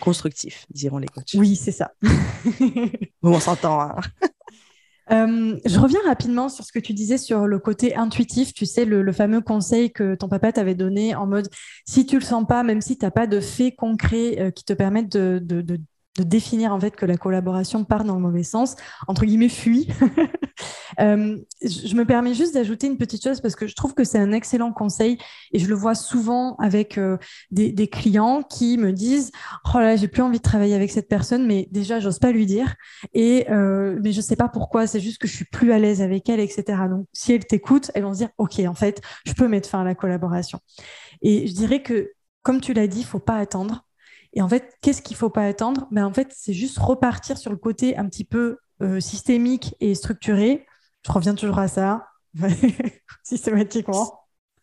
Constructif, 0.00 0.66
diront 0.70 0.98
les 0.98 1.08
coachs. 1.08 1.34
Oui, 1.34 1.56
c'est 1.56 1.72
ça. 1.72 1.92
on 3.22 3.40
s'entend. 3.40 3.80
Hein. 3.80 3.96
Euh, 5.10 5.58
je 5.66 5.78
reviens 5.78 6.00
rapidement 6.06 6.48
sur 6.48 6.64
ce 6.64 6.72
que 6.72 6.78
tu 6.78 6.94
disais 6.94 7.18
sur 7.18 7.46
le 7.46 7.58
côté 7.58 7.94
intuitif, 7.94 8.54
tu 8.54 8.64
sais, 8.64 8.86
le, 8.86 9.12
fameux 9.12 9.42
conseil 9.42 9.92
que 9.92 10.14
ton 10.14 10.28
papa 10.28 10.50
t'avait 10.50 10.74
donné 10.74 11.14
en 11.14 11.26
mode 11.26 11.50
si 11.84 12.06
tu 12.06 12.18
le 12.18 12.24
sens 12.24 12.46
pas, 12.46 12.62
même 12.62 12.80
si 12.80 12.96
tu 12.96 13.04
n'as 13.04 13.10
pas 13.10 13.26
de 13.26 13.40
faits 13.40 13.76
concrets 13.76 14.40
euh, 14.40 14.50
qui 14.50 14.64
te 14.64 14.72
permettent 14.72 15.12
de, 15.12 15.38
de, 15.38 15.78
définir 16.22 16.72
en 16.72 16.80
fait 16.80 16.94
que 16.94 17.06
la 17.06 17.16
collaboration 17.16 17.84
part 17.84 18.04
dans 18.04 18.14
le 18.14 18.20
mauvais 18.20 18.42
sens, 18.42 18.76
entre 19.08 19.24
guillemets, 19.24 19.48
fuit. 19.48 19.88
Euh, 21.00 21.38
je 21.60 21.96
me 21.96 22.04
permets 22.04 22.34
juste 22.34 22.54
d'ajouter 22.54 22.86
une 22.86 22.96
petite 22.96 23.24
chose 23.24 23.40
parce 23.40 23.56
que 23.56 23.66
je 23.66 23.74
trouve 23.74 23.94
que 23.94 24.04
c'est 24.04 24.18
un 24.18 24.30
excellent 24.30 24.72
conseil 24.72 25.18
et 25.52 25.58
je 25.58 25.66
le 25.66 25.74
vois 25.74 25.96
souvent 25.96 26.54
avec 26.56 26.98
euh, 26.98 27.18
des, 27.50 27.88
clients 27.88 28.42
qui 28.42 28.78
me 28.78 28.92
disent 28.92 29.32
Oh 29.74 29.78
j'ai 29.96 30.06
plus 30.06 30.22
envie 30.22 30.38
de 30.38 30.42
travailler 30.42 30.76
avec 30.76 30.92
cette 30.92 31.08
personne, 31.08 31.48
mais 31.48 31.68
déjà, 31.72 31.98
j'ose 31.98 32.20
pas 32.20 32.30
lui 32.30 32.46
dire 32.46 32.76
et 33.12 33.50
euh, 33.50 33.98
mais 34.04 34.12
je 34.12 34.20
sais 34.20 34.36
pas 34.36 34.48
pourquoi, 34.48 34.86
c'est 34.86 35.00
juste 35.00 35.18
que 35.18 35.26
je 35.26 35.34
suis 35.34 35.46
plus 35.46 35.72
à 35.72 35.80
l'aise 35.80 36.00
avec 36.00 36.28
elle, 36.28 36.38
etc. 36.38 36.64
Donc, 36.88 37.06
si 37.12 37.32
elle 37.32 37.44
t'écoute, 37.44 37.90
elles 37.94 38.04
vont 38.04 38.12
se 38.12 38.18
dire 38.18 38.30
Ok, 38.38 38.60
en 38.60 38.74
fait, 38.74 39.00
je 39.26 39.32
peux 39.32 39.48
mettre 39.48 39.68
fin 39.68 39.80
à 39.80 39.84
la 39.84 39.96
collaboration. 39.96 40.60
Et 41.22 41.46
je 41.48 41.54
dirais 41.54 41.82
que, 41.82 42.12
comme 42.42 42.60
tu 42.60 42.72
l'as 42.72 42.86
dit, 42.86 43.00
il 43.00 43.06
faut 43.06 43.18
pas 43.18 43.36
attendre. 43.36 43.84
Et 44.34 44.42
en 44.42 44.48
fait, 44.48 44.76
qu'est-ce 44.82 45.00
qu'il 45.00 45.16
faut 45.16 45.30
pas 45.30 45.46
attendre? 45.46 45.86
Ben, 45.90 46.04
En 46.04 46.12
fait, 46.12 46.28
c'est 46.36 46.52
juste 46.52 46.78
repartir 46.78 47.38
sur 47.38 47.50
le 47.50 47.56
côté 47.56 47.96
un 47.96 48.08
petit 48.08 48.24
peu 48.24 48.58
systémique 49.00 49.74
et 49.80 49.94
structuré 49.94 50.66
je 51.06 51.12
reviens 51.12 51.34
toujours 51.34 51.58
à 51.58 51.68
ça, 51.68 52.06
systématiquement. 53.22 54.20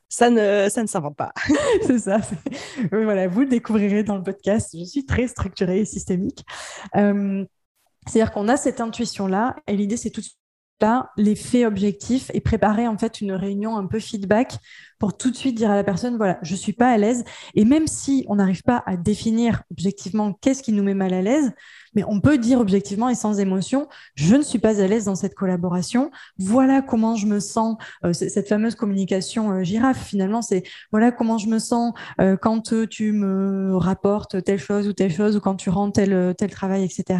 Ça 0.09 0.29
ne, 0.29 0.67
ça 0.69 0.81
ne 0.81 0.87
s'invente 0.87 1.15
pas. 1.15 1.31
c'est 1.87 1.99
ça. 1.99 2.19
Voilà, 2.91 3.27
vous 3.27 3.41
le 3.41 3.47
découvrirez 3.47 4.03
dans 4.03 4.17
le 4.17 4.23
podcast. 4.23 4.75
Je 4.77 4.83
suis 4.83 5.05
très 5.05 5.27
structurée 5.27 5.81
et 5.81 5.85
systémique. 5.85 6.43
Euh, 6.97 7.45
c'est-à-dire 8.07 8.31
qu'on 8.33 8.49
a 8.49 8.57
cette 8.57 8.81
intuition-là, 8.81 9.55
et 9.67 9.77
l'idée, 9.77 9.95
c'est 9.95 10.09
tout 10.09 10.21
de 10.21 10.25
les 11.17 11.35
faits 11.35 11.65
objectifs 11.65 12.31
et 12.33 12.41
préparer 12.41 12.87
en 12.87 12.97
fait 12.97 13.21
une 13.21 13.31
réunion 13.31 13.77
un 13.77 13.85
peu 13.85 13.99
feedback 13.99 14.57
pour 14.99 15.17
tout 15.17 15.31
de 15.31 15.35
suite 15.35 15.55
dire 15.55 15.71
à 15.71 15.75
la 15.75 15.83
personne, 15.83 16.17
voilà, 16.17 16.37
je 16.41 16.55
suis 16.55 16.73
pas 16.73 16.91
à 16.91 16.97
l'aise. 16.97 17.23
Et 17.55 17.65
même 17.65 17.87
si 17.87 18.25
on 18.27 18.35
n'arrive 18.35 18.63
pas 18.63 18.83
à 18.85 18.97
définir 18.97 19.63
objectivement 19.71 20.33
qu'est-ce 20.33 20.63
qui 20.63 20.71
nous 20.71 20.83
met 20.83 20.93
mal 20.93 21.13
à 21.13 21.21
l'aise, 21.21 21.51
mais 21.93 22.03
on 22.07 22.19
peut 22.19 22.37
dire 22.37 22.59
objectivement 22.59 23.09
et 23.09 23.15
sans 23.15 23.39
émotion, 23.39 23.87
je 24.15 24.35
ne 24.35 24.41
suis 24.41 24.59
pas 24.59 24.81
à 24.81 24.87
l'aise 24.87 25.05
dans 25.05 25.15
cette 25.15 25.35
collaboration. 25.35 26.11
Voilà 26.37 26.81
comment 26.81 27.15
je 27.15 27.25
me 27.25 27.39
sens. 27.39 27.77
Euh, 28.05 28.13
cette 28.13 28.47
fameuse 28.47 28.75
communication 28.75 29.51
euh, 29.51 29.63
girafe, 29.63 30.03
finalement, 30.03 30.41
c'est 30.41 30.63
voilà 30.91 31.11
comment 31.11 31.37
je 31.37 31.47
me 31.47 31.59
sens 31.59 31.93
euh, 32.19 32.37
quand 32.37 32.73
tu 32.89 33.11
me 33.11 33.75
rapportes 33.75 34.43
telle 34.43 34.59
chose 34.59 34.87
ou 34.87 34.93
telle 34.93 35.13
chose 35.13 35.35
ou 35.35 35.39
quand 35.39 35.55
tu 35.55 35.69
rends 35.69 35.91
tel, 35.91 36.33
tel 36.37 36.49
travail, 36.49 36.83
etc. 36.83 37.19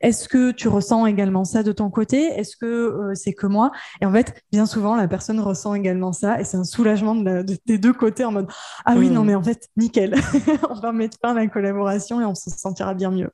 Est-ce 0.00 0.28
que 0.28 0.50
tu 0.50 0.68
ressens 0.68 1.06
également 1.06 1.44
ça 1.44 1.62
de 1.62 1.72
ton 1.72 1.90
côté? 1.90 2.24
Est-ce 2.24 2.56
que 2.56 3.12
c'est 3.14 3.32
que 3.32 3.46
moi? 3.46 3.70
Et 4.00 4.06
en 4.06 4.12
fait, 4.12 4.42
bien 4.52 4.66
souvent, 4.66 4.96
la 4.96 5.08
personne 5.08 5.40
ressent 5.40 5.74
également 5.74 6.12
ça 6.12 6.40
et 6.40 6.44
c'est 6.44 6.56
un 6.56 6.64
soulagement 6.64 7.14
des 7.14 7.78
deux 7.78 7.92
côtés 7.92 8.24
en 8.24 8.32
mode 8.32 8.48
ah 8.84 8.94
oui, 8.96 9.10
non, 9.10 9.22
mmh. 9.22 9.26
mais 9.26 9.34
en 9.34 9.42
fait, 9.42 9.68
nickel, 9.76 10.14
on 10.70 10.74
va 10.74 10.92
mettre 10.92 11.18
fin 11.20 11.30
à 11.30 11.34
la 11.34 11.46
collaboration 11.46 12.20
et 12.20 12.24
on 12.24 12.34
se 12.34 12.50
sentira 12.50 12.94
bien 12.94 13.10
mieux. 13.10 13.30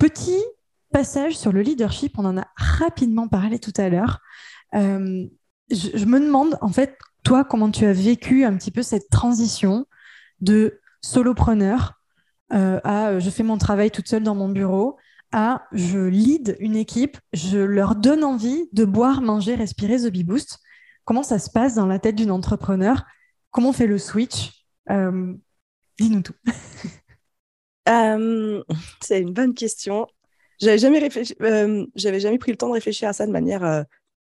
Petit 0.00 0.42
passage 0.92 1.36
sur 1.36 1.52
le 1.52 1.60
leadership, 1.60 2.18
on 2.18 2.24
en 2.24 2.38
a 2.38 2.46
rapidement 2.56 3.28
parlé 3.28 3.58
tout 3.58 3.74
à 3.76 3.90
l'heure. 3.90 4.20
Euh, 4.74 5.26
je, 5.70 6.04
me 6.06 6.18
demande, 6.18 6.56
en 6.62 6.70
fait, 6.70 6.96
toi, 7.22 7.44
comment 7.44 7.70
tu 7.70 7.84
as 7.84 7.92
vécu 7.92 8.44
un 8.44 8.56
petit 8.56 8.70
peu 8.70 8.82
cette 8.82 9.10
transition 9.10 9.84
de 10.40 10.80
solopreneur 11.02 12.00
euh, 12.54 12.80
à 12.82 13.08
euh, 13.10 13.20
je 13.20 13.28
fais 13.28 13.42
mon 13.42 13.58
travail 13.58 13.90
toute 13.90 14.08
seule 14.08 14.22
dans 14.24 14.34
mon 14.34 14.48
bureau 14.48 14.96
à 15.32 15.66
je 15.70 15.98
lead 15.98 16.56
une 16.60 16.76
équipe, 16.76 17.18
je 17.34 17.58
leur 17.58 17.94
donne 17.94 18.24
envie 18.24 18.68
de 18.72 18.86
boire, 18.86 19.20
manger, 19.20 19.54
respirer 19.54 19.98
The 19.98 20.10
Bee 20.10 20.24
Boost. 20.24 20.60
Comment 21.04 21.22
ça 21.22 21.38
se 21.38 21.50
passe 21.50 21.74
dans 21.74 21.86
la 21.86 21.98
tête 21.98 22.16
d'une 22.16 22.30
entrepreneur? 22.30 23.04
Comment 23.50 23.68
on 23.68 23.74
fait 23.74 23.86
le 23.86 23.98
switch? 23.98 24.64
Dis-nous 24.88 26.22
tout. 26.22 26.34
Euh, 27.88 28.62
c'est 29.02 29.20
une 29.20 29.32
bonne 29.32 29.54
question. 29.54 30.06
J'avais 30.60 30.78
jamais 30.78 30.98
réfléchi, 30.98 31.34
euh, 31.40 31.86
j'avais 31.94 32.20
jamais 32.20 32.38
pris 32.38 32.50
le 32.50 32.56
temps 32.56 32.68
de 32.68 32.74
réfléchir 32.74 33.08
à 33.08 33.12
ça 33.12 33.26
de 33.26 33.32
manière 33.32 33.64
euh, 33.64 33.82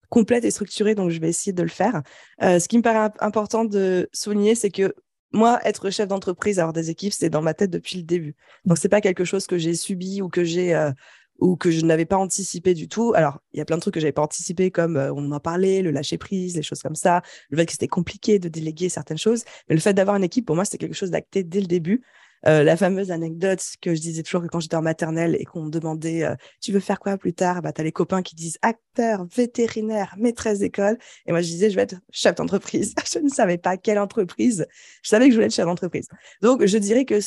complète 0.10 0.46
et 0.46 0.52
structurée, 0.52 0.96
donc 0.96 1.12
je 1.12 1.20
vais 1.20 1.30
essayer 1.30 1.54
de 1.54 1.62
le 1.62 1.70
faire. 1.70 2.02
ce 2.42 2.68
qui 2.68 2.78
me 2.78 2.84
paraît 2.84 3.12
important 3.20 3.66
de 3.66 4.10
souligner, 4.14 4.56
c'est 4.56 4.70
que 4.72 4.94
moi, 5.32 5.60
être 5.64 5.90
chef 5.90 6.08
d'entreprise, 6.08 6.60
avoir 6.60 6.74
des 6.74 6.92
équipes, 6.92 7.14
c'est 7.14 7.30
dans 7.30 7.42
ma 7.42 7.56
tête 7.56 7.72
depuis 7.72 7.98
le 7.98 8.04
début. 8.04 8.36
Donc 8.66 8.78
c'est 8.78 8.90
pas 8.90 9.02
quelque 9.02 9.26
chose 9.26 9.48
que 9.48 9.58
j'ai 9.58 9.74
subi 9.74 10.22
ou 10.22 10.30
que 10.30 10.44
j'ai 10.44 10.92
ou 11.40 11.56
que 11.56 11.72
je 11.72 11.84
n'avais 11.84 12.06
pas 12.06 12.18
anticipé 12.18 12.76
du 12.76 12.88
tout. 12.88 13.14
Alors, 13.16 13.40
il 13.54 13.58
y 13.58 13.62
a 13.62 13.66
plein 13.66 13.78
de 13.78 13.82
trucs 13.82 13.96
que 13.96 14.00
j'avais 14.00 14.12
pas 14.12 14.22
anticipé, 14.22 14.70
comme 14.70 14.98
on 14.98 15.32
en 15.32 15.40
parlait, 15.40 15.82
le 15.82 15.90
lâcher 15.90 16.20
prise, 16.20 16.56
les 16.56 16.62
choses 16.62 16.84
comme 16.84 16.96
ça, 16.96 17.24
le 17.50 17.58
fait 17.58 17.66
que 17.66 17.72
c'était 17.72 17.88
compliqué 17.88 18.38
de 18.38 18.50
déléguer 18.50 18.90
certaines 18.90 19.18
choses. 19.18 19.44
Mais 19.68 19.76
le 19.76 19.82
fait 19.82 19.96
d'avoir 19.96 20.16
une 20.16 20.24
équipe, 20.24 20.46
pour 20.46 20.56
moi, 20.56 20.64
c'était 20.64 20.78
quelque 20.78 20.96
chose 20.96 21.10
d'acté 21.10 21.44
dès 21.44 21.60
le 21.60 21.68
début. 21.68 22.04
Euh, 22.46 22.64
la 22.64 22.76
fameuse 22.76 23.12
anecdote 23.12 23.64
que 23.82 23.96
je 23.96 24.02
disais 24.02 24.22
toujours 24.22 24.42
que 24.42 24.48
quand 24.48 24.60
j'étais 24.60 24.76
en 24.76 24.82
maternelle 24.82 25.38
et 25.40 25.46
qu'on 25.46 25.64
me 25.64 25.70
demandait 25.70 26.26
euh, 26.26 26.36
tu 26.62 26.72
veux 26.72 26.82
faire 26.82 27.00
quoi 27.00 27.18
plus 27.18 27.34
tard? 27.34 27.62
Bah, 27.62 27.72
Tu 27.72 27.84
les 27.84 27.92
copains 27.92 28.22
qui 28.22 28.36
disent 28.36 28.58
acteur, 28.62 29.26
vétérinaire, 29.34 30.16
maîtresse 30.18 30.60
d'école. 30.60 30.98
Et 31.26 31.32
moi, 31.32 31.42
je 31.42 31.48
disais 31.48 31.70
je 31.70 31.76
vais 31.76 31.84
être 31.84 31.96
chef 32.12 32.36
d'entreprise. 32.36 32.94
je 33.12 33.20
ne 33.20 33.30
savais 33.30 33.58
pas 33.58 33.78
quelle 33.78 34.00
entreprise. 34.00 34.66
Je 35.04 35.10
savais 35.10 35.26
que 35.26 35.32
je 35.32 35.38
voulais 35.38 35.48
être 35.48 35.54
chef 35.54 35.66
d'entreprise. 35.66 36.08
Donc, 36.42 36.66
je 36.66 36.78
dirais 36.78 37.06
que 37.06 37.20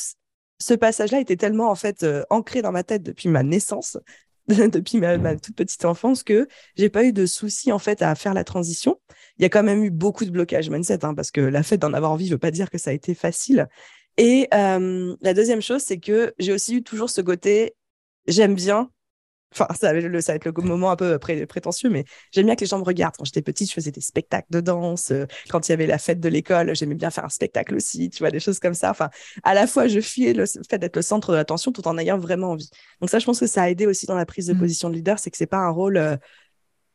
ce 0.58 0.74
passage-là 0.74 1.20
était 1.20 1.36
tellement 1.36 1.70
en 1.70 1.74
fait 1.74 2.02
euh, 2.02 2.22
ancré 2.30 2.62
dans 2.62 2.72
ma 2.72 2.82
tête 2.82 3.02
depuis 3.02 3.28
ma 3.28 3.42
naissance, 3.42 3.98
depuis 4.48 4.98
ma, 4.98 5.36
toute 5.36 5.56
petite 5.56 5.84
enfance, 5.84 6.22
que 6.22 6.46
j'ai 6.76 6.88
pas 6.88 7.04
eu 7.04 7.12
de 7.12 7.26
soucis 7.26 7.72
en 7.72 7.78
fait 7.78 8.02
à 8.02 8.14
faire 8.14 8.34
la 8.34 8.44
transition. 8.44 9.00
Il 9.38 9.42
y 9.42 9.44
a 9.44 9.48
quand 9.48 9.62
même 9.62 9.84
eu 9.84 9.90
beaucoup 9.90 10.24
de 10.24 10.30
blocages 10.30 10.70
mindset, 10.70 11.04
hein, 11.04 11.14
parce 11.14 11.30
que 11.30 11.40
la 11.40 11.62
fait 11.62 11.78
d'en 11.78 11.92
avoir 11.92 12.12
envie 12.12 12.26
ne 12.26 12.30
veut 12.32 12.38
pas 12.38 12.50
dire 12.50 12.70
que 12.70 12.78
ça 12.78 12.90
a 12.90 12.92
été 12.92 13.14
facile. 13.14 13.68
Et 14.16 14.48
euh, 14.54 15.14
la 15.20 15.34
deuxième 15.34 15.62
chose, 15.62 15.82
c'est 15.82 15.98
que 15.98 16.34
j'ai 16.38 16.52
aussi 16.52 16.76
eu 16.76 16.82
toujours 16.82 17.10
ce 17.10 17.20
côté, 17.20 17.74
j'aime 18.26 18.54
bien 18.54 18.90
Enfin, 19.52 19.68
ça, 19.74 19.92
va 19.92 19.98
être 19.98 20.44
le 20.44 20.62
moment 20.62 20.90
un 20.90 20.96
peu 20.96 21.18
prétentieux, 21.18 21.88
mais 21.88 22.04
j'aime 22.32 22.46
bien 22.46 22.56
que 22.56 22.60
les 22.60 22.66
gens 22.66 22.78
me 22.78 22.84
regardent. 22.84 23.14
Quand 23.16 23.24
j'étais 23.24 23.42
petite, 23.42 23.68
je 23.68 23.74
faisais 23.74 23.90
des 23.90 24.00
spectacles 24.00 24.48
de 24.50 24.60
danse. 24.60 25.12
Euh, 25.12 25.24
quand 25.48 25.68
il 25.68 25.72
y 25.72 25.74
avait 25.74 25.86
la 25.86 25.98
fête 25.98 26.20
de 26.20 26.28
l'école, 26.28 26.74
j'aimais 26.74 26.94
bien 26.94 27.10
faire 27.10 27.24
un 27.24 27.30
spectacle 27.30 27.74
aussi, 27.74 28.10
tu 28.10 28.18
vois, 28.18 28.30
des 28.30 28.40
choses 28.40 28.58
comme 28.58 28.74
ça. 28.74 28.90
Enfin, 28.90 29.08
à 29.44 29.54
la 29.54 29.66
fois, 29.66 29.86
je 29.86 30.00
fuyais 30.00 30.34
le 30.34 30.44
fait 30.68 30.78
d'être 30.78 30.96
le 30.96 31.02
centre 31.02 31.30
de 31.30 31.36
l'attention 31.36 31.72
tout 31.72 31.86
en 31.88 31.96
ayant 31.96 32.18
vraiment 32.18 32.50
envie. 32.50 32.68
Donc 33.00 33.08
ça, 33.08 33.18
je 33.18 33.24
pense 33.24 33.40
que 33.40 33.46
ça 33.46 33.62
a 33.62 33.70
aidé 33.70 33.86
aussi 33.86 34.06
dans 34.06 34.16
la 34.16 34.26
prise 34.26 34.46
de 34.46 34.52
mmh. 34.52 34.58
position 34.58 34.90
de 34.90 34.94
leader, 34.94 35.18
c'est 35.18 35.30
que 35.30 35.36
c'est 35.36 35.46
pas 35.46 35.58
un 35.58 35.70
rôle... 35.70 35.96
Euh, 35.96 36.16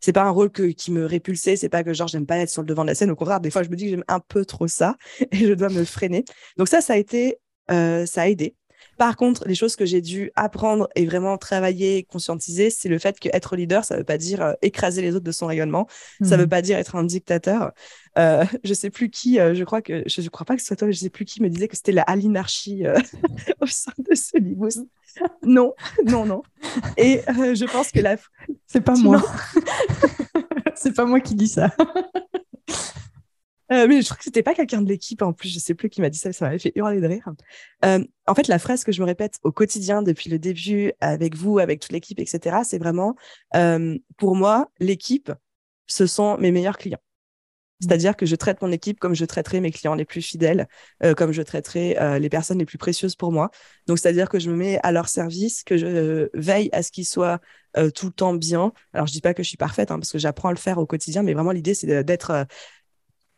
c'est 0.02 0.14
pas 0.14 0.24
un 0.24 0.30
rôle 0.30 0.50
que, 0.50 0.64
qui 0.64 0.92
me 0.92 1.06
répulsait, 1.06 1.56
c'est 1.56 1.70
pas 1.70 1.84
que 1.84 1.94
genre 1.94 2.08
j'aime 2.08 2.26
pas 2.26 2.38
être 2.38 2.50
sur 2.50 2.62
le 2.62 2.68
devant 2.68 2.84
de 2.84 2.90
la 2.90 2.96
scène. 2.96 3.12
Au 3.12 3.16
contraire, 3.16 3.40
des 3.40 3.52
fois 3.52 3.64
je 3.64 3.70
me 3.70 3.76
dis 3.76 3.86
que 3.86 3.92
j'aime 3.92 4.04
un 4.08 4.20
peu 4.20 4.44
trop 4.46 4.68
ça 4.68 4.98
et 5.32 5.38
je 5.38 5.54
dois 5.54 5.70
me 5.70 5.86
freiner. 5.86 6.26
Donc 6.58 6.68
ça, 6.68 6.82
ça 6.82 6.94
a 6.94 6.98
été, 6.98 7.38
euh, 7.72 8.06
ça 8.06 8.24
a 8.24 8.28
aidé. 8.28 8.56
Par 8.98 9.16
contre, 9.16 9.48
les 9.48 9.56
choses 9.56 9.76
que 9.76 9.86
j'ai 9.86 10.02
dû 10.02 10.32
apprendre 10.36 10.88
et 10.96 11.06
vraiment 11.06 11.38
travailler, 11.38 12.04
conscientiser, 12.04 12.70
c'est 12.70 12.90
le 12.90 13.00
fait 13.00 13.20
qu'être 13.20 13.56
leader, 13.56 13.84
ça 13.84 13.96
ne 13.96 14.00
veut 14.00 14.06
pas 14.06 14.18
dire 14.18 14.42
euh, 14.42 14.54
écraser 14.62 15.02
les 15.02 15.16
autres 15.16 15.26
de 15.26 15.32
son 15.32 15.48
rayonnement. 15.48 15.88
Ça 16.22 16.36
ne 16.36 16.42
veut 16.42 16.46
mmh. 16.46 16.50
pas 16.50 16.62
dire 16.62 16.78
être 16.78 16.96
un 16.96 17.04
dictateur. 17.04 17.72
Euh, 18.20 18.46
je 18.64 18.74
sais 18.74 18.90
plus 18.90 19.10
qui, 19.10 19.40
euh, 19.40 19.56
je 19.56 19.64
crois 19.64 19.82
que, 19.82 20.04
je 20.06 20.22
ne 20.22 20.30
crois 20.30 20.46
pas 20.46 20.56
que 20.56 20.62
ce 20.62 20.68
soit 20.68 20.76
toi, 20.76 20.92
je 20.92 20.98
sais 20.98 21.10
plus 21.10 21.26
qui 21.26 21.42
me 21.42 21.50
disait 21.50 21.68
que 21.68 21.76
c'était 21.76 21.92
la 21.92 22.04
alinarchie 22.04 22.84
au 23.62 23.66
sein 23.66 23.94
de 23.98 24.14
ce 24.14 24.38
libus. 24.38 24.78
Non, 25.44 25.74
non, 26.06 26.26
non. 26.26 26.44
Et 26.98 27.22
je 27.28 27.66
pense 27.72 27.92
que 27.92 28.00
la. 28.00 28.18
C'est 28.68 28.82
pas 28.82 28.96
moi. 28.96 29.22
c'est 30.76 30.96
pas 30.96 31.06
moi 31.06 31.20
qui 31.20 31.36
dis 31.36 31.48
ça. 31.48 31.70
Euh, 33.72 33.88
mais 33.88 34.02
je 34.02 34.06
crois 34.06 34.18
que 34.18 34.24
c'était 34.24 34.44
pas 34.44 34.54
quelqu'un 34.54 34.82
de 34.82 34.90
l'équipe 34.90 35.22
en 35.22 35.32
plus, 35.32 35.50
je 35.50 35.60
sais 35.60 35.74
plus 35.74 35.90
qui 35.90 36.02
m'a 36.02 36.10
dit 36.10 36.18
ça, 36.18 36.34
ça 36.34 36.46
m'avait 36.46 36.60
fait 36.60 36.74
hurler 36.76 37.00
de 37.00 37.08
rire. 37.08 37.30
Euh, 37.86 38.04
en 38.28 38.36
fait, 38.36 38.48
la 38.48 38.60
phrase 38.60 38.84
que 38.84 38.92
je 38.92 39.02
me 39.02 39.06
répète 39.06 39.36
au 39.44 39.52
quotidien 39.52 40.04
depuis 40.04 40.30
le 40.30 40.40
début, 40.40 40.92
avec 41.00 41.36
vous, 41.36 41.60
avec 41.60 41.80
toute 41.80 41.94
l'équipe, 41.94 42.20
etc., 42.20 42.58
c'est 42.64 42.80
vraiment, 42.80 43.16
euh, 43.56 43.98
pour 44.18 44.36
moi, 44.36 44.70
l'équipe, 44.80 45.32
ce 45.88 46.06
sont 46.06 46.38
mes 46.38 46.52
meilleurs 46.52 46.78
clients. 46.78 47.00
Mmh. 47.82 47.88
C'est-à-dire 47.88 48.16
que 48.16 48.26
je 48.26 48.36
traite 48.36 48.62
mon 48.62 48.72
équipe 48.72 49.00
comme 49.00 49.16
je 49.16 49.26
traiterai 49.26 49.60
mes 49.60 49.72
clients 49.72 49.96
les 49.96 50.06
plus 50.06 50.22
fidèles, 50.22 50.68
euh, 51.04 51.14
comme 51.14 51.32
je 51.32 51.42
traiterai 51.42 51.98
euh, 52.00 52.20
les 52.20 52.30
personnes 52.30 52.60
les 52.60 52.66
plus 52.66 52.78
précieuses 52.78 53.16
pour 53.16 53.32
moi. 53.32 53.50
Donc, 53.88 54.00
c'est-à-dire 54.00 54.30
que 54.30 54.40
je 54.40 54.50
me 54.50 54.56
mets 54.56 54.80
à 54.84 54.92
leur 54.92 55.10
service, 55.10 55.64
que 55.64 55.78
je 55.78 55.86
euh, 55.86 56.30
veille 56.34 56.70
à 56.72 56.84
ce 56.84 56.92
qu'ils 56.92 57.06
soient 57.06 57.40
tout 57.96 58.08
le 58.08 58.12
temps 58.12 58.34
bien. 58.34 58.74
Alors, 58.94 59.08
je 59.08 59.14
dis 59.14 59.22
pas 59.22 59.34
que 59.34 59.44
je 59.44 59.48
suis 59.48 59.56
parfaite, 59.56 59.92
hein, 59.92 59.98
parce 59.98 60.12
que 60.12 60.18
j'apprends 60.18 60.50
à 60.50 60.52
le 60.52 60.58
faire 60.58 60.78
au 60.78 60.86
quotidien, 60.86 61.24
mais 61.24 61.34
vraiment 61.34 61.54
l'idée, 61.54 61.74
c'est 61.74 62.04
d'être 62.04 62.46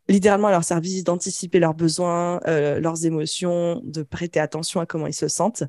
littéralement 0.09 0.47
à 0.47 0.51
leur 0.51 0.63
service, 0.63 1.03
d'anticiper 1.03 1.59
leurs 1.59 1.75
besoins, 1.75 2.39
leurs 2.47 3.05
émotions, 3.05 3.79
de 3.83 4.01
prêter 4.01 4.39
attention 4.39 4.79
à 4.79 4.87
comment 4.87 5.05
ils 5.05 5.13
se 5.13 5.27
sentent. 5.27 5.61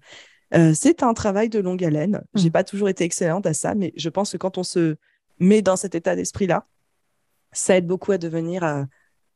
C'est 0.73 1.03
un 1.03 1.13
travail 1.13 1.51
de 1.51 1.59
longue 1.59 1.85
haleine. 1.85 2.23
Je 2.35 2.41
J'ai 2.41 2.49
mmh. 2.49 2.53
pas 2.53 2.65
toujours 2.65 2.89
été 2.89 3.05
excellente 3.05 3.45
à 3.45 3.53
ça, 3.53 3.75
mais 3.75 3.93
je 3.97 4.09
pense 4.09 4.33
que 4.33 4.39
quand 4.39 4.57
on 4.57 4.63
se 4.63 4.97
met 5.41 5.61
dans 5.61 5.77
cet 5.77 5.95
état 5.95 6.17
d'esprit-là, 6.17 6.67
ça 7.55 7.77
aide 7.77 7.87
beaucoup 7.87 8.13
à 8.13 8.19
devenir. 8.19 8.65
Euh, 8.65 8.83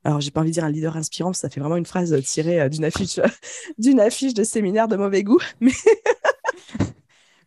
alors, 0.05 0.21
j'ai 0.21 0.31
pas 0.31 0.41
envie 0.41 0.51
de 0.51 0.55
dire 0.55 0.65
un 0.65 0.71
leader 0.71 0.97
inspirant, 0.97 1.33
ça 1.33 1.51
fait 1.51 1.61
vraiment 1.61 1.77
une 1.77 1.87
phrase 1.87 2.15
tirée 2.23 2.69
d'une 2.71 2.85
affiche, 2.85 3.21
d'une 3.79 4.01
affiche 4.01 4.35
de 4.35 4.45
séminaire 4.45 4.89
de 4.89 4.97
mauvais 4.97 5.23
goût, 5.23 5.41
mais. 5.61 5.73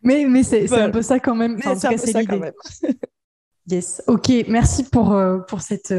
mais, 0.02 0.24
mais 0.26 0.42
c'est 0.42 0.72
un 0.72 0.90
peu 0.90 1.02
ça 1.02 1.18
quand 1.18 1.34
même. 1.34 1.58
c'est 1.62 1.86
un 1.86 1.90
peu 1.90 1.96
ça 1.96 2.24
quand 2.24 2.38
même. 2.38 2.52
yes. 3.68 4.02
Ok. 4.06 4.30
Merci 4.48 4.84
pour 4.84 5.16
pour 5.48 5.60
cette 5.62 5.94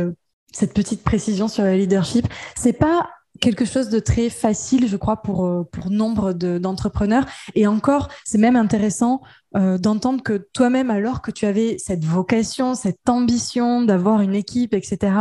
cette 0.52 0.74
petite 0.74 1.04
précision 1.04 1.48
sur 1.48 1.64
le 1.64 1.74
leadership. 1.74 2.28
C'est 2.56 2.74
pas 2.74 3.10
quelque 3.42 3.66
chose 3.66 3.90
de 3.90 4.00
très 4.00 4.30
facile, 4.30 4.88
je 4.88 4.98
crois, 4.98 5.22
pour, 5.22 5.46
euh, 5.46 5.64
pour 5.72 5.90
nombre 5.90 6.34
d'entrepreneurs. 6.34 7.26
et 7.56 7.68
encore, 7.68 8.10
c'est 8.26 8.38
même 8.38 8.56
intéressant 8.56 9.22
euh, 9.56 9.78
d'entendre 9.78 10.24
que 10.24 10.48
toi-même, 10.54 10.90
alors 10.90 11.22
que 11.22 11.30
tu 11.30 11.46
avais 11.46 11.78
cette 11.78 12.06
vocation, 12.06 12.74
cette 12.74 13.08
ambition 13.08 13.84
d'avoir 13.84 14.22
une 14.22 14.36
équipe, 14.36 14.74
etc., 14.74 15.16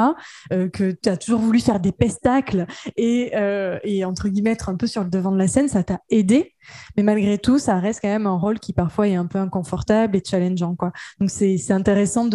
euh, 0.52 0.68
que 0.68 0.90
tu 0.90 1.08
as 1.08 1.16
toujours 1.16 1.40
voulu 1.40 1.60
faire 1.60 1.80
des 1.80 1.92
pestacles 1.92 2.66
et, 2.96 3.32
et, 3.84 4.04
entre 4.04 4.28
guillemets, 4.28 4.52
être 4.52 4.68
un 4.68 4.76
peu 4.76 4.86
sur 4.86 5.04
le 5.04 5.10
devant 5.10 5.32
de 5.32 5.38
la 5.38 5.48
scène, 5.48 5.68
ça 5.68 5.82
t'a 5.82 6.00
aidé. 6.10 6.54
Mais 6.96 7.02
malgré 7.02 7.38
tout, 7.38 7.58
ça 7.58 7.78
reste 7.78 8.00
quand 8.02 8.08
même 8.08 8.26
un 8.26 8.36
rôle 8.36 8.58
qui 8.60 8.72
parfois 8.72 9.08
est 9.08 9.14
un 9.14 9.26
peu 9.26 9.38
inconfortable 9.38 10.16
et 10.16 10.22
challengeant. 10.24 10.76
Quoi. 10.76 10.92
Donc, 11.18 11.30
c'est 11.30 11.70
intéressant 11.70 12.28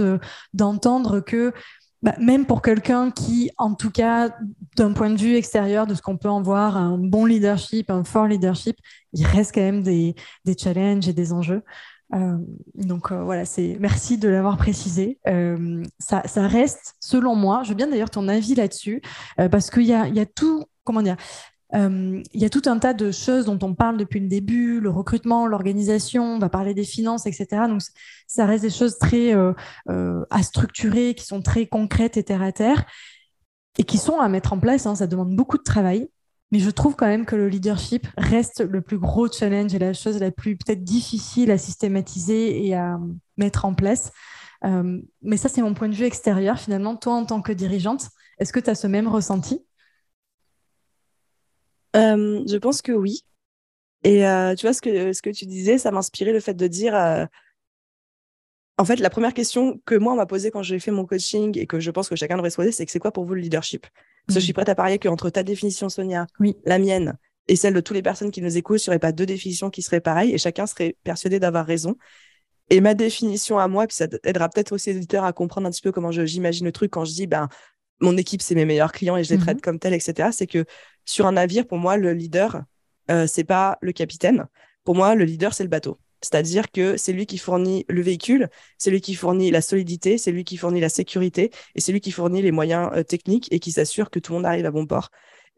d'entendre 0.54 1.20
que 1.20 1.54
bah, 2.04 2.16
même 2.20 2.46
pour 2.46 2.62
quelqu'un 2.62 3.12
qui, 3.12 3.50
en 3.58 3.74
tout 3.74 3.92
cas, 3.92 4.30
d'un 4.76 4.94
point 4.94 5.10
de 5.10 5.18
vue 5.18 5.36
extérieur 5.36 5.88
de 5.88 5.96
ce 5.96 6.02
qu'on 6.02 6.18
peut 6.18 6.30
en 6.30 6.42
voir, 6.42 6.78
un 6.78 6.98
bon 6.98 7.26
leadership, 7.26 7.90
un 7.90 8.04
fort 8.04 8.28
leadership, 8.28 8.78
il 9.14 9.26
reste 9.26 9.54
quand 9.56 9.62
même 9.62 9.84
des, 9.84 10.16
des 10.46 10.56
challenges 10.58 11.08
et 11.08 11.14
des 11.14 11.34
enjeux. 11.34 11.64
Euh, 12.14 12.38
donc 12.76 13.12
euh, 13.12 13.24
voilà, 13.24 13.44
c'est 13.46 13.78
merci 13.80 14.18
de 14.18 14.30
l'avoir 14.30 14.58
précisé. 14.58 15.20
Euh, 15.28 15.84
ça, 16.00 16.22
reste, 16.36 16.96
selon 17.00 17.36
moi, 17.36 17.64
je 17.64 17.70
veux 17.70 17.76
bien 17.76 17.88
d'ailleurs 17.88 18.10
ton 18.10 18.28
avis 18.28 18.56
là-dessus, 18.56 19.02
parce 19.52 19.70
qu'il 19.70 19.86
y 19.86 19.94
a 19.94 20.26
tout, 20.26 20.66
comment 20.84 21.02
dire, 21.02 21.18
euh, 21.76 22.22
il 22.34 22.42
y 22.42 22.46
a 22.46 22.50
tout 22.50 22.62
un 22.66 22.80
tas 22.80 22.94
de 22.94 23.12
choses 23.12 23.46
dont 23.46 23.60
on 23.62 23.74
parle 23.74 23.98
depuis 23.98 24.20
le 24.20 24.28
début, 24.28 24.80
le 24.80 24.90
recrutement, 24.90 25.48
l'organisation, 25.48 26.24
on 26.36 26.40
va 26.40 26.50
parler 26.50 26.74
des 26.74 26.86
finances, 26.86 27.26
etc. 27.26 27.68
Donc, 27.68 27.82
ça 28.28 28.46
reste 28.46 28.64
des 28.64 28.70
choses 28.70 28.98
très 28.98 29.36
euh, 29.36 29.54
euh, 29.90 30.24
à 30.30 30.44
structurer, 30.44 31.14
qui 31.14 31.26
sont 31.26 31.42
très 31.42 31.68
concrètes 31.68 32.18
et 32.18 32.24
terre 32.24 32.42
à 32.42 32.52
terre, 32.52 32.86
et 33.78 33.84
qui 33.84 33.98
sont 33.98 34.20
à 34.20 34.30
mettre 34.30 34.54
en 34.54 34.60
place. 34.60 34.86
Hein, 34.86 34.96
ça 34.96 35.08
demande 35.08 35.36
beaucoup 35.36 35.58
de 35.58 35.64
travail. 35.64 36.10
Mais 36.52 36.60
je 36.60 36.70
trouve 36.70 36.96
quand 36.96 37.08
même 37.08 37.26
que 37.26 37.36
le 37.36 37.50
leadership 37.50 38.08
reste 38.18 38.62
le 38.62 38.80
plus 38.82 38.98
gros 38.98 39.30
challenge 39.30 39.76
et 39.76 39.80
la 39.80 39.92
chose 39.92 40.18
la 40.22 40.32
plus 40.32 40.56
peut-être 40.56 40.82
difficile 40.82 41.52
à 41.52 41.58
systématiser 41.58 42.66
et 42.66 42.74
à 42.74 42.98
mettre 43.36 43.66
en 43.66 43.74
place. 43.74 44.14
mais 44.64 45.36
ça, 45.36 45.50
c'est 45.50 45.62
mon 45.62 45.74
point 45.74 45.90
de 45.90 45.94
vue 45.96 46.06
extérieur. 46.06 46.58
Finalement, 46.58 46.96
toi, 46.96 47.16
en 47.16 47.26
tant 47.26 47.42
que 47.42 47.52
dirigeante, 47.52 48.08
est-ce 48.40 48.54
que 48.54 48.62
tu 48.62 48.70
as 48.70 48.76
ce 48.76 48.88
même 48.88 49.10
ressenti? 49.10 49.68
Euh, 51.98 52.44
je 52.48 52.58
pense 52.58 52.82
que 52.82 52.92
oui. 52.92 53.24
Et 54.04 54.26
euh, 54.28 54.56
tu 54.56 54.66
vois, 54.66 54.74
ce 54.74 54.82
que, 54.82 55.14
ce 55.14 55.22
que 55.22 55.30
tu 55.30 55.46
disais, 55.46 55.78
ça 55.78 55.92
m'inspirait 55.92 56.34
le 56.34 56.40
fait 56.40 56.54
de 56.54 56.68
dire. 56.68 56.96
Euh, 56.96 57.26
en 58.78 58.86
fait, 58.86 58.98
la 58.98 59.10
première 59.10 59.34
question 59.34 59.82
que 59.86 59.96
moi, 59.96 60.14
on 60.14 60.18
m'a 60.18 60.28
posée 60.28 60.52
quand 60.52 60.62
j'ai 60.62 60.80
fait 60.80 60.92
mon 60.92 61.06
coaching 61.06 61.58
et 61.58 61.66
que 61.66 61.80
je 61.80 61.90
pense 61.90 62.10
que 62.10 62.16
chacun 62.16 62.36
devrait 62.36 62.52
se 62.52 62.58
poser, 62.58 62.72
c'est 62.72 62.86
que 62.86 62.92
c'est 62.92 63.00
quoi 63.00 63.12
pour 63.12 63.26
vous 63.26 63.34
le 63.34 63.42
leadership? 63.42 63.88
Parce 64.28 64.36
que 64.36 64.40
je 64.40 64.46
suis 64.46 64.52
mmh. 64.52 64.54
prête 64.54 64.70
à 64.70 64.76
parier 64.76 65.00
qu'entre 65.00 65.30
ta 65.30 65.42
définition, 65.42 65.90
Sonia, 65.90 66.28
oui. 66.40 66.56
la 66.66 66.78
mienne 66.78 67.18
et 67.48 67.56
celle 67.56 67.74
de 67.74 67.80
toutes 67.80 67.96
les 67.96 68.04
personnes 68.04 68.32
qui 68.32 68.42
nous 68.42 68.58
écoutent, 68.58 68.86
il 68.86 68.90
n'y 68.90 68.92
aurait 68.92 69.00
pas 69.00 69.12
deux 69.12 69.26
définitions 69.26 69.70
qui 69.70 69.82
seraient 69.82 70.02
pareilles 70.02 70.34
et 70.34 70.38
chacun 70.38 70.68
serait 70.68 70.98
persuadé 71.04 71.40
d'avoir 71.40 71.66
raison. 71.66 71.96
Et 72.70 72.82
ma 72.82 72.94
définition 72.94 73.58
à 73.58 73.68
moi, 73.68 73.88
puis 73.88 73.96
ça 73.96 74.08
aidera 74.24 74.50
peut-être 74.50 74.74
aussi 74.74 74.90
les 74.90 74.98
éditeurs 74.98 75.24
à 75.24 75.32
comprendre 75.32 75.68
un 75.68 75.72
petit 75.72 75.82
peu 75.82 75.94
comment 75.94 76.12
j'imagine 76.12 76.66
le 76.66 76.74
truc 76.74 76.92
quand 76.92 77.06
je 77.06 77.14
dis, 77.14 77.28
ben, 77.28 77.48
mon 78.02 78.18
équipe, 78.18 78.42
c'est 78.42 78.56
mes 78.56 78.66
meilleurs 78.66 78.92
clients 78.92 79.16
et 79.16 79.24
je 79.24 79.34
les 79.34 79.40
traite 79.40 79.58
mmh 79.58 79.62
comme 79.62 79.80
tels, 79.80 79.94
etc. 79.94 80.30
C'est 80.32 80.48
que 80.48 80.66
sur 81.08 81.26
un 81.26 81.32
navire, 81.32 81.66
pour 81.66 81.80
moi, 81.80 81.98
le 81.98 82.14
leader, 82.14 82.62
euh, 83.10 83.26
c'est 83.26 83.44
pas 83.44 83.80
le 83.82 83.92
capitaine. 83.94 84.48
Pour 84.84 84.94
moi, 84.94 85.16
le 85.16 85.26
leader, 85.26 85.54
c'est 85.54 85.64
le 85.64 85.70
bateau. 85.70 86.00
C'est-à-dire 86.22 86.72
que 86.72 86.98
c'est 86.98 87.14
lui 87.14 87.26
qui 87.26 87.38
fournit 87.38 87.86
le 87.90 88.02
véhicule, 88.02 88.50
c'est 88.78 88.90
lui 88.90 89.02
qui 89.02 89.16
fournit 89.16 89.52
la 89.52 89.62
solidité, 89.62 90.18
c'est 90.18 90.32
lui 90.32 90.44
qui 90.44 90.58
fournit 90.58 90.80
la 90.82 90.90
sécurité 90.90 91.52
et 91.76 91.82
c'est 91.82 91.92
lui 91.92 92.02
qui 92.02 92.12
fournit 92.12 92.42
les 92.42 92.52
moyens 92.52 92.90
euh, 92.94 93.04
techniques 93.04 93.48
et 93.52 93.60
qui 93.60 93.72
s'assure 93.72 94.10
que 94.10 94.20
tout 94.20 94.34
le 94.34 94.38
monde 94.38 94.46
arrive 94.46 94.66
à 94.66 94.72
bon 94.72 94.86
port. 94.86 95.10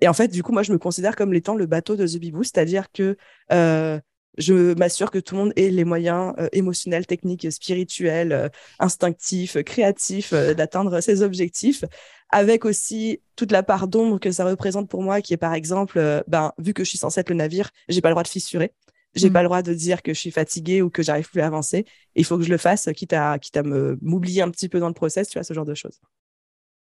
Et 0.01 0.07
en 0.07 0.13
fait, 0.13 0.27
du 0.29 0.43
coup, 0.43 0.51
moi, 0.51 0.63
je 0.63 0.71
me 0.71 0.77
considère 0.77 1.15
comme 1.15 1.33
l'étant 1.33 1.55
le 1.55 1.65
bateau 1.65 1.95
de 1.95 2.05
The 2.05 2.17
Bibou, 2.17 2.43
c'est-à-dire 2.43 2.91
que 2.91 3.17
euh, 3.51 3.99
je 4.39 4.73
m'assure 4.73 5.11
que 5.11 5.19
tout 5.19 5.35
le 5.35 5.41
monde 5.41 5.53
ait 5.55 5.69
les 5.69 5.83
moyens 5.83 6.33
euh, 6.39 6.47
émotionnels, 6.53 7.05
techniques, 7.05 7.51
spirituels, 7.51 8.31
euh, 8.31 8.49
instinctifs, 8.79 9.61
créatifs 9.63 10.33
euh, 10.33 10.55
d'atteindre 10.55 11.01
ses 11.01 11.21
objectifs, 11.21 11.83
avec 12.31 12.65
aussi 12.65 13.21
toute 13.35 13.51
la 13.51 13.61
part 13.61 13.87
d'ombre 13.87 14.19
que 14.19 14.31
ça 14.31 14.45
représente 14.45 14.89
pour 14.89 15.03
moi, 15.03 15.21
qui 15.21 15.33
est 15.33 15.37
par 15.37 15.53
exemple, 15.53 16.23
ben, 16.27 16.53
vu 16.57 16.73
que 16.73 16.83
je 16.83 16.89
suis 16.89 16.97
censée 16.97 17.19
être 17.19 17.29
le 17.29 17.35
navire, 17.35 17.69
j'ai 17.89 18.01
pas 18.01 18.09
le 18.09 18.13
droit 18.13 18.23
de 18.23 18.27
fissurer. 18.29 18.73
J'ai 19.15 19.29
Mm. 19.29 19.33
pas 19.33 19.41
le 19.41 19.47
droit 19.47 19.61
de 19.61 19.73
dire 19.73 20.03
que 20.03 20.13
je 20.13 20.19
suis 20.19 20.31
fatiguée 20.31 20.81
ou 20.81 20.89
que 20.89 21.01
j'arrive 21.03 21.29
plus 21.29 21.41
à 21.41 21.47
avancer. 21.47 21.85
Il 22.15 22.25
faut 22.25 22.37
que 22.37 22.43
je 22.43 22.49
le 22.49 22.57
fasse, 22.57 22.87
quitte 22.95 23.13
à, 23.13 23.39
quitte 23.39 23.57
à 23.57 23.63
me, 23.63 23.97
m'oublier 24.01 24.41
un 24.43 24.51
petit 24.51 24.69
peu 24.69 24.79
dans 24.79 24.87
le 24.87 24.93
process, 24.93 25.27
tu 25.29 25.39
vois, 25.39 25.43
ce 25.43 25.53
genre 25.53 25.65
de 25.65 25.73
choses. 25.73 25.99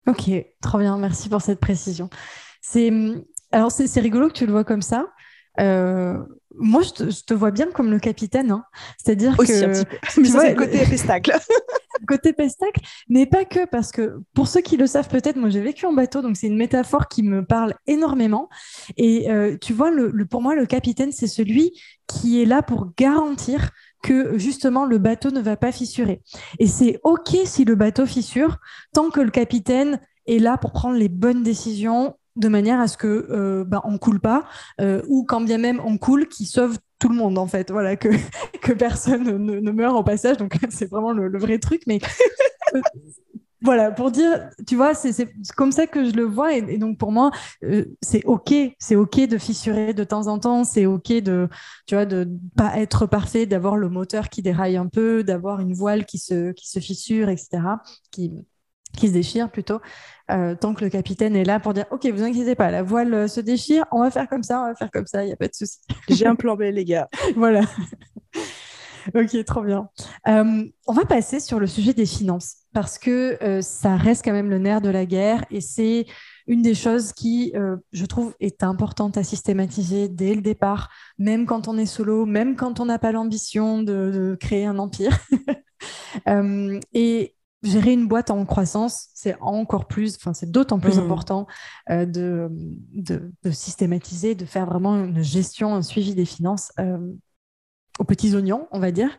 Ok, 0.07 0.31
trop 0.61 0.79
bien, 0.79 0.97
merci 0.99 1.29
pour 1.29 1.43
cette 1.43 1.61
précision. 1.61 2.09
C'est 2.61 2.93
alors 3.51 3.71
c'est 3.71 3.87
c'est 3.87 4.01
rigolo 4.01 4.29
que 4.29 4.33
tu 4.33 4.47
le 4.47 4.53
vois 4.53 4.65
comme 4.65 4.83
ça. 4.83 5.09
Euh, 5.61 6.19
moi, 6.55 6.83
je 6.83 6.91
te, 6.91 7.11
je 7.11 7.25
te 7.25 7.35
vois 7.35 7.51
bien 7.51 7.71
comme 7.71 7.91
le 7.91 7.99
capitaine, 7.99 8.51
hein. 8.51 8.65
C'est-à-dire 9.03 9.35
Aussi 9.39 9.53
que 9.53 9.65
un 9.65 9.69
petit 9.71 9.85
peu. 9.85 9.97
Mais 10.21 10.25
ça, 10.29 10.33
vois, 10.33 10.41
c'est 10.43 10.51
le 10.51 10.57
côté 10.57 10.85
pestacle. 10.87 11.33
côté 12.09 12.33
pestacle, 12.33 12.81
mais 13.09 13.27
pas 13.27 13.45
que, 13.45 13.65
parce 13.67 13.93
que 13.93 14.21
pour 14.35 14.49
ceux 14.49 14.61
qui 14.61 14.77
le 14.77 14.87
savent 14.87 15.09
peut-être, 15.09 15.37
moi 15.37 15.51
j'ai 15.51 15.61
vécu 15.61 15.87
en 15.87 15.93
bateau, 15.93 16.23
donc 16.23 16.37
c'est 16.37 16.47
une 16.49 16.57
métaphore 16.57 17.09
qui 17.09 17.23
me 17.23 17.45
parle 17.45 17.75
énormément. 17.87 18.49
Et 18.97 19.31
euh, 19.31 19.57
tu 19.61 19.73
vois, 19.73 19.91
le, 19.91 20.11
le- 20.11 20.27
pour 20.27 20.43
moi, 20.43 20.55
le 20.55 20.67
capitaine, 20.67 21.13
c'est 21.13 21.27
celui 21.27 21.73
qui 22.07 22.43
est 22.43 22.45
là 22.47 22.63
pour 22.63 22.93
garantir 22.97 23.71
que 24.03 24.37
justement 24.37 24.85
le 24.85 24.99
bateau 24.99 25.31
ne 25.31 25.41
va 25.41 25.57
pas 25.57 25.71
fissurer. 25.71 26.23
Et 26.59 26.67
c'est 26.67 26.99
OK 27.05 27.37
si 27.45 27.65
le 27.65 27.77
bateau 27.77 28.05
fissure, 28.07 28.59
tant 28.93 29.11
que 29.11 29.21
le 29.21 29.31
capitaine 29.31 30.01
est 30.27 30.39
là 30.39 30.57
pour 30.59 30.73
prendre 30.73 30.97
les 30.97 31.09
bonnes 31.09 31.43
décisions 31.43 32.17
de 32.37 32.49
manière 32.49 32.81
à 32.81 32.89
ce 32.89 32.97
que 32.97 33.27
euh, 33.31 33.65
ben, 33.65 33.81
on 33.85 33.99
coule 33.99 34.21
pas 34.21 34.45
euh, 34.81 35.03
ou 35.09 35.25
quand 35.25 35.41
bien 35.41 35.59
même 35.59 35.81
on 35.85 35.99
coule 35.99 36.29
qui 36.29 36.47
sauve 36.47 36.79
tout 36.99 37.09
le 37.09 37.17
monde 37.17 37.37
en 37.39 37.47
fait. 37.47 37.71
Voilà 37.71 37.97
que 37.97 38.09
personne 38.79 39.25
ne, 39.25 39.71
meurt 39.71 39.95
au 39.95 40.05
passage. 40.05 40.37
Donc 40.37 40.57
c'est 40.71 40.89
vraiment 40.91 41.13
le, 41.13 41.39
vrai 41.39 41.59
truc. 41.59 41.83
Mais 41.87 41.99
euh, 42.75 42.81
voilà 43.61 43.93
pour 43.93 44.11
dire 44.11 44.51
tu 44.67 44.75
vois 44.75 44.95
c'est 44.95 45.29
comme 45.57 45.73
ça 45.73 45.87
que 45.87 46.09
je 46.09 46.13
le 46.13 46.23
vois. 46.23 46.55
Et, 46.55 46.79
donc 46.79 46.99
pour 46.99 47.13
moi 47.13 47.31
euh, 47.65 47.85
c'est 48.01 48.25
ok. 48.25 48.55
C'est 48.79 48.97
ok 48.97 49.27
de 49.27 49.37
fissurer 49.37 49.93
de 49.93 50.05
temps 50.05 50.29
en 50.29 50.39
temps. 50.39 50.65
C'est 50.65 50.87
ok 50.87 51.13
de 51.21 51.49
tu 51.87 51.97
vois 51.97 52.07
de 52.07 52.29
pas 52.57 52.79
être 52.79 53.07
parfait 53.07 53.47
d'avoir 53.47 53.77
le 53.77 53.89
moteur 53.89 54.29
qui 54.29 54.43
déraille 54.43 54.77
un 54.77 54.87
peu 54.87 55.25
d'avoir 55.25 55.61
une 55.61 55.75
voile 55.75 56.07
qui 56.07 56.19
se 56.19 56.53
qui 56.53 56.69
se 56.71 56.79
fissure 56.79 57.29
etc 57.29 57.61
qui 58.97 59.09
se 59.09 59.13
déchire 59.13 59.51
plutôt, 59.51 59.81
euh, 60.31 60.55
tant 60.55 60.75
que 60.75 60.85
le 60.85 60.91
capitaine 60.91 61.37
est 61.37 61.45
là 61.45 61.61
pour 61.61 61.75
dire 61.75 61.87
Ok, 61.91 62.07
vous 62.07 62.23
inquiétez 62.23 62.55
pas, 62.55 62.71
la 62.71 62.83
voile 62.83 63.13
euh, 63.15 63.29
se 63.29 63.41
déchire, 63.41 63.85
on 63.91 64.01
va 64.01 64.11
faire 64.11 64.29
comme 64.29 64.43
ça, 64.43 64.61
on 64.61 64.67
va 64.67 64.75
faire 64.75 64.91
comme 64.91 65.07
ça, 65.07 65.25
il 65.25 65.27
n'y 65.27 65.33
a 65.33 65.37
pas 65.37 65.49
de 65.49 65.55
souci. 65.55 65.79
J'ai 66.09 66.27
un 66.27 66.35
plan 66.37 66.57
B, 66.57 66.63
les 66.63 66.85
gars. 66.85 67.09
voilà. 67.37 67.63
ok, 69.15 69.45
trop 69.45 69.63
bien. 69.63 69.89
Euh, 70.29 70.65
on 70.87 70.93
va 70.93 71.05
passer 71.05 71.41
sur 71.41 71.59
le 71.59 71.67
sujet 71.67 71.95
des 71.95 72.07
finances, 72.07 72.57
parce 72.73 72.99
que 72.99 73.43
euh, 73.43 73.63
ça 73.63 73.97
reste 73.97 74.25
quand 74.25 74.33
même 74.33 74.51
le 74.51 74.59
nerf 74.59 74.81
de 74.81 74.91
la 74.91 75.07
guerre 75.07 75.45
et 75.51 75.61
c'est 75.61 76.07
une 76.47 76.63
des 76.63 76.75
choses 76.75 77.13
qui, 77.13 77.55
je 77.93 78.05
trouve, 78.05 78.35
est 78.41 78.65
importante 78.65 79.17
à 79.17 79.23
systématiser 79.23 80.09
dès 80.09 80.35
le 80.35 80.43
départ, 80.43 80.91
même 81.17 81.47
quand 81.47 81.69
on 81.69 81.79
est 81.79 81.87
solo, 81.87 82.27
même 82.27 82.57
quand 82.57 82.81
on 82.81 82.87
n'a 82.87 82.99
pas 82.99 83.13
l'ambition 83.13 83.79
de, 83.81 84.11
de 84.11 84.37
créer 84.41 84.67
un 84.67 84.79
empire. 84.79 85.17
Euh, 86.29 86.79
et 86.93 87.35
gérer 87.63 87.93
une 87.93 88.09
boîte 88.09 88.31
en 88.31 88.45
croissance, 88.45 89.09
c'est 89.15 89.37
encore 89.41 89.87
plus, 89.87 90.17
enfin, 90.17 90.35
c'est 90.35 90.51
d'autant 90.51 90.81
plus 90.81 90.99
Mhm. 90.99 90.99
important 90.99 91.47
euh, 91.91 92.07
de, 92.07 92.49
de, 92.51 93.33
de 93.45 93.51
systématiser, 93.51 94.35
de 94.35 94.45
faire 94.45 94.67
vraiment 94.67 94.97
une 95.05 95.23
gestion, 95.23 95.75
un 95.75 95.83
suivi 95.83 96.15
des 96.15 96.25
finances 96.25 96.73
euh, 96.81 96.99
aux 97.99 98.05
petits 98.05 98.35
oignons, 98.35 98.69
on 98.73 98.81
va 98.81 98.91
dire. 98.91 99.19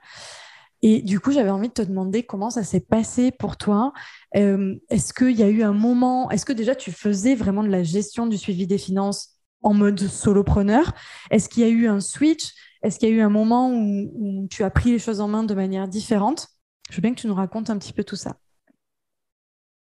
Et 0.81 1.01
du 1.01 1.19
coup, 1.19 1.31
j'avais 1.31 1.49
envie 1.49 1.69
de 1.69 1.73
te 1.73 1.81
demander 1.81 2.23
comment 2.23 2.49
ça 2.49 2.63
s'est 2.63 2.81
passé 2.81 3.31
pour 3.31 3.57
toi. 3.57 3.93
Euh, 4.35 4.75
est-ce 4.89 5.13
qu'il 5.13 5.31
y 5.31 5.43
a 5.43 5.49
eu 5.49 5.63
un 5.63 5.73
moment, 5.73 6.29
est-ce 6.29 6.45
que 6.45 6.53
déjà 6.53 6.75
tu 6.75 6.91
faisais 6.91 7.35
vraiment 7.35 7.63
de 7.63 7.69
la 7.69 7.83
gestion 7.83 8.27
du 8.27 8.37
suivi 8.37 8.67
des 8.67 8.77
finances 8.77 9.29
en 9.61 9.73
mode 9.73 9.99
solopreneur? 9.99 10.93
Est-ce 11.31 11.47
qu'il 11.49 11.63
y 11.63 11.65
a 11.65 11.69
eu 11.69 11.87
un 11.87 12.01
switch? 12.01 12.51
Est-ce 12.83 12.99
qu'il 12.99 13.09
y 13.09 13.11
a 13.13 13.15
eu 13.15 13.21
un 13.21 13.29
moment 13.29 13.71
où, 13.73 14.11
où 14.15 14.47
tu 14.49 14.63
as 14.63 14.69
pris 14.69 14.91
les 14.91 14.99
choses 14.99 15.21
en 15.21 15.29
main 15.29 15.43
de 15.43 15.53
manière 15.53 15.87
différente? 15.87 16.49
Je 16.93 16.97
veux 16.97 17.01
bien 17.01 17.15
que 17.15 17.21
tu 17.21 17.25
nous 17.25 17.33
racontes 17.33 17.71
un 17.71 17.79
petit 17.79 17.91
peu 17.91 18.03
tout 18.03 18.15
ça. 18.15 18.37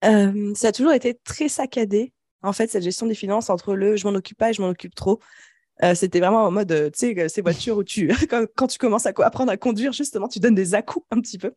Euh, 0.03 0.53
ça 0.53 0.67
a 0.67 0.71
toujours 0.73 0.91
été 0.91 1.17
très 1.23 1.47
saccadé, 1.47 2.11
en 2.41 2.51
fait, 2.51 2.69
cette 2.69 2.83
gestion 2.83 3.07
des 3.07 3.15
finances 3.15 3.49
entre 3.49 3.73
le 3.73 3.95
je 3.95 4.05
m'en 4.05 4.13
occupe 4.13 4.37
pas 4.37 4.49
et 4.49 4.53
je 4.53 4.61
m'en 4.61 4.67
occupe 4.67 4.95
trop. 4.95 5.21
Euh, 5.83 5.95
c'était 5.95 6.19
vraiment 6.19 6.43
en 6.43 6.51
mode, 6.51 6.71
euh, 6.71 6.89
tu 6.89 6.99
sais, 6.99 7.19
euh, 7.19 7.27
ces 7.27 7.41
voitures 7.41 7.77
où 7.77 7.83
tu, 7.83 8.07
quand, 8.29 8.45
quand 8.55 8.67
tu 8.67 8.77
commences 8.77 9.05
à 9.05 9.11
apprendre 9.19 9.51
à 9.51 9.57
conduire, 9.57 9.93
justement, 9.93 10.27
tu 10.27 10.39
donnes 10.39 10.55
des 10.55 10.75
à-coups 10.75 11.05
un 11.11 11.21
petit 11.21 11.37
peu. 11.37 11.53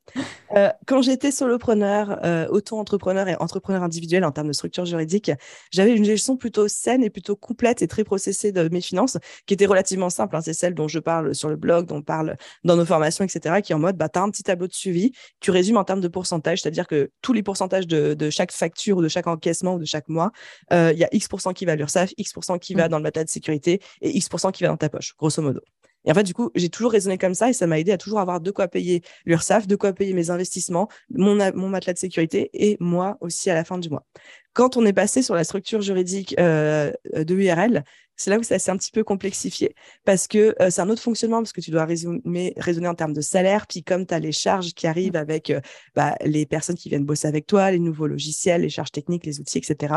Euh, 0.57 0.71
quand 0.87 1.03
j'étais 1.03 1.31
solopreneur, 1.31 2.21
auto-entrepreneur 2.51 3.29
et 3.29 3.37
entrepreneur 3.37 3.83
individuel 3.83 4.25
en 4.25 4.33
termes 4.33 4.49
de 4.49 4.53
structure 4.53 4.85
juridique, 4.85 5.31
j'avais 5.71 5.95
une 5.95 6.05
gestion 6.05 6.37
plutôt 6.37 6.69
saine 6.69 7.03
et 7.03 7.11
plutôt 7.11 7.37
complète 7.37 7.83
et 7.83 7.89
très 7.89 8.05
processée 8.05 8.53
de 8.53 8.69
mes 8.69 8.81
finances, 8.81 9.19
qui 9.47 9.55
était 9.55 9.67
relativement 9.67 10.11
simple. 10.11 10.37
hein. 10.37 10.41
C'est 10.41 10.53
celle 10.53 10.75
dont 10.75 10.89
je 10.89 10.99
parle 10.99 11.35
sur 11.35 11.49
le 11.49 11.57
blog, 11.57 11.87
dont 11.87 11.97
on 11.97 12.03
parle 12.03 12.37
dans 12.65 12.77
nos 12.77 12.85
formations, 12.85 13.25
etc., 13.25 13.61
qui 13.63 13.73
est 13.73 13.75
en 13.75 13.79
mode, 13.79 13.97
bah, 13.97 14.09
tu 14.09 14.19
as 14.19 14.23
un 14.23 14.31
petit 14.31 14.43
tableau 14.43 14.67
de 14.67 14.75
suivi, 14.75 15.13
tu 15.41 15.51
résumes 15.51 15.77
en 15.77 15.85
termes 15.85 16.01
de 16.01 16.09
pourcentage, 16.09 16.63
c'est-à-dire 16.63 16.87
que 16.87 17.11
tous 17.23 17.33
les 17.33 17.43
pourcentages 17.43 17.87
de, 17.87 18.15
de 18.15 18.31
chaque 18.31 18.53
facture 18.53 18.99
ou 18.99 19.03
de 19.03 19.09
chaque 19.09 19.27
encaissement 19.27 19.75
ou 19.75 19.79
de 19.79 19.85
chaque 19.85 20.09
mois, 20.09 20.31
il 20.71 20.99
y 20.99 21.05
a 21.05 21.09
X% 21.13 21.53
qui 21.55 21.65
va 21.65 21.73
à 21.73 21.77
l'URSSAF, 21.77 22.11
X% 22.19 22.59
qui 22.59 22.75
va 22.75 22.87
Mm. 22.87 22.91
dans 22.91 22.97
le 22.99 23.03
matelas 23.03 23.25
de 23.25 23.31
sécurité 23.31 23.81
et 24.01 24.12
X% 24.13 24.53
qui 24.53 24.63
va 24.63 24.69
dans 24.69 24.77
ta 24.77 24.89
poche, 24.89 25.15
grosso 25.17 25.43
modo. 25.43 25.61
Et 26.05 26.11
en 26.11 26.15
fait, 26.15 26.25
du 26.25 26.35
coup, 26.35 26.51
j'ai 26.55 26.69
toujours 26.69 26.93
raisonné 26.93 27.17
comme 27.17 27.35
ça 27.35 27.49
et 27.49 27.53
ça 27.53 27.67
m'a 27.67 27.79
aidé 27.79 27.93
à 27.93 27.99
toujours 27.99 28.19
avoir 28.19 28.41
de 28.41 28.51
quoi 28.51 28.67
payer 28.69 29.03
l'URSSAF, 29.25 29.67
de 29.67 29.77
quoi 29.77 29.93
payer 29.93 30.15
mes 30.15 30.31
investissements, 30.31 30.89
mon 31.11 31.37
matelas 31.69 31.93
de 31.93 31.99
sécurité 31.99 32.51
et 32.55 32.77
moi 32.81 33.19
aussi 33.21 33.51
à 33.51 33.55
la 33.55 33.65
fin 33.65 33.79
du 33.79 33.89
mois. 33.89 34.05
Quand 34.53 34.77
on 34.77 34.85
est 34.85 34.93
passé 34.93 35.23
sur 35.23 35.35
la 35.35 35.45
structure 35.45 35.81
juridique 35.81 36.35
euh, 36.39 36.93
de 37.15 37.35
URL, 37.35 37.85
c'est 38.23 38.31
là 38.31 38.39
où 38.39 38.43
ça 38.43 38.59
s'est 38.59 38.71
un 38.71 38.77
petit 38.77 38.93
peu 38.93 39.03
complexifié 39.03 39.75
parce 40.05 40.29
que 40.29 40.55
euh, 40.61 40.71
c'est 40.71 40.81
un 40.81 40.89
autre 40.89 41.03
fonctionnement 41.03 41.39
parce 41.39 41.53
que 41.53 41.61
tu 41.61 41.71
dois 41.71 41.85
raisonner, 41.85 42.55
raisonner 42.57 42.87
en 42.89 42.95
termes 42.95 43.13
de 43.13 43.21
salaire. 43.21 43.67
Puis 43.67 43.83
comme 43.83 44.07
tu 44.07 44.15
as 44.15 44.21
les 44.21 44.33
charges 44.33 44.75
qui 44.75 44.87
arrivent 44.87 45.17
avec 45.17 45.51
euh, 45.51 45.61
bah, 45.97 46.15
les 46.25 46.47
personnes 46.47 46.77
qui 46.77 46.89
viennent 46.89 47.05
bosser 47.05 47.27
avec 47.27 47.47
toi, 47.47 47.71
les 47.71 47.81
nouveaux 47.81 48.07
logiciels, 48.07 48.63
les 48.63 48.69
charges 48.69 48.93
techniques, 48.93 49.27
les 49.27 49.41
outils, 49.41 49.59
etc. 49.59 49.95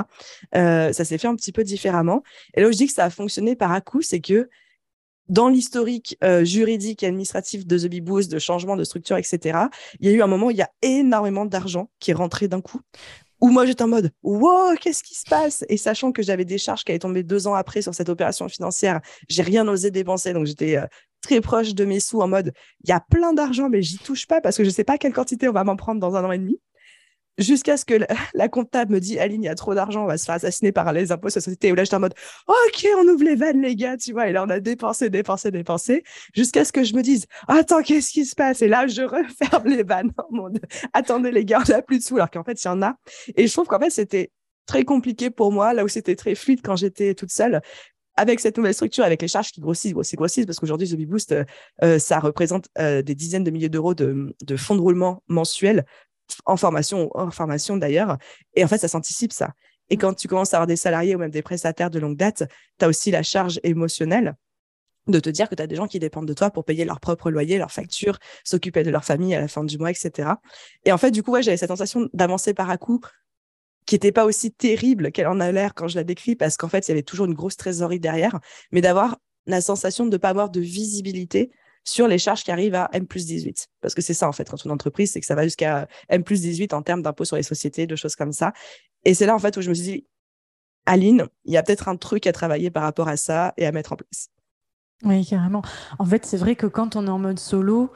Euh, 0.55 0.91
ça 0.91 1.05
s'est 1.05 1.17
fait 1.17 1.27
un 1.27 1.35
petit 1.35 1.51
peu 1.51 1.63
différemment. 1.63 2.23
Et 2.55 2.61
là 2.61 2.67
où 2.67 2.71
je 2.71 2.77
dis 2.77 2.87
que 2.87 2.93
ça 2.93 3.05
a 3.05 3.09
fonctionné 3.09 3.55
par 3.55 3.71
à 3.71 3.81
coup, 3.81 4.01
c'est 4.01 4.21
que 4.21 4.49
dans 5.27 5.49
l'historique 5.49 6.17
euh, 6.23 6.45
juridique 6.45 7.03
et 7.03 7.07
administratif 7.07 7.65
de 7.65 7.77
The 7.77 7.87
Bee 7.87 8.01
Boost, 8.01 8.31
de 8.31 8.39
changement 8.39 8.75
de 8.75 8.83
structure, 8.83 9.17
etc., 9.17 9.59
il 9.99 10.09
y 10.09 10.11
a 10.11 10.15
eu 10.15 10.21
un 10.21 10.27
moment 10.27 10.47
où 10.47 10.51
il 10.51 10.57
y 10.57 10.61
a 10.61 10.69
énormément 10.81 11.45
d'argent 11.45 11.89
qui 11.99 12.11
est 12.11 12.15
rentré 12.15 12.47
d'un 12.47 12.61
coup. 12.61 12.81
Où 13.41 13.49
moi 13.49 13.65
j'étais 13.65 13.83
en 13.83 13.87
mode 13.87 14.11
wow 14.23 14.75
qu'est-ce 14.79 15.03
qui 15.03 15.15
se 15.15 15.29
passe? 15.29 15.63
Et 15.69 15.77
sachant 15.77 16.11
que 16.11 16.21
j'avais 16.21 16.45
des 16.45 16.57
charges 16.57 16.83
qui 16.83 16.91
allaient 16.91 16.99
tomber 16.99 17.23
deux 17.23 17.47
ans 17.47 17.53
après 17.53 17.81
sur 17.81 17.93
cette 17.93 18.09
opération 18.09 18.47
financière 18.49 19.01
j'ai 19.29 19.43
rien 19.43 19.67
osé 19.67 19.91
dépenser. 19.91 20.33
Donc 20.33 20.45
j'étais 20.45 20.77
euh, 20.77 20.85
très 21.21 21.41
proche 21.41 21.73
de 21.73 21.85
mes 21.85 21.99
sous 21.99 22.21
en 22.21 22.27
mode 22.27 22.53
il 22.83 22.89
y 22.89 22.93
a 22.93 22.99
plein 22.99 23.33
d'argent 23.33 23.69
mais 23.69 23.81
j'y 23.81 23.97
touche 23.97 24.27
pas 24.27 24.41
parce 24.41 24.57
que 24.57 24.63
je 24.63 24.69
sais 24.69 24.83
pas 24.83 24.97
quelle 24.97 25.13
quantité 25.13 25.49
on 25.49 25.53
va 25.53 25.63
m'en 25.63 25.75
prendre 25.75 25.99
dans 25.99 26.15
un 26.15 26.23
an 26.23 26.31
et 26.31 26.37
demi 26.37 26.59
jusqu'à 27.37 27.77
ce 27.77 27.85
que 27.85 27.95
la, 28.33 28.49
comptable 28.49 28.93
me 28.93 28.99
dise 28.99 29.17
Aline 29.17 29.43
il 29.43 29.45
y 29.45 29.49
a 29.49 29.55
trop 29.55 29.75
d'argent 29.75 30.03
on 30.03 30.07
va 30.07 30.17
se 30.17 30.25
faire 30.25 30.35
assassiner 30.35 30.71
par 30.71 30.91
les 30.93 31.11
impôts 31.11 31.29
sur 31.29 31.39
la 31.39 31.43
société. 31.43 31.71
Où 31.71 31.75
là 31.75 31.83
j'étais 31.83 31.95
en 31.95 31.99
mode 31.99 32.13
ok 32.47 32.87
on 32.97 33.07
ouvre 33.07 33.23
les 33.23 33.35
vannes 33.35 33.61
les 33.61 33.75
gars 33.75 33.97
tu 33.97 34.13
vois. 34.13 34.27
Et 34.29 34.31
là 34.31 34.43
on 34.43 34.49
a 34.49 34.59
dépensé 34.59 35.09
dépensé 35.09 35.51
dépensé 35.51 36.03
jusqu'à 36.33 36.65
ce 36.65 36.71
que 36.71 36.83
je 36.83 36.95
me 36.95 37.01
dise 37.01 37.25
attends 37.47 37.81
qu'est-ce 37.81 38.11
qui 38.11 38.25
se 38.25 38.35
passe? 38.35 38.61
Et 38.61 38.67
là 38.67 38.87
je 38.87 39.01
referme 39.03 39.67
les 39.67 39.83
vannes. 39.83 40.11
Mode 40.31 40.59
attendez 40.93 41.31
les 41.31 41.45
gars 41.45 41.61
on 41.65 41.71
n'a 41.71 41.81
plus 41.81 41.99
de 41.99 42.03
sous. 42.03 42.15
Alors 42.15 42.31
qu'en 42.31 42.43
fait 42.43 42.61
il 42.63 42.67
y 42.67 42.71
en 42.71 42.81
a. 42.81 42.95
Et 43.35 43.47
je 43.47 43.53
trouve 43.53 43.67
qu'en 43.67 43.79
fait 43.79 43.89
c'était 43.89 44.31
très 44.65 44.83
compliqué 44.83 45.29
pour 45.29 45.51
moi 45.51 45.73
là 45.73 45.83
où 45.83 45.87
c'était 45.87 46.15
très 46.15 46.35
fluide 46.35 46.61
quand 46.63 46.75
j'étais 46.75 47.13
toute 47.13 47.31
seule 47.31 47.61
avec 48.17 48.39
cette 48.39 48.57
nouvelle 48.57 48.73
structure, 48.73 49.03
avec 49.03 49.21
les 49.21 49.27
charges 49.27 49.51
qui 49.51 49.61
grossissent, 49.61 49.93
grossissent, 49.93 50.15
grossissent, 50.15 50.45
parce 50.45 50.59
qu'aujourd'hui, 50.59 50.87
The 50.87 50.95
Boost, 51.05 51.35
euh, 51.83 51.99
ça 51.99 52.19
représente 52.19 52.69
euh, 52.79 53.01
des 53.01 53.13
dizaines 53.13 53.43
de 53.43 53.51
milliers 53.51 53.69
d'euros 53.69 53.93
de, 53.93 54.33
de 54.41 54.55
fonds 54.55 54.75
de 54.75 54.81
roulement 54.81 55.21
mensuels, 55.27 55.85
en 56.45 56.57
formation 56.57 57.05
ou 57.05 57.11
hors 57.13 57.33
formation 57.33 57.77
d'ailleurs. 57.77 58.17
Et 58.55 58.63
en 58.63 58.67
fait, 58.67 58.77
ça 58.77 58.87
s'anticipe 58.87 59.33
ça. 59.33 59.53
Et 59.89 59.97
quand 59.97 60.13
tu 60.13 60.27
commences 60.27 60.53
à 60.53 60.57
avoir 60.57 60.67
des 60.67 60.75
salariés 60.75 61.15
ou 61.15 61.19
même 61.19 61.31
des 61.31 61.41
prestataires 61.41 61.89
de 61.89 61.99
longue 61.99 62.17
date, 62.17 62.43
tu 62.79 62.85
as 62.85 62.87
aussi 62.87 63.11
la 63.11 63.23
charge 63.23 63.59
émotionnelle 63.63 64.35
de 65.07 65.19
te 65.19 65.29
dire 65.29 65.49
que 65.49 65.55
tu 65.55 65.61
as 65.61 65.67
des 65.67 65.75
gens 65.75 65.87
qui 65.87 65.99
dépendent 65.99 66.27
de 66.27 66.33
toi 66.33 66.49
pour 66.49 66.65
payer 66.65 66.83
leur 66.83 66.99
propre 66.99 67.29
loyer, 67.29 67.57
leurs 67.57 67.71
factures, 67.71 68.17
s'occuper 68.43 68.83
de 68.83 68.89
leur 68.89 69.05
famille 69.05 69.35
à 69.35 69.41
la 69.41 69.47
fin 69.47 69.63
du 69.63 69.77
mois, 69.77 69.91
etc. 69.91 70.29
Et 70.83 70.91
en 70.91 70.97
fait, 70.97 71.11
du 71.11 71.21
coup, 71.21 71.31
ouais, 71.31 71.43
j'avais 71.43 71.57
cette 71.57 71.69
sensation 71.69 72.09
d'avancer 72.13 72.53
par 72.53 72.69
à 72.69 72.77
coup 72.77 73.01
qui 73.85 73.93
n'était 73.93 74.11
pas 74.11 74.25
aussi 74.25 74.51
terrible 74.51 75.11
qu'elle 75.11 75.27
en 75.27 75.39
a 75.39 75.51
l'air 75.51 75.75
quand 75.75 75.87
je 75.87 75.95
la 75.95 76.03
décris, 76.03 76.35
parce 76.35 76.57
qu'en 76.57 76.69
fait, 76.69 76.87
il 76.87 76.91
y 76.91 76.93
avait 76.93 77.03
toujours 77.03 77.27
une 77.27 77.35
grosse 77.35 77.55
trésorerie 77.55 77.99
derrière, 77.99 78.39
mais 78.71 78.81
d'avoir 78.81 79.17
la 79.45 79.61
sensation 79.61 80.05
de 80.05 80.11
ne 80.11 80.17
pas 80.17 80.29
avoir 80.29 80.49
de 80.49 80.59
visibilité 80.59 81.51
sur 81.85 82.07
les 82.07 82.17
charges 82.17 82.43
qui 82.43 82.51
arrivent 82.51 82.75
à 82.75 82.89
M 82.91 83.07
plus 83.07 83.25
18. 83.25 83.67
Parce 83.79 83.93
que 83.93 84.01
c'est 84.01 84.13
ça, 84.13 84.27
en 84.27 84.31
fait, 84.31 84.49
quand 84.49 84.63
une 84.65 84.71
entreprise, 84.71 85.11
c'est 85.11 85.19
que 85.19 85.25
ça 85.25 85.35
va 85.35 85.43
jusqu'à 85.43 85.87
M 86.09 86.23
plus 86.23 86.41
18 86.41 86.73
en 86.73 86.81
termes 86.81 87.01
d'impôts 87.01 87.25
sur 87.25 87.37
les 87.37 87.43
sociétés, 87.43 87.87
de 87.87 87.95
choses 87.95 88.15
comme 88.15 88.33
ça. 88.33 88.51
Et 89.05 89.13
c'est 89.13 89.25
là, 89.25 89.35
en 89.35 89.39
fait, 89.39 89.55
où 89.55 89.61
je 89.61 89.69
me 89.69 89.73
suis 89.73 89.83
dit, 89.83 90.07
Aline, 90.85 91.27
il 91.45 91.53
y 91.53 91.57
a 91.57 91.63
peut-être 91.63 91.87
un 91.87 91.95
truc 91.95 92.27
à 92.27 92.33
travailler 92.33 92.69
par 92.71 92.83
rapport 92.83 93.07
à 93.07 93.17
ça 93.17 93.53
et 93.57 93.65
à 93.65 93.71
mettre 93.71 93.93
en 93.93 93.95
place. 93.95 94.29
Oui, 95.03 95.25
carrément. 95.25 95.61
En 95.99 96.05
fait, 96.05 96.25
c'est 96.25 96.37
vrai 96.37 96.55
que 96.55 96.67
quand 96.67 96.95
on 96.95 97.05
est 97.05 97.09
en 97.09 97.19
mode 97.19 97.39
solo, 97.39 97.91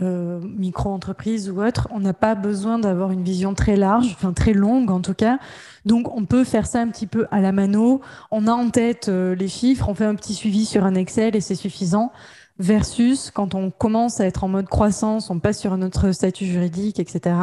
euh, 0.00 0.40
micro-entreprise 0.40 1.50
ou 1.50 1.62
autre, 1.62 1.88
on 1.90 2.00
n'a 2.00 2.14
pas 2.14 2.34
besoin 2.34 2.78
d'avoir 2.78 3.10
une 3.10 3.24
vision 3.24 3.54
très 3.54 3.74
large, 3.74 4.14
enfin 4.14 4.32
très 4.32 4.52
longue 4.52 4.90
en 4.90 5.00
tout 5.00 5.14
cas. 5.14 5.38
Donc, 5.84 6.14
on 6.14 6.26
peut 6.26 6.44
faire 6.44 6.66
ça 6.66 6.80
un 6.80 6.88
petit 6.88 7.06
peu 7.06 7.26
à 7.30 7.40
la 7.40 7.52
mano. 7.52 8.00
On 8.30 8.46
a 8.46 8.52
en 8.52 8.70
tête 8.70 9.08
euh, 9.08 9.34
les 9.34 9.48
chiffres, 9.48 9.88
on 9.88 9.94
fait 9.94 10.04
un 10.04 10.14
petit 10.14 10.34
suivi 10.34 10.64
sur 10.64 10.84
un 10.84 10.94
Excel 10.94 11.34
et 11.34 11.40
c'est 11.40 11.54
suffisant. 11.54 12.12
Versus 12.60 13.30
quand 13.30 13.54
on 13.54 13.70
commence 13.70 14.20
à 14.20 14.26
être 14.26 14.44
en 14.44 14.48
mode 14.48 14.68
croissance, 14.68 15.30
on 15.30 15.40
passe 15.40 15.58
sur 15.58 15.72
un 15.72 15.82
autre 15.82 16.12
statut 16.12 16.44
juridique, 16.44 17.00
etc. 17.00 17.34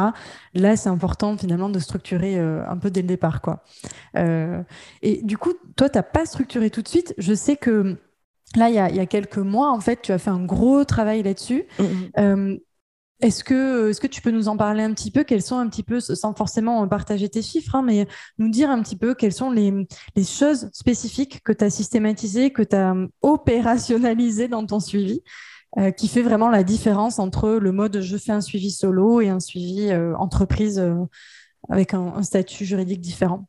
Là, 0.54 0.76
c'est 0.76 0.88
important 0.88 1.36
finalement 1.36 1.68
de 1.68 1.78
structurer 1.80 2.38
euh, 2.38 2.62
un 2.68 2.76
peu 2.78 2.90
dès 2.90 3.02
le 3.02 3.08
départ, 3.08 3.42
quoi. 3.42 3.64
Euh, 4.16 4.62
et 5.02 5.20
du 5.22 5.36
coup, 5.36 5.52
toi, 5.76 5.88
t'as 5.88 6.04
pas 6.04 6.24
structuré 6.24 6.70
tout 6.70 6.82
de 6.82 6.88
suite. 6.88 7.14
Je 7.18 7.34
sais 7.34 7.56
que 7.56 7.96
là, 8.54 8.68
il 8.68 8.74
y 8.74 8.78
a, 8.78 9.06
quelques 9.06 9.38
mois, 9.38 9.72
en 9.72 9.80
fait, 9.80 10.00
tu 10.02 10.12
as 10.12 10.18
fait 10.18 10.30
un 10.30 10.44
gros 10.44 10.84
travail 10.84 11.24
là-dessus. 11.24 11.64
Mm-hmm. 11.78 12.60
Est-ce 13.20 13.42
que, 13.42 13.90
est-ce 13.90 14.00
que 14.00 14.06
tu 14.06 14.22
peux 14.22 14.30
nous 14.30 14.46
en 14.48 14.56
parler 14.56 14.82
un 14.84 14.94
petit 14.94 15.10
peu? 15.10 15.24
Quels 15.24 15.42
sont 15.42 15.58
un 15.58 15.68
petit 15.68 15.82
peu, 15.82 15.98
sans 15.98 16.34
forcément 16.34 16.86
partager 16.86 17.28
tes 17.28 17.42
chiffres, 17.42 17.74
hein, 17.74 17.82
mais 17.82 18.06
nous 18.38 18.48
dire 18.48 18.70
un 18.70 18.80
petit 18.80 18.96
peu 18.96 19.14
quelles 19.14 19.32
sont 19.32 19.50
les, 19.50 19.72
les 20.14 20.24
choses 20.24 20.70
spécifiques 20.72 21.42
que 21.42 21.52
tu 21.52 21.64
as 21.64 21.70
systématisées, 21.70 22.52
que 22.52 22.62
tu 22.62 22.76
as 22.76 22.94
opérationnalisées 23.22 24.46
dans 24.46 24.64
ton 24.64 24.78
suivi, 24.78 25.22
euh, 25.78 25.90
qui 25.90 26.08
fait 26.08 26.22
vraiment 26.22 26.48
la 26.48 26.62
différence 26.62 27.18
entre 27.18 27.50
le 27.50 27.72
mode 27.72 28.00
je 28.00 28.16
fais 28.16 28.32
un 28.32 28.40
suivi 28.40 28.70
solo 28.70 29.20
et 29.20 29.28
un 29.28 29.40
suivi 29.40 29.90
euh, 29.90 30.16
entreprise 30.16 30.78
euh, 30.78 30.94
avec 31.68 31.94
un 31.94 32.22
statut 32.22 32.64
juridique 32.64 33.00
différent? 33.00 33.46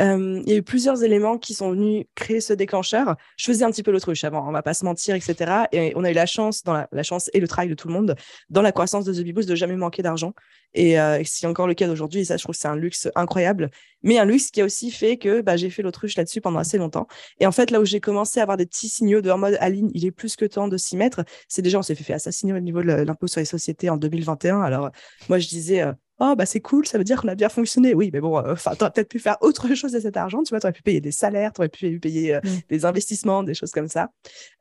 Il 0.00 0.48
y 0.48 0.52
a 0.52 0.56
eu 0.56 0.62
plusieurs 0.62 1.04
éléments 1.04 1.38
qui 1.38 1.54
sont 1.54 1.70
venus 1.72 2.06
créer 2.14 2.40
ce 2.40 2.52
déclencheur. 2.52 3.16
Je 3.36 3.44
faisais 3.44 3.64
un 3.64 3.70
petit 3.70 3.82
peu 3.82 3.90
l'autruche 3.90 4.24
avant, 4.24 4.48
on 4.48 4.52
va 4.52 4.62
pas 4.62 4.74
se 4.74 4.84
mentir, 4.84 5.14
etc. 5.14 5.64
Et 5.72 5.92
on 5.96 6.04
a 6.04 6.10
eu 6.10 6.14
la 6.14 6.26
chance, 6.26 6.62
la, 6.66 7.02
chance 7.02 7.30
et 7.34 7.40
le 7.40 7.48
travail 7.48 7.68
de 7.68 7.74
tout 7.74 7.88
le 7.88 7.94
monde, 7.94 8.14
dans 8.48 8.62
la 8.62 8.72
croissance 8.72 9.04
de 9.04 9.12
The 9.12 9.24
Beboost, 9.24 9.48
de 9.48 9.54
jamais 9.54 9.76
manquer 9.76 10.02
d'argent. 10.02 10.32
Et 10.74 11.00
euh, 11.00 11.20
c'est 11.24 11.46
encore 11.46 11.66
le 11.66 11.74
cas 11.74 11.86
d'aujourd'hui. 11.86 12.20
Et 12.20 12.24
ça, 12.24 12.36
je 12.36 12.42
trouve 12.42 12.54
que 12.54 12.60
c'est 12.60 12.68
un 12.68 12.76
luxe 12.76 13.08
incroyable. 13.14 13.70
Mais 14.02 14.18
un 14.18 14.24
luxe 14.24 14.50
qui 14.50 14.60
a 14.60 14.64
aussi 14.64 14.90
fait 14.90 15.16
que 15.18 15.40
bah, 15.40 15.56
j'ai 15.56 15.70
fait 15.70 15.82
l'autruche 15.82 16.16
là-dessus 16.16 16.40
pendant 16.40 16.58
assez 16.58 16.78
longtemps. 16.78 17.06
Et 17.38 17.46
en 17.46 17.52
fait, 17.52 17.70
là 17.70 17.80
où 17.80 17.84
j'ai 17.84 18.00
commencé 18.00 18.40
à 18.40 18.44
avoir 18.44 18.56
des 18.56 18.66
petits 18.66 18.88
signaux 18.88 19.20
de 19.20 19.30
en 19.30 19.38
mode 19.38 19.56
Aline, 19.60 19.90
il 19.94 20.06
est 20.06 20.10
plus 20.10 20.36
que 20.36 20.44
temps 20.44 20.68
de 20.68 20.76
s'y 20.76 20.96
mettre, 20.96 21.24
c'est 21.48 21.62
déjà, 21.62 21.78
on 21.78 21.82
s'est 21.82 21.94
fait 21.94 22.12
assassiner 22.12 22.52
au 22.52 22.60
niveau 22.60 22.82
de 22.82 22.86
l'impôt 22.86 23.26
sur 23.26 23.40
les 23.40 23.44
sociétés 23.44 23.90
en 23.90 23.96
2021. 23.96 24.60
Alors, 24.60 24.90
moi, 25.28 25.38
je 25.38 25.48
disais, 25.48 25.82
euh, 25.82 25.92
oh 26.20 26.34
bah 26.36 26.46
c'est 26.46 26.60
cool, 26.60 26.86
ça 26.86 26.98
veut 26.98 27.04
dire 27.04 27.20
qu'on 27.20 27.28
a 27.28 27.34
bien 27.34 27.48
fonctionné. 27.48 27.94
Oui, 27.94 28.10
mais 28.12 28.20
bon, 28.20 28.38
euh, 28.38 28.52
enfin, 28.52 28.72
tu 28.76 28.82
aurais 28.82 28.92
peut-être 28.92 29.08
pu 29.08 29.18
faire 29.18 29.36
autre 29.40 29.74
chose 29.74 29.92
de 29.92 30.00
cet 30.00 30.16
argent, 30.16 30.42
tu 30.42 30.50
vois, 30.50 30.60
tu 30.60 30.66
aurais 30.66 30.72
pu 30.72 30.82
payer 30.82 31.00
des 31.00 31.12
salaires, 31.12 31.52
tu 31.52 31.60
aurais 31.60 31.68
pu 31.68 31.98
payer 31.98 32.34
euh, 32.34 32.40
des 32.68 32.84
investissements, 32.84 33.42
des 33.42 33.54
choses 33.54 33.72
comme 33.72 33.88
ça. 33.88 34.10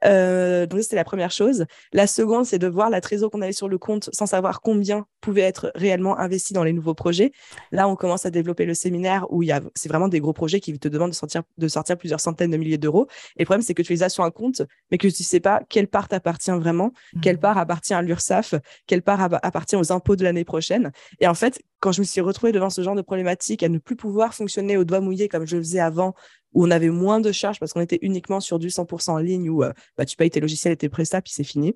Euh, 0.06 0.66
donc 0.66 0.82
c'était 0.82 0.96
la 0.96 1.04
première 1.04 1.32
chose. 1.32 1.66
La 1.92 2.08
seconde, 2.08 2.46
c'est 2.46 2.60
de 2.60 2.68
voir 2.68 2.90
la 2.90 3.02
trésor 3.02 3.30
qu'on 3.30 3.42
avait 3.42 3.52
sur 3.52 3.68
le 3.68 3.78
compte 3.78 4.10
sans 4.14 4.26
savoir 4.26 4.62
combien 4.62 5.06
pouvait 5.22 5.42
être 5.42 5.72
réellement 5.76 6.18
investi 6.18 6.54
dans 6.54 6.64
les 6.64 6.74
nouveaux 6.74 6.94
projets. 6.94 7.32
Là, 7.72 7.88
on 7.90 7.96
commence 7.96 8.26
à 8.26 8.32
développer 8.32 8.66
le 8.66 8.74
séminaire 8.74 9.26
où 9.30 9.44
il 9.44 9.48
y 9.48 9.52
a, 9.52 9.62
c'est 9.76 9.90
vraiment 9.90 10.08
des 10.08 10.22
gros 10.22 10.34
projets 10.34 10.62
qui 10.62 10.78
te 10.80 10.88
demandent 10.88 11.12
de 11.12 11.16
sortir, 11.16 11.44
de 11.58 11.68
sortir 11.68 11.98
plusieurs 11.98 12.22
centaines 12.22 12.52
de 12.52 12.58
milliers 12.58 12.78
d'euros. 12.78 13.08
Et 13.36 13.42
le 13.42 13.46
problème, 13.46 13.62
c'est 13.62 13.74
que 13.74 13.82
tu 13.82 13.92
les 13.92 14.04
as 14.04 14.10
sur 14.10 14.24
un 14.24 14.32
compte, 14.32 14.62
mais 14.92 14.98
que 14.98 15.08
tu 15.08 15.24
sais 15.24 15.42
pas 15.42 15.62
quelle 15.68 15.88
part 15.88 16.08
t'appartient 16.08 16.52
vraiment, 16.52 16.94
quelle 17.22 17.36
mmh. 17.36 17.40
part 17.40 17.58
appartient 17.58 17.94
à 17.94 18.02
l'URSSAF, 18.02 18.56
quelle 18.88 19.02
part 19.02 19.22
appartient 19.44 19.76
aux 19.76 19.92
impôts 19.92 20.16
de 20.16 20.24
l'année 20.24 20.46
prochaine. 20.46 20.92
Et 21.20 21.28
en 21.28 21.34
fait, 21.34 21.49
quand 21.80 21.92
je 21.92 22.02
me 22.02 22.06
suis 22.06 22.22
retrouvée 22.22 22.52
devant 22.52 22.70
ce 22.70 22.82
genre 22.82 22.96
de 22.96 23.02
problématique, 23.02 23.64
à 23.64 23.70
ne 23.70 23.78
plus 23.78 23.96
pouvoir 23.96 24.34
fonctionner 24.34 24.78
au 24.78 24.84
doigt 24.84 25.00
mouillé 25.00 25.28
comme 25.30 25.46
je 25.46 25.56
le 25.56 25.62
faisais 25.62 25.80
avant, 25.80 26.14
où 26.54 26.66
on 26.66 26.72
avait 26.72 26.90
moins 26.90 27.20
de 27.20 27.32
charges 27.32 27.60
parce 27.60 27.74
qu'on 27.74 27.82
était 27.82 28.00
uniquement 28.02 28.40
sur 28.40 28.60
du 28.60 28.68
100% 28.68 29.12
en 29.12 29.18
ligne, 29.18 29.50
où 29.50 29.64
euh, 29.64 29.72
bah, 29.98 30.06
tu 30.06 30.16
payes 30.16 30.30
tes 30.30 30.40
logiciels 30.40 30.74
et 30.74 30.78
tes 30.78 30.90
prestats, 30.90 31.22
puis 31.22 31.34
c'est 31.34 31.44
fini. 31.44 31.76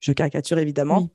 Je 0.00 0.12
caricature 0.12 0.58
évidemment. 0.58 1.08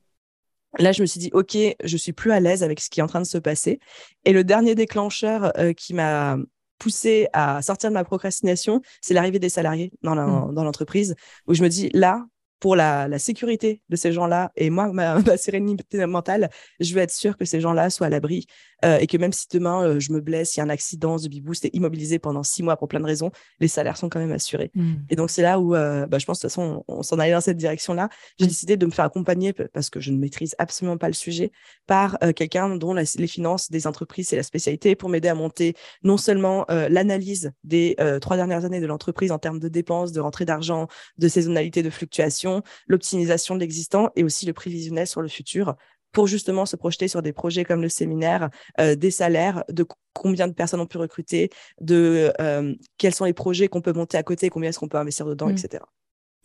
Là, 0.80 0.92
je 0.92 1.02
me 1.02 1.06
suis 1.06 1.20
dit, 1.20 1.30
OK, 1.34 1.58
je 1.84 1.98
suis 1.98 2.14
plus 2.14 2.32
à 2.32 2.40
l'aise 2.40 2.64
avec 2.64 2.80
ce 2.80 2.90
qui 2.90 3.02
est 3.02 3.04
en 3.04 3.08
train 3.08 3.20
de 3.20 3.26
se 3.26 3.38
passer. 3.38 3.80
Et 4.24 4.32
le 4.32 4.44
dernier 4.44 4.74
déclencheur 4.74 5.52
euh, 5.58 5.74
qui 5.74 5.94
m'a 5.94 6.38
poussé 6.78 7.28
à 7.34 7.62
sortir 7.62 7.90
de 7.90 7.94
ma 7.94 8.04
procrastination, 8.04 8.82
c'est 9.02 9.14
l'arrivée 9.14 9.40
des 9.40 9.50
salariés 9.50 9.92
dans 10.02 10.16
mmh. 10.16 10.56
l'entreprise, 10.56 11.16
où 11.48 11.54
je 11.54 11.62
me 11.62 11.68
dis, 11.68 11.90
là, 11.94 12.26
pour 12.62 12.76
la, 12.76 13.20
sécurité 13.20 13.82
de 13.90 13.96
ces 13.98 14.14
gens-là 14.14 14.52
et 14.56 14.70
moi, 14.70 14.94
ma, 14.94 15.20
ma, 15.20 15.36
sérénité 15.36 16.06
mentale, 16.06 16.50
je 16.80 16.94
veux 16.94 17.02
être 17.02 17.12
sûr 17.12 17.36
que 17.36 17.44
ces 17.44 17.60
gens-là 17.60 17.90
soient 17.90 18.08
à 18.08 18.10
l'abri 18.10 18.46
euh, 18.86 18.98
et 19.00 19.08
que 19.08 19.18
même 19.18 19.34
si 19.34 19.48
demain 19.52 19.84
euh, 19.84 20.00
je 20.00 20.14
me 20.14 20.22
blesse, 20.22 20.56
il 20.56 20.60
y 20.60 20.62
a 20.62 20.64
un 20.64 20.70
accident, 20.70 21.18
The 21.18 21.28
Beboost 21.28 21.66
est 21.66 21.76
immobilisé 21.76 22.20
pendant 22.20 22.44
six 22.44 22.64
mois 22.64 22.78
pour 22.78 22.88
plein 22.88 23.00
de 23.00 23.06
raisons, 23.06 23.32
les 23.60 23.68
salaires 23.68 23.98
sont 23.98 24.10
quand 24.10 24.20
même 24.20 24.32
assurés. 24.32 24.72
Mmh. 24.76 24.94
Et 25.10 25.16
donc 25.16 25.30
c'est 25.30 25.42
là 25.42 25.60
où 25.60 25.76
euh, 25.76 26.06
bah, 26.08 26.20
je 26.20 26.26
pense 26.26 26.38
de 26.38 26.42
toute 26.42 26.52
façon 26.52 26.84
on, 26.88 27.04
s'en 27.04 27.20
allait 27.20 27.34
dans 27.34 27.42
cette 27.42 27.58
direction-là. 27.58 28.10
J'ai 28.40 28.46
mmh. 28.46 28.50
décidé 28.50 28.78
de 28.78 28.86
me 28.86 28.92
faire 28.92 29.06
accompagner 29.06 29.54
parce 29.54 29.90
que 29.90 30.00
je 30.00 30.12
ne 30.12 30.18
maîtrise 30.18 30.56
absolument 30.60 30.98
pas 30.98 31.08
le 31.08 31.14
sujet 31.14 31.52
par 31.88 32.18
quelqu'un 32.36 32.76
dont 32.76 32.94
les 32.94 33.28
finances 33.28 33.72
des 33.72 33.88
entreprises 33.88 34.30
c'est 34.30 34.36
la 34.36 34.44
spécialité 34.44 34.96
pour 34.96 35.10
m'aider 35.10 35.28
à 35.28 35.36
monter 35.36 35.74
non 36.04 36.18
seulement 36.18 36.66
l'analyse 36.70 37.52
des 37.64 37.96
trois 38.22 38.36
dernières 38.36 38.66
années 38.66 38.80
de 38.80 38.86
l'entreprise 38.86 39.32
en 39.32 39.40
termes 39.40 39.60
de 39.60 39.68
dépenses, 39.68 40.12
de 40.12 40.20
rentrée 40.20 40.46
d'argent, 40.46 40.88
de 41.18 41.28
saisonnalité, 41.28 41.84
de 41.84 41.90
fluctuation, 41.90 42.51
l'optimisation 42.88 43.56
de 43.56 43.60
l'existant 43.60 44.10
et 44.16 44.24
aussi 44.24 44.46
le 44.46 44.54
prévisionnel 44.54 45.08
sur 45.08 45.22
le 45.22 45.28
futur 45.28 45.76
pour 46.12 46.28
justement 46.28 46.66
se 46.66 46.76
projeter 46.76 47.08
sur 47.08 47.22
des 47.22 47.34
projets 47.34 47.64
comme 47.64 47.82
le 47.82 47.90
séminaire, 47.90 48.50
euh, 48.80 48.96
des 48.96 49.12
salaires, 49.12 49.64
de 49.70 49.86
combien 50.14 50.48
de 50.48 50.54
personnes 50.54 50.82
on 50.82 50.88
peut 50.88 51.00
recruter, 51.00 51.50
de 51.80 52.34
euh, 52.40 52.74
quels 52.98 53.14
sont 53.14 53.26
les 53.26 53.34
projets 53.34 53.68
qu'on 53.68 53.82
peut 53.82 53.94
monter 53.94 54.18
à 54.18 54.24
côté, 54.24 54.50
combien 54.50 54.70
est-ce 54.70 54.80
qu'on 54.80 54.90
peut 54.90 54.98
investir 54.98 55.26
dedans, 55.26 55.48
mm. 55.48 55.52
etc. 55.52 55.84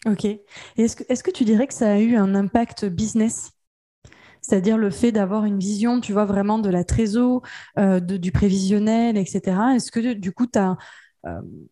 Ok. 0.06 0.24
est-ce 0.76 0.94
que, 0.94 1.04
est 1.08 1.22
que 1.22 1.30
tu 1.30 1.44
dirais 1.44 1.66
que 1.66 1.74
ça 1.74 1.92
a 1.92 1.98
eu 1.98 2.16
un 2.16 2.34
impact 2.34 2.84
business? 2.84 3.50
C'est-à-dire 4.40 4.78
le 4.78 4.90
fait 4.90 5.10
d'avoir 5.10 5.44
une 5.44 5.58
vision, 5.58 6.00
tu 6.00 6.12
vois, 6.12 6.24
vraiment 6.24 6.60
de 6.60 6.70
la 6.70 6.84
trésor, 6.84 7.42
euh, 7.78 7.98
du 7.98 8.30
prévisionnel, 8.30 9.16
etc. 9.16 9.40
Est-ce 9.74 9.90
que 9.90 10.12
du 10.12 10.30
coup, 10.30 10.46
tu 10.46 10.58
as 10.58 10.76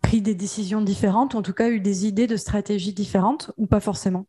pris 0.03 0.21
des 0.21 0.35
décisions 0.35 0.81
différentes, 0.81 1.35
ou 1.35 1.39
en 1.39 1.43
tout 1.43 1.53
cas 1.53 1.71
eu 1.71 1.81
des 1.81 2.07
idées 2.07 2.27
de 2.27 2.37
stratégies 2.37 2.93
différentes, 2.93 3.53
ou 3.57 3.67
pas 3.67 3.81
forcément? 3.81 4.27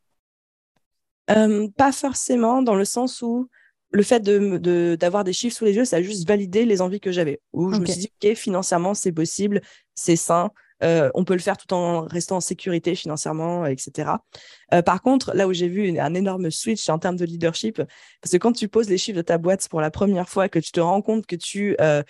Euh, 1.32 1.68
pas 1.76 1.92
forcément, 1.92 2.62
dans 2.62 2.76
le 2.76 2.86
sens 2.86 3.22
où 3.22 3.50
le 3.92 4.04
fait 4.04 4.20
de, 4.20 4.96
d'avoir 5.00 5.24
des 5.24 5.34
chiffres 5.34 5.56
sous 5.56 5.66
les 5.66 5.74
yeux, 5.74 5.86
ça 5.86 5.98
a 5.98 6.02
juste 6.02 6.28
validé 6.28 6.66
les 6.66 6.82
envies 6.82 7.00
que 7.00 7.12
j'avais. 7.12 7.40
Où 7.54 7.74
je 7.74 7.80
me 7.80 7.86
suis 7.86 8.02
dit, 8.02 8.12
OK, 8.24 8.36
financièrement, 8.36 8.94
c'est 8.94 9.12
possible, 9.12 9.62
c'est 9.96 10.16
sain, 10.16 10.52
euh, 10.84 11.10
on 11.14 11.24
peut 11.24 11.34
le 11.34 11.40
faire 11.40 11.58
tout 11.58 11.74
en 11.74 12.02
restant 12.02 12.38
en 12.38 12.42
sécurité 12.42 12.96
financièrement, 12.96 13.66
etc. 13.66 14.12
Euh, 14.74 14.82
par 14.82 15.02
contre, 15.02 15.34
là 15.34 15.48
où 15.48 15.54
j'ai 15.54 15.68
vu 15.68 15.98
un 16.00 16.14
énorme 16.14 16.52
switch 16.52 16.90
en 16.90 17.00
termes 17.00 17.16
de 17.16 17.26
leadership, 17.26 17.82
parce 18.22 18.32
que 18.32 18.38
quand 18.38 18.52
tu 18.52 18.68
poses 18.68 18.90
les 18.90 18.98
chiffres 18.98 19.18
de 19.18 19.22
ta 19.22 19.38
boîte 19.38 19.68
pour 19.70 19.82
la 19.82 19.92
première 19.92 20.28
fois, 20.28 20.50
que 20.50 20.60
tu 20.60 20.72
te 20.72 20.80
rends 20.80 21.02
compte 21.02 21.26
que 21.26 21.36
tu... 21.36 21.76
Euh, 21.80 22.04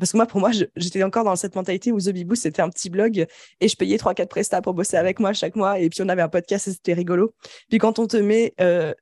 parce 0.00 0.10
que 0.10 0.16
moi, 0.16 0.26
pour 0.26 0.40
moi, 0.40 0.50
j'étais 0.74 1.04
encore 1.04 1.22
dans 1.22 1.36
cette 1.36 1.54
mentalité 1.54 1.92
où 1.92 2.00
The 2.00 2.10
Beboost, 2.10 2.42
c'était 2.42 2.62
un 2.62 2.68
petit 2.68 2.90
blog 2.90 3.26
et 3.60 3.68
je 3.68 3.76
payais 3.76 3.96
3-4 3.96 4.26
prestats 4.26 4.60
pour 4.60 4.74
bosser 4.74 4.96
avec 4.96 5.20
moi 5.20 5.32
chaque 5.32 5.54
mois. 5.54 5.78
Et 5.78 5.88
puis, 5.88 6.02
on 6.02 6.08
avait 6.08 6.22
un 6.22 6.28
podcast 6.28 6.66
et 6.66 6.72
c'était 6.72 6.94
rigolo. 6.94 7.32
Puis, 7.68 7.78
quand 7.78 8.00
on 8.00 8.08
te 8.08 8.16
met 8.16 8.54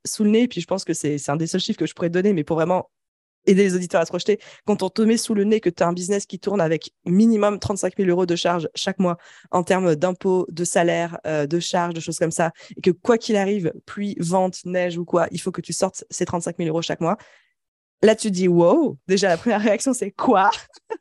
sous 0.04 0.24
le 0.24 0.30
nez, 0.30 0.48
puis 0.48 0.60
je 0.60 0.66
pense 0.66 0.84
que 0.84 0.92
c'est 0.92 1.30
un 1.30 1.36
des 1.36 1.46
seuls 1.46 1.62
chiffres 1.62 1.78
que 1.78 1.86
je 1.86 1.94
pourrais 1.94 2.10
donner, 2.10 2.34
mais 2.34 2.44
pour 2.44 2.56
vraiment 2.56 2.90
aider 3.46 3.64
les 3.64 3.74
auditeurs 3.74 4.00
à 4.00 4.04
se 4.04 4.10
projeter. 4.10 4.38
Quand 4.66 4.82
on 4.82 4.90
te 4.90 5.02
met 5.02 5.16
sous 5.16 5.34
le 5.34 5.44
nez 5.44 5.60
que 5.60 5.70
tu 5.70 5.82
as 5.82 5.86
un 5.86 5.92
business 5.92 6.26
qui 6.26 6.38
tourne 6.38 6.60
avec 6.60 6.92
minimum 7.04 7.58
35 7.58 7.94
000 7.96 8.08
euros 8.10 8.26
de 8.26 8.36
charges 8.36 8.68
chaque 8.74 8.98
mois 8.98 9.16
en 9.50 9.62
termes 9.62 9.94
d'impôts, 9.96 10.46
de 10.50 10.64
salaire, 10.64 11.18
euh, 11.26 11.46
de 11.46 11.60
charges, 11.60 11.94
de 11.94 12.00
choses 12.00 12.18
comme 12.18 12.30
ça, 12.30 12.52
et 12.76 12.80
que 12.80 12.90
quoi 12.90 13.18
qu'il 13.18 13.36
arrive, 13.36 13.72
pluie, 13.86 14.16
vente, 14.20 14.64
neige 14.64 14.98
ou 14.98 15.04
quoi, 15.04 15.28
il 15.30 15.40
faut 15.40 15.52
que 15.52 15.60
tu 15.60 15.72
sortes 15.72 16.04
ces 16.10 16.24
35 16.24 16.56
000 16.58 16.68
euros 16.68 16.82
chaque 16.82 17.00
mois. 17.00 17.16
Là, 18.02 18.14
tu 18.14 18.30
dis 18.30 18.48
wow. 18.48 18.98
Déjà, 19.08 19.28
la 19.28 19.36
première 19.36 19.60
réaction, 19.60 19.94
c'est 19.94 20.10
quoi? 20.10 20.50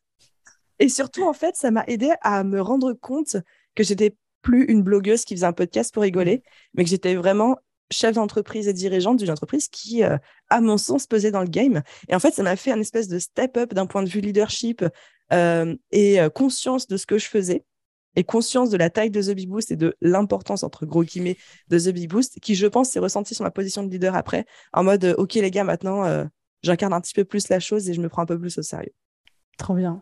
Et 0.79 0.89
surtout, 0.89 1.23
en 1.23 1.33
fait, 1.33 1.55
ça 1.55 1.71
m'a 1.71 1.83
aidé 1.87 2.11
à 2.21 2.43
me 2.43 2.61
rendre 2.61 2.93
compte 2.93 3.37
que 3.75 3.83
j'étais 3.83 4.15
plus 4.41 4.65
une 4.65 4.83
blogueuse 4.83 5.25
qui 5.25 5.35
faisait 5.35 5.45
un 5.45 5.53
podcast 5.53 5.93
pour 5.93 6.03
rigoler, 6.03 6.43
mais 6.73 6.83
que 6.83 6.89
j'étais 6.89 7.15
vraiment 7.15 7.57
chef 7.91 8.15
d'entreprise 8.15 8.67
et 8.67 8.73
dirigeante 8.73 9.17
d'une 9.17 9.29
entreprise 9.29 9.67
qui, 9.67 10.03
euh, 10.03 10.17
à 10.49 10.61
mon 10.61 10.77
sens, 10.77 11.07
pesait 11.07 11.31
dans 11.31 11.41
le 11.41 11.47
game. 11.47 11.81
Et 12.09 12.15
en 12.15 12.19
fait, 12.19 12.33
ça 12.33 12.43
m'a 12.43 12.55
fait 12.55 12.71
un 12.71 12.79
espèce 12.79 13.07
de 13.07 13.19
step-up 13.19 13.73
d'un 13.73 13.85
point 13.85 14.03
de 14.03 14.09
vue 14.09 14.21
leadership 14.21 14.83
euh, 15.33 15.75
et 15.91 16.19
euh, 16.19 16.29
conscience 16.29 16.87
de 16.87 16.97
ce 16.97 17.05
que 17.05 17.17
je 17.17 17.27
faisais 17.27 17.63
et 18.15 18.23
conscience 18.23 18.69
de 18.69 18.77
la 18.77 18.89
taille 18.89 19.11
de 19.11 19.21
The 19.21 19.35
Bee 19.35 19.45
Boost 19.45 19.71
et 19.71 19.75
de 19.75 19.95
l'importance, 20.01 20.63
entre 20.63 20.85
gros 20.85 21.03
guillemets, 21.03 21.37
de 21.67 21.77
The 21.77 21.89
Bee 21.89 22.07
Boost, 22.07 22.39
qui, 22.39 22.55
je 22.55 22.67
pense, 22.67 22.89
s'est 22.89 22.99
ressenti 22.99 23.35
sur 23.35 23.43
ma 23.43 23.51
position 23.51 23.83
de 23.83 23.91
leader 23.91 24.15
après, 24.15 24.45
en 24.71 24.85
mode, 24.85 25.15
OK, 25.17 25.33
les 25.33 25.51
gars, 25.51 25.65
maintenant, 25.65 26.25
j'incarne 26.63 26.93
un 26.93 27.01
petit 27.01 27.13
peu 27.13 27.25
plus 27.25 27.49
la 27.49 27.59
chose 27.59 27.89
et 27.89 27.93
je 27.93 27.99
me 27.99 28.07
prends 28.07 28.21
un 28.21 28.25
peu 28.25 28.39
plus 28.39 28.57
au 28.57 28.61
sérieux. 28.61 28.93
Trop 29.57 29.73
bien. 29.73 30.01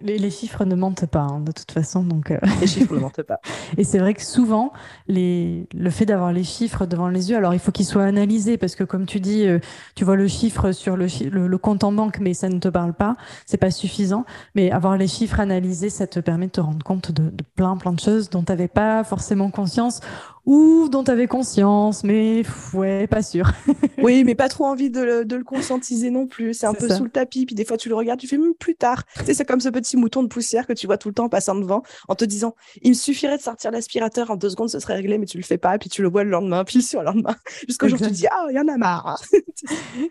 les, 0.00 0.30
chiffres 0.30 0.64
ne 0.64 0.74
mentent 0.74 1.04
pas, 1.04 1.20
hein, 1.20 1.40
de 1.40 1.52
toute 1.52 1.70
façon. 1.72 2.02
Donc, 2.02 2.30
euh. 2.30 2.38
Les 2.60 2.66
chiffres 2.66 2.94
ne 2.94 3.00
mentent 3.00 3.22
pas. 3.22 3.38
Et 3.76 3.84
c'est 3.84 3.98
vrai 3.98 4.14
que 4.14 4.22
souvent, 4.22 4.72
les... 5.08 5.68
le 5.74 5.90
fait 5.90 6.06
d'avoir 6.06 6.32
les 6.32 6.44
chiffres 6.44 6.86
devant 6.86 7.08
les 7.08 7.30
yeux, 7.30 7.36
alors 7.36 7.52
il 7.52 7.60
faut 7.60 7.70
qu'ils 7.70 7.84
soient 7.84 8.04
analysés, 8.04 8.56
parce 8.56 8.74
que 8.74 8.84
comme 8.84 9.04
tu 9.04 9.20
dis, 9.20 9.46
euh, 9.46 9.58
tu 9.94 10.04
vois 10.04 10.16
le 10.16 10.26
chiffre 10.26 10.72
sur 10.72 10.96
le, 10.96 11.06
le, 11.28 11.58
compte 11.58 11.84
en 11.84 11.92
banque, 11.92 12.18
mais 12.18 12.32
ça 12.32 12.48
ne 12.48 12.58
te 12.58 12.68
parle 12.68 12.94
pas, 12.94 13.16
c'est 13.44 13.58
pas 13.58 13.70
suffisant. 13.70 14.24
Mais 14.54 14.70
avoir 14.70 14.96
les 14.96 15.08
chiffres 15.08 15.38
analysés, 15.38 15.90
ça 15.90 16.06
te 16.06 16.18
permet 16.18 16.46
de 16.46 16.52
te 16.52 16.60
rendre 16.60 16.82
compte 16.82 17.12
de, 17.12 17.30
plein, 17.54 17.76
plein 17.76 17.92
de 17.92 18.00
choses 18.00 18.30
dont 18.30 18.42
tu 18.42 18.52
n'avais 18.52 18.68
pas 18.68 19.04
forcément 19.04 19.50
conscience, 19.50 20.00
ou 20.44 20.88
dont 20.88 21.04
tu 21.04 21.10
avais 21.10 21.28
conscience, 21.28 22.02
mais 22.02 22.42
ouais, 22.74 23.06
pas 23.06 23.22
sûr. 23.22 23.52
oui, 23.98 24.24
mais 24.24 24.34
pas 24.34 24.48
trop 24.48 24.66
envie 24.66 24.90
de 24.90 25.24
le, 25.24 25.44
conscientiser 25.44 26.10
non 26.10 26.26
plus. 26.26 26.54
C'est 26.54 26.66
un 26.66 26.74
peu 26.74 26.88
sous 26.88 27.04
le 27.04 27.10
tapis, 27.10 27.46
puis 27.46 27.54
des 27.54 27.64
fois 27.64 27.76
tu 27.76 27.88
le 27.88 27.94
regardes, 27.94 28.18
tu 28.18 28.26
fais 28.26 28.38
même 28.38 28.54
plus 28.54 28.74
tard. 28.74 29.04
Tu 29.22 29.26
sais, 29.26 29.34
c'est 29.34 29.44
comme 29.44 29.60
ce 29.60 29.68
petit 29.68 29.96
mouton 29.96 30.22
de 30.22 30.28
poussière 30.28 30.66
que 30.66 30.72
tu 30.72 30.86
vois 30.86 30.98
tout 30.98 31.08
le 31.08 31.14
temps 31.14 31.28
passant 31.28 31.54
devant 31.54 31.82
en 32.08 32.14
te 32.14 32.24
disant 32.24 32.54
il 32.82 32.90
me 32.90 32.94
suffirait 32.94 33.36
de 33.36 33.42
sortir 33.42 33.70
l'aspirateur 33.70 34.30
en 34.30 34.36
deux 34.36 34.50
secondes, 34.50 34.68
ce 34.68 34.80
serait 34.80 34.94
réglé, 34.94 35.16
mais 35.18 35.26
tu 35.26 35.36
le 35.36 35.44
fais 35.44 35.58
pas, 35.58 35.78
puis 35.78 35.88
tu 35.88 36.02
le 36.02 36.08
vois 36.08 36.24
le 36.24 36.30
lendemain, 36.30 36.64
puis 36.64 36.84
le 36.92 37.02
lendemain, 37.04 37.36
jusqu'au 37.68 37.88
jour 37.88 38.00
où 38.00 38.04
tu 38.04 38.10
te 38.10 38.14
dis 38.14 38.26
ah, 38.26 38.46
il 38.50 38.56
y 38.56 38.58
en 38.58 38.66
a 38.66 38.76
marre. 38.76 39.20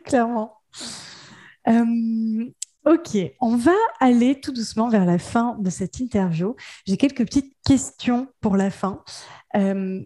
Clairement. 0.06 0.54
Euh, 1.68 2.46
ok, 2.86 3.18
on 3.42 3.58
va 3.58 3.76
aller 4.00 4.40
tout 4.40 4.52
doucement 4.52 4.88
vers 4.88 5.06
la 5.06 5.18
fin 5.18 5.58
de 5.60 5.70
cette 5.70 6.00
interview. 6.00 6.56
J'ai 6.86 6.98
quelques 6.98 7.26
petites 7.26 7.54
questions 7.66 8.28
pour 8.40 8.56
la 8.56 8.70
fin. 8.70 9.04
Euh, 9.56 10.02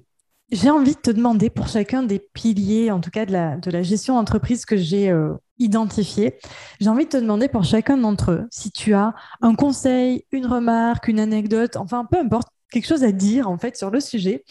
j'ai 0.52 0.70
envie 0.70 0.94
de 0.94 1.00
te 1.00 1.12
demander 1.12 1.50
pour 1.50 1.68
chacun 1.68 2.04
des 2.04 2.20
piliers, 2.20 2.92
en 2.92 3.02
tout 3.02 3.10
cas 3.10 3.26
de 3.26 3.32
la, 3.32 3.58
de 3.58 3.72
la 3.72 3.82
gestion 3.82 4.16
d'entreprise 4.16 4.66
que 4.66 4.78
j'ai 4.78 5.10
euh, 5.10 5.34
identifié, 5.58 6.36
j'ai 6.80 6.90
envie 6.90 7.06
de 7.06 7.10
te 7.10 7.18
demander 7.18 7.48
pour 7.48 7.64
chacun 7.64 7.98
d'entre 7.98 8.32
eux 8.32 8.48
si 8.52 8.72
tu 8.72 8.94
as 8.94 9.14
un 9.42 9.56
conseil, 9.56 10.26
une 10.32 10.46
remarque, 10.46 11.08
une 11.08 11.20
anecdote, 11.20 11.78
enfin 11.78 12.06
peu 12.10 12.20
importe, 12.20 12.48
quelque 12.72 12.88
chose 12.88 13.04
à 13.04 13.12
dire 13.12 13.50
en 13.50 13.58
fait 13.58 13.76
sur 13.76 13.90
le 13.90 14.00
sujet. 14.00 14.44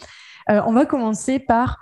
Euh, 0.51 0.61
on 0.67 0.73
va 0.73 0.87
commencer 0.87 1.39
par 1.39 1.79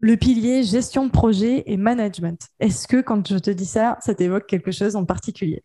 le 0.00 0.16
pilier 0.16 0.62
gestion 0.62 1.06
de 1.06 1.10
projet 1.10 1.64
et 1.66 1.76
management. 1.76 2.40
Est-ce 2.60 2.86
que 2.86 3.00
quand 3.00 3.26
je 3.28 3.38
te 3.38 3.50
dis 3.50 3.66
ça, 3.66 3.98
ça 4.00 4.14
t'évoque 4.14 4.46
quelque 4.46 4.70
chose 4.70 4.96
en 4.96 5.04
particulier? 5.04 5.64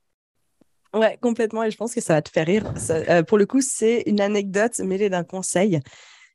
Ouais, 0.93 1.17
complètement. 1.21 1.63
Et 1.63 1.71
je 1.71 1.77
pense 1.77 1.93
que 1.93 2.01
ça 2.01 2.15
va 2.15 2.21
te 2.21 2.29
faire 2.29 2.45
rire. 2.45 2.73
Euh, 2.89 3.23
pour 3.23 3.37
le 3.37 3.45
coup, 3.45 3.61
c'est 3.61 4.03
une 4.05 4.21
anecdote 4.21 4.79
mêlée 4.79 5.09
d'un 5.09 5.23
conseil. 5.23 5.79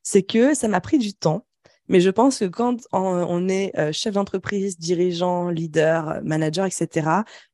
C'est 0.03 0.23
que 0.23 0.53
ça 0.53 0.67
m'a 0.67 0.81
pris 0.81 0.97
du 0.97 1.13
temps 1.13 1.45
mais 1.89 1.99
je 1.99 2.09
pense 2.09 2.39
que 2.39 2.45
quand 2.45 2.77
on 2.93 3.49
est 3.49 3.77
euh, 3.77 3.91
chef 3.91 4.13
d'entreprise, 4.13 4.77
dirigeant, 4.77 5.49
leader, 5.49 6.21
manager, 6.23 6.65
etc., 6.65 7.07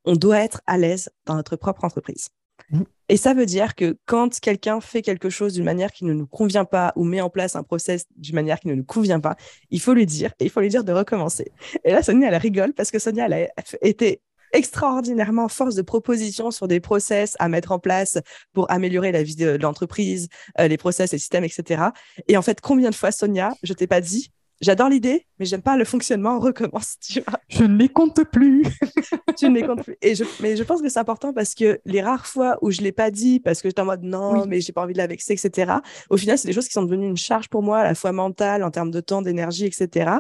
on 0.04 0.14
doit 0.14 0.40
être 0.40 0.62
à 0.68 0.78
l'aise 0.78 1.10
dans 1.26 1.36
notre 1.36 1.56
propre 1.56 1.86
entreprise. 1.86 2.30
Mmh. 2.70 2.82
Et 3.10 3.18
ça 3.18 3.34
veut 3.34 3.46
dire 3.46 3.76
que 3.76 3.98
quand 4.06 4.40
quelqu'un 4.40 4.82
fait 4.82 5.02
quelque 5.02 5.30
chose 5.30 5.54
d'une 5.54 5.64
manière 5.64 5.92
qui 5.92 6.06
ne 6.06 6.14
nous 6.14 6.26
convient 6.26 6.66
pas 6.66 6.92
ou 6.96 7.04
met 7.04 7.22
en 7.22 7.30
place 7.30 7.56
un 7.56 7.64
process 7.64 8.06
d'une 8.16 8.36
manière 8.36 8.60
qui 8.60 8.68
ne 8.68 8.74
nous 8.74 8.84
convient 8.84 9.20
pas, 9.20 9.36
il 9.70 9.80
faut 9.80 9.94
lui 9.94 10.06
dire 10.06 10.32
et 10.40 10.46
il 10.46 10.50
faut 10.50 10.62
lui 10.62 10.70
dire 10.70 10.84
de 10.84 10.92
recommencer. 10.92 11.52
Et 11.84 11.92
là, 11.92 12.02
Sonia, 12.02 12.30
elle 12.30 12.36
rigole 12.36 12.74
parce 12.74 12.92
que 12.92 13.00
Sonia, 13.00 13.26
elle 13.26 13.34
a 13.34 13.48
été 13.82 14.22
extraordinairement 14.54 15.48
force 15.48 15.76
de 15.76 15.82
proposition 15.82 16.52
sur 16.52 16.68
des 16.68 16.80
process 16.80 17.36
à 17.40 17.50
mettre 17.50 17.72
en 17.72 17.80
place 17.80 18.18
pour 18.54 18.70
améliorer 18.72 19.12
la 19.12 19.24
vie 19.24 19.36
de, 19.36 19.58
l'entreprise, 19.62 20.28
euh, 20.60 20.68
les 20.68 20.78
process, 20.78 21.12
les 21.12 21.18
systèmes, 21.18 21.44
etc. 21.44 21.84
Et 22.28 22.38
en 22.38 22.42
fait, 22.42 22.62
combien 22.62 22.90
de 22.90 22.96
fois, 22.96 23.12
Sonia, 23.12 23.54
je 23.64 23.74
t'ai 23.74 23.88
pas 23.88 24.02
dit, 24.02 24.32
j'adore 24.62 24.90
l'idée, 24.90 25.28
mais 25.40 25.46
j'aime 25.46 25.62
pas 25.62 25.78
le 25.78 25.86
fonctionnement, 25.86 26.40
recommence, 26.40 26.98
tu 27.00 27.22
vois. 27.22 27.40
Je 27.50 27.64
ne 27.64 27.78
les 27.78 27.90
compte 27.90 28.24
plus. 28.24 28.64
tu 29.38 29.50
ne 29.50 29.56
les 29.56 29.64
comptes 29.66 29.84
plus. 29.84 29.98
Et 30.02 30.16
je, 30.16 30.24
mais 30.42 30.56
je 30.56 30.64
pense 30.64 30.82
que 30.82 30.90
c'est 30.90 31.00
important 31.00 31.34
parce 31.34 31.54
que 31.56 31.80
les 31.86 32.02
rares 32.02 32.28
fois 32.28 32.58
où 32.62 32.72
je 32.72 32.82
l'ai 32.82 32.92
pas 32.92 33.12
dit, 33.12 33.40
parce 33.40 33.62
que 33.62 33.70
j'étais 33.70 33.82
en 33.82 33.86
mode 33.86 34.04
non, 34.04 34.46
mais 34.46 34.62
j'ai 34.62 34.74
pas 34.74 34.82
envie 34.82 34.94
de 34.94 34.98
la 34.98 35.08
vexer, 35.08 35.34
etc. 35.34 35.74
Au 36.10 36.18
final, 36.18 36.38
c'est 36.38 36.48
des 36.48 36.54
choses 36.54 36.68
qui 36.68 36.74
sont 36.74 36.84
devenues 36.84 37.08
une 37.08 37.18
charge 37.18 37.50
pour 37.50 37.64
moi, 37.64 37.80
à 37.80 37.84
la 37.84 37.96
fois 37.96 38.12
mentale, 38.12 38.64
en 38.64 38.72
termes 38.72 38.92
de 38.92 39.00
temps, 39.00 39.22
d'énergie, 39.22 39.66
etc. 39.66 40.12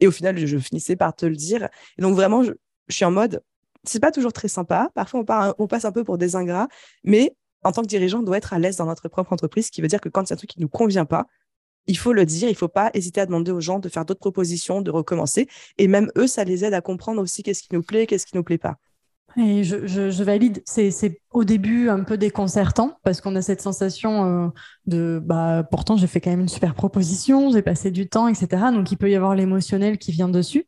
Et 0.00 0.06
au 0.06 0.10
final, 0.10 0.36
je 0.38 0.58
finissais 0.58 0.96
par 0.96 1.14
te 1.14 1.26
le 1.26 1.36
dire. 1.36 1.68
Et 1.98 2.02
donc 2.02 2.14
vraiment, 2.14 2.42
je 2.42 2.52
suis 2.88 3.04
en 3.04 3.10
mode, 3.10 3.42
c'est 3.84 4.00
pas 4.00 4.10
toujours 4.10 4.32
très 4.32 4.48
sympa. 4.48 4.90
Parfois, 4.94 5.24
on, 5.58 5.66
passe 5.66 5.84
un 5.84 5.92
peu 5.92 6.04
pour 6.04 6.18
des 6.18 6.36
ingrats, 6.36 6.68
mais 7.04 7.34
en 7.62 7.72
tant 7.72 7.82
que 7.82 7.86
dirigeant, 7.86 8.20
on 8.20 8.22
doit 8.22 8.38
être 8.38 8.52
à 8.52 8.58
l'aise 8.58 8.76
dans 8.76 8.86
notre 8.86 9.08
propre 9.08 9.32
entreprise, 9.32 9.66
ce 9.66 9.70
qui 9.70 9.80
veut 9.80 9.88
dire 9.88 10.00
que 10.00 10.08
quand 10.08 10.30
a 10.30 10.34
un 10.34 10.36
truc 10.36 10.50
qui 10.50 10.58
ne 10.58 10.64
nous 10.64 10.68
convient 10.68 11.04
pas, 11.04 11.26
il 11.86 11.96
faut 11.96 12.12
le 12.12 12.26
dire, 12.26 12.48
il 12.48 12.52
ne 12.52 12.56
faut 12.56 12.68
pas 12.68 12.90
hésiter 12.94 13.20
à 13.20 13.26
demander 13.26 13.50
aux 13.50 13.60
gens 13.60 13.78
de 13.78 13.88
faire 13.88 14.04
d'autres 14.04 14.20
propositions, 14.20 14.80
de 14.80 14.90
recommencer. 14.90 15.48
Et 15.78 15.88
même 15.88 16.10
eux, 16.16 16.26
ça 16.26 16.44
les 16.44 16.64
aide 16.64 16.74
à 16.74 16.80
comprendre 16.80 17.20
aussi 17.22 17.42
qu'est-ce 17.42 17.62
qui 17.62 17.74
nous 17.74 17.82
plaît, 17.82 18.06
qu'est-ce 18.06 18.26
qui 18.26 18.36
ne 18.36 18.40
nous 18.40 18.44
plaît 18.44 18.58
pas. 18.58 18.76
Et 19.36 19.64
je, 19.64 20.22
valide, 20.22 20.62
c'est 20.66 21.20
au 21.32 21.44
début 21.44 21.88
un 21.88 22.02
peu 22.02 22.18
déconcertant 22.18 22.98
parce 23.04 23.20
qu'on 23.20 23.36
a 23.36 23.42
cette 23.42 23.62
sensation 23.62 24.24
euh, 24.24 24.48
de 24.86 25.22
bah 25.24 25.62
pourtant 25.70 25.96
j'ai 25.96 26.08
fait 26.08 26.20
quand 26.20 26.30
même 26.30 26.40
une 26.40 26.48
super 26.48 26.74
proposition, 26.74 27.50
j'ai 27.50 27.62
passé 27.62 27.90
du 27.90 28.08
temps, 28.08 28.26
etc. 28.26 28.48
Donc 28.72 28.90
il 28.90 28.96
peut 28.96 29.10
y 29.10 29.14
avoir 29.14 29.34
l'émotionnel 29.34 29.98
qui 29.98 30.12
vient 30.12 30.28
dessus. 30.28 30.66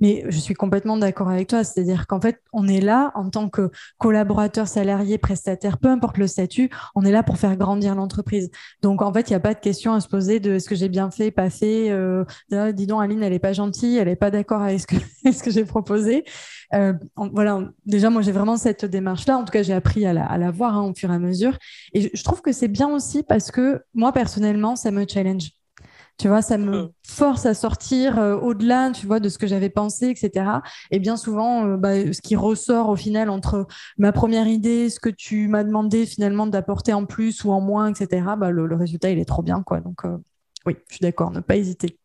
Mais 0.00 0.24
je 0.28 0.38
suis 0.38 0.54
complètement 0.54 0.96
d'accord 0.96 1.28
avec 1.28 1.48
toi, 1.48 1.62
c'est-à-dire 1.62 2.06
qu'en 2.06 2.20
fait, 2.20 2.40
on 2.52 2.66
est 2.66 2.80
là 2.80 3.12
en 3.14 3.30
tant 3.30 3.48
que 3.48 3.70
collaborateur, 3.98 4.66
salarié, 4.66 5.18
prestataire, 5.18 5.78
peu 5.78 5.88
importe 5.88 6.18
le 6.18 6.26
statut, 6.26 6.70
on 6.94 7.04
est 7.04 7.12
là 7.12 7.22
pour 7.22 7.38
faire 7.38 7.56
grandir 7.56 7.94
l'entreprise. 7.94 8.50
Donc 8.82 9.02
en 9.02 9.12
fait, 9.12 9.30
il 9.30 9.32
n'y 9.32 9.36
a 9.36 9.40
pas 9.40 9.54
de 9.54 9.60
question 9.60 9.92
à 9.92 10.00
se 10.00 10.08
poser 10.08 10.40
de 10.40 10.58
ce 10.58 10.68
que 10.68 10.74
j'ai 10.74 10.88
bien 10.88 11.10
fait, 11.10 11.30
pas 11.30 11.50
fait. 11.50 11.90
Euh, 11.90 12.24
dis 12.72 12.86
donc, 12.86 13.02
Aline, 13.02 13.22
elle 13.22 13.32
n'est 13.32 13.38
pas 13.38 13.52
gentille, 13.52 13.96
elle 13.96 14.08
n'est 14.08 14.16
pas 14.16 14.30
d'accord 14.30 14.62
avec 14.62 14.80
ce 14.80 14.86
que, 15.42 15.50
j'ai 15.50 15.64
proposé. 15.64 16.24
Euh, 16.74 16.92
voilà, 17.32 17.60
déjà, 17.86 18.10
moi, 18.10 18.22
j'ai 18.22 18.32
vraiment 18.32 18.56
cette 18.56 18.84
démarche-là. 18.84 19.38
En 19.38 19.44
tout 19.44 19.52
cas, 19.52 19.62
j'ai 19.62 19.74
appris 19.74 20.03
à 20.06 20.12
la, 20.12 20.26
à 20.26 20.38
la 20.38 20.50
voir 20.50 20.76
hein, 20.76 20.82
au 20.82 20.94
fur 20.94 21.10
et 21.10 21.14
à 21.14 21.18
mesure. 21.18 21.56
Et 21.92 22.10
je 22.14 22.24
trouve 22.24 22.40
que 22.40 22.52
c'est 22.52 22.68
bien 22.68 22.88
aussi 22.88 23.22
parce 23.22 23.50
que 23.50 23.82
moi, 23.94 24.12
personnellement, 24.12 24.76
ça 24.76 24.90
me 24.90 25.06
challenge. 25.08 25.50
Tu 26.16 26.28
vois, 26.28 26.42
ça 26.42 26.58
me 26.58 26.84
mmh. 26.84 26.92
force 27.04 27.44
à 27.44 27.54
sortir 27.54 28.20
euh, 28.20 28.36
au-delà, 28.36 28.92
tu 28.92 29.06
vois, 29.06 29.18
de 29.18 29.28
ce 29.28 29.36
que 29.36 29.48
j'avais 29.48 29.68
pensé, 29.68 30.06
etc. 30.08 30.46
Et 30.92 31.00
bien 31.00 31.16
souvent, 31.16 31.66
euh, 31.66 31.76
bah, 31.76 32.12
ce 32.12 32.22
qui 32.22 32.36
ressort 32.36 32.88
au 32.88 32.94
final 32.94 33.28
entre 33.28 33.66
ma 33.98 34.12
première 34.12 34.46
idée, 34.46 34.90
ce 34.90 35.00
que 35.00 35.08
tu 35.08 35.48
m'as 35.48 35.64
demandé 35.64 36.06
finalement 36.06 36.46
d'apporter 36.46 36.92
en 36.92 37.04
plus 37.04 37.42
ou 37.44 37.50
en 37.50 37.60
moins, 37.60 37.92
etc. 37.92 38.26
Bah, 38.38 38.50
le, 38.50 38.76
résultat, 38.76 39.10
il 39.10 39.18
est 39.18 39.24
trop 39.24 39.42
bien, 39.42 39.64
quoi. 39.64 39.80
Donc, 39.80 40.04
euh, 40.04 40.16
oui, 40.66 40.76
je 40.88 40.94
suis 40.94 41.02
d'accord, 41.02 41.32
ne 41.32 41.40
pas 41.40 41.56
hésiter 41.56 41.98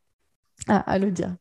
à, 0.68 0.98
le 0.98 1.12
dire. 1.12 1.36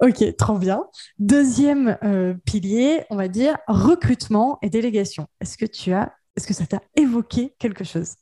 Ok, 0.00 0.36
trop 0.36 0.58
bien. 0.58 0.84
Deuxième 1.18 1.96
pilier, 2.44 3.04
on 3.10 3.16
va 3.16 3.28
dire 3.28 3.56
recrutement 3.68 4.58
et 4.60 4.68
délégation. 4.68 5.26
Est-ce 5.40 5.56
que 5.56 5.66
tu 5.66 5.92
as, 5.92 6.12
est-ce 6.36 6.46
que 6.46 6.54
ça 6.54 6.66
t'a 6.66 6.80
évoqué 6.96 7.54
quelque 7.58 7.84
chose? 7.84 8.16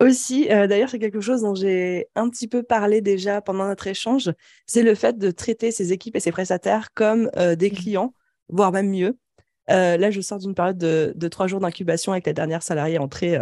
Aussi, 0.00 0.50
euh, 0.50 0.66
d'ailleurs, 0.66 0.90
c'est 0.90 0.98
quelque 0.98 1.20
chose 1.20 1.42
dont 1.42 1.54
j'ai 1.54 2.08
un 2.16 2.28
petit 2.28 2.48
peu 2.48 2.62
parlé 2.62 3.00
déjà 3.00 3.40
pendant 3.40 3.66
notre 3.66 3.86
échange, 3.86 4.32
c'est 4.66 4.82
le 4.82 4.94
fait 4.94 5.18
de 5.18 5.30
traiter 5.30 5.70
ses 5.70 5.92
équipes 5.92 6.16
et 6.16 6.20
ses 6.20 6.32
prestataires 6.32 6.92
comme 6.94 7.30
euh, 7.36 7.54
des 7.54 7.70
mmh. 7.70 7.74
clients, 7.74 8.14
voire 8.48 8.72
même 8.72 8.90
mieux. 8.90 9.16
Euh, 9.70 9.96
là, 9.96 10.10
je 10.10 10.20
sors 10.20 10.38
d'une 10.38 10.54
période 10.54 10.78
de, 10.78 11.28
trois 11.28 11.46
jours 11.46 11.60
d'incubation 11.60 12.12
avec 12.12 12.26
la 12.26 12.32
dernière 12.32 12.62
salariée 12.62 12.98
entrée 12.98 13.38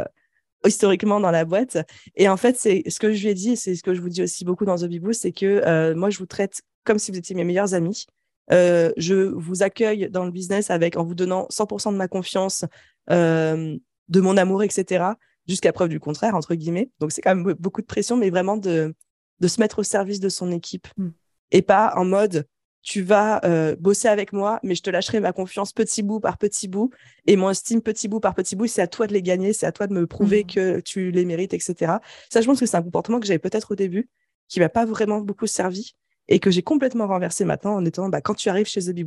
historiquement 0.64 1.18
dans 1.18 1.32
la 1.32 1.44
boîte. 1.44 1.78
Et 2.14 2.28
en 2.28 2.36
fait, 2.36 2.56
c'est 2.56 2.84
ce 2.86 3.00
que 3.00 3.12
je 3.12 3.22
lui 3.22 3.30
ai 3.30 3.34
dit, 3.34 3.52
et 3.52 3.56
c'est 3.56 3.74
ce 3.74 3.82
que 3.82 3.94
je 3.94 4.00
vous 4.00 4.10
dis 4.10 4.22
aussi 4.22 4.44
beaucoup 4.44 4.64
dans 4.64 4.76
The 4.76 4.84
Beboost, 4.84 5.22
c'est 5.22 5.32
que 5.32 5.94
moi, 5.94 6.10
je 6.10 6.18
vous 6.18 6.26
traite 6.26 6.60
comme 6.84 6.98
si 6.98 7.10
vous 7.10 7.18
étiez 7.18 7.34
mes 7.34 7.44
meilleurs 7.44 7.74
amis. 7.74 8.06
je 8.50 9.30
vous 9.34 9.62
accueille 9.62 10.10
dans 10.10 10.24
le 10.24 10.30
business 10.30 10.70
avec 10.70 10.96
en 10.96 11.04
vous 11.04 11.14
donnant 11.14 11.46
100% 11.50 11.92
de 11.92 11.96
ma 11.96 12.08
confiance, 12.08 12.64
de 13.08 13.80
mon 14.20 14.36
amour, 14.36 14.62
etc 14.62 15.14
jusqu'à 15.46 15.72
preuve 15.72 15.88
du 15.88 16.00
contraire, 16.00 16.34
entre 16.34 16.54
guillemets. 16.54 16.90
Donc, 17.00 17.12
c'est 17.12 17.20
quand 17.20 17.34
même 17.34 17.54
beaucoup 17.54 17.80
de 17.80 17.86
pression, 17.86 18.16
mais 18.16 18.30
vraiment 18.30 18.56
de, 18.56 18.94
de 19.40 19.48
se 19.48 19.60
mettre 19.60 19.80
au 19.80 19.82
service 19.82 20.20
de 20.20 20.28
son 20.28 20.50
équipe 20.52 20.88
mm. 20.96 21.08
et 21.52 21.62
pas 21.62 21.92
en 21.96 22.04
mode 22.04 22.46
tu 22.84 23.02
vas 23.02 23.40
euh, 23.44 23.76
bosser 23.78 24.08
avec 24.08 24.32
moi, 24.32 24.58
mais 24.64 24.74
je 24.74 24.82
te 24.82 24.90
lâcherai 24.90 25.20
ma 25.20 25.32
confiance 25.32 25.72
petit 25.72 26.02
bout 26.02 26.18
par 26.18 26.36
petit 26.36 26.66
bout 26.66 26.90
et 27.26 27.36
mon 27.36 27.48
estime 27.48 27.80
petit 27.80 28.08
bout 28.08 28.18
par 28.18 28.34
petit 28.34 28.56
bout. 28.56 28.66
C'est 28.66 28.82
à 28.82 28.88
toi 28.88 29.06
de 29.06 29.12
les 29.12 29.22
gagner, 29.22 29.52
c'est 29.52 29.66
à 29.66 29.70
toi 29.70 29.86
de 29.86 29.94
me 29.94 30.08
prouver 30.08 30.42
mm. 30.42 30.46
que 30.46 30.80
tu 30.80 31.12
les 31.12 31.24
mérites, 31.24 31.54
etc. 31.54 31.92
Ça, 32.28 32.40
je 32.40 32.46
pense 32.46 32.58
que 32.58 32.66
c'est 32.66 32.76
un 32.76 32.82
comportement 32.82 33.20
que 33.20 33.26
j'avais 33.26 33.38
peut-être 33.38 33.72
au 33.72 33.76
début, 33.76 34.10
qui 34.48 34.58
m'a 34.58 34.68
pas 34.68 34.84
vraiment 34.84 35.20
beaucoup 35.20 35.46
servi 35.46 35.94
et 36.28 36.38
que 36.38 36.50
j'ai 36.50 36.62
complètement 36.62 37.06
renversé 37.06 37.44
maintenant 37.44 37.74
en 37.74 37.84
étant, 37.84 38.08
bah, 38.08 38.20
quand 38.20 38.34
tu 38.34 38.48
arrives 38.48 38.66
chez 38.66 38.80
The 38.80 38.90
Bee 38.90 39.04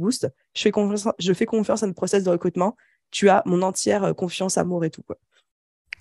je 0.53 0.61
fais 0.61 0.72
confiance, 0.72 1.07
je 1.18 1.34
fais 1.34 1.45
confiance 1.45 1.84
à 1.84 1.88
notre 1.88 1.95
process 1.95 2.24
de 2.24 2.30
recrutement. 2.30 2.76
Tu 3.11 3.30
as 3.30 3.41
mon 3.45 3.61
entière 3.61 4.03
euh, 4.03 4.13
confiance, 4.13 4.57
amour 4.57 4.84
et 4.84 4.89
tout. 4.89 5.01
Quoi. 5.03 5.18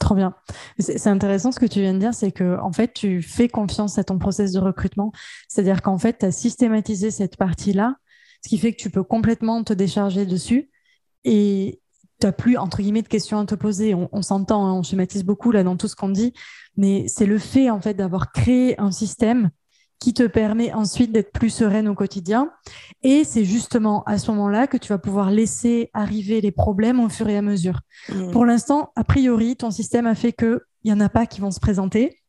Trop 0.00 0.14
bien. 0.14 0.34
C'est 0.78 1.06
intéressant 1.06 1.52
ce 1.52 1.60
que 1.60 1.66
tu 1.66 1.80
viens 1.80 1.94
de 1.94 1.98
dire, 1.98 2.14
c'est 2.14 2.32
que 2.32 2.58
en 2.58 2.72
fait, 2.72 2.92
tu 2.92 3.22
fais 3.22 3.48
confiance 3.48 3.96
à 3.98 4.04
ton 4.04 4.18
process 4.18 4.52
de 4.52 4.58
recrutement. 4.58 5.12
C'est-à-dire 5.48 5.82
qu'en 5.82 5.98
fait, 5.98 6.18
tu 6.18 6.26
as 6.26 6.32
systématisé 6.32 7.10
cette 7.10 7.36
partie-là, 7.36 7.96
ce 8.42 8.48
qui 8.48 8.58
fait 8.58 8.72
que 8.72 8.80
tu 8.80 8.90
peux 8.90 9.04
complètement 9.04 9.62
te 9.62 9.72
décharger 9.72 10.26
dessus 10.26 10.70
et 11.24 11.80
tu 12.20 12.26
n'as 12.26 12.32
plus, 12.32 12.56
entre 12.56 12.82
guillemets, 12.82 13.02
de 13.02 13.08
questions 13.08 13.38
à 13.38 13.46
te 13.46 13.54
poser. 13.54 13.94
On, 13.94 14.22
s'entend, 14.22 14.66
hein, 14.66 14.72
on 14.72 14.82
schématise 14.82 15.24
beaucoup 15.24 15.52
là 15.52 15.62
dans 15.62 15.76
tout 15.76 15.88
ce 15.88 15.96
qu'on 15.96 16.08
dit, 16.08 16.32
mais 16.76 17.06
c'est 17.08 17.26
le 17.26 17.38
fait 17.38 17.70
en 17.70 17.80
fait 17.80 17.94
d'avoir 17.94 18.32
créé 18.32 18.78
un 18.80 18.90
système 18.90 19.50
qui 19.98 20.12
te 20.12 20.26
permet 20.26 20.72
ensuite 20.72 21.12
d'être 21.12 21.32
plus 21.32 21.50
sereine 21.50 21.88
au 21.88 21.94
quotidien. 21.94 22.50
Et 23.02 23.24
c'est 23.24 23.44
justement 23.44 24.02
à 24.04 24.18
ce 24.18 24.30
moment-là 24.32 24.66
que 24.66 24.76
tu 24.76 24.88
vas 24.88 24.98
pouvoir 24.98 25.30
laisser 25.30 25.90
arriver 25.94 26.40
les 26.40 26.52
problèmes 26.52 27.00
au 27.00 27.08
fur 27.08 27.28
et 27.28 27.36
à 27.36 27.42
mesure. 27.42 27.80
Mmh. 28.08 28.30
Pour 28.30 28.44
l'instant, 28.44 28.92
a 28.96 29.04
priori, 29.04 29.56
ton 29.56 29.70
système 29.70 30.06
a 30.06 30.14
fait 30.14 30.32
qu'il 30.32 30.60
n'y 30.84 30.92
en 30.92 31.00
a 31.00 31.08
pas 31.08 31.26
qui 31.26 31.40
vont 31.40 31.50
se 31.50 31.60
présenter. 31.60 32.20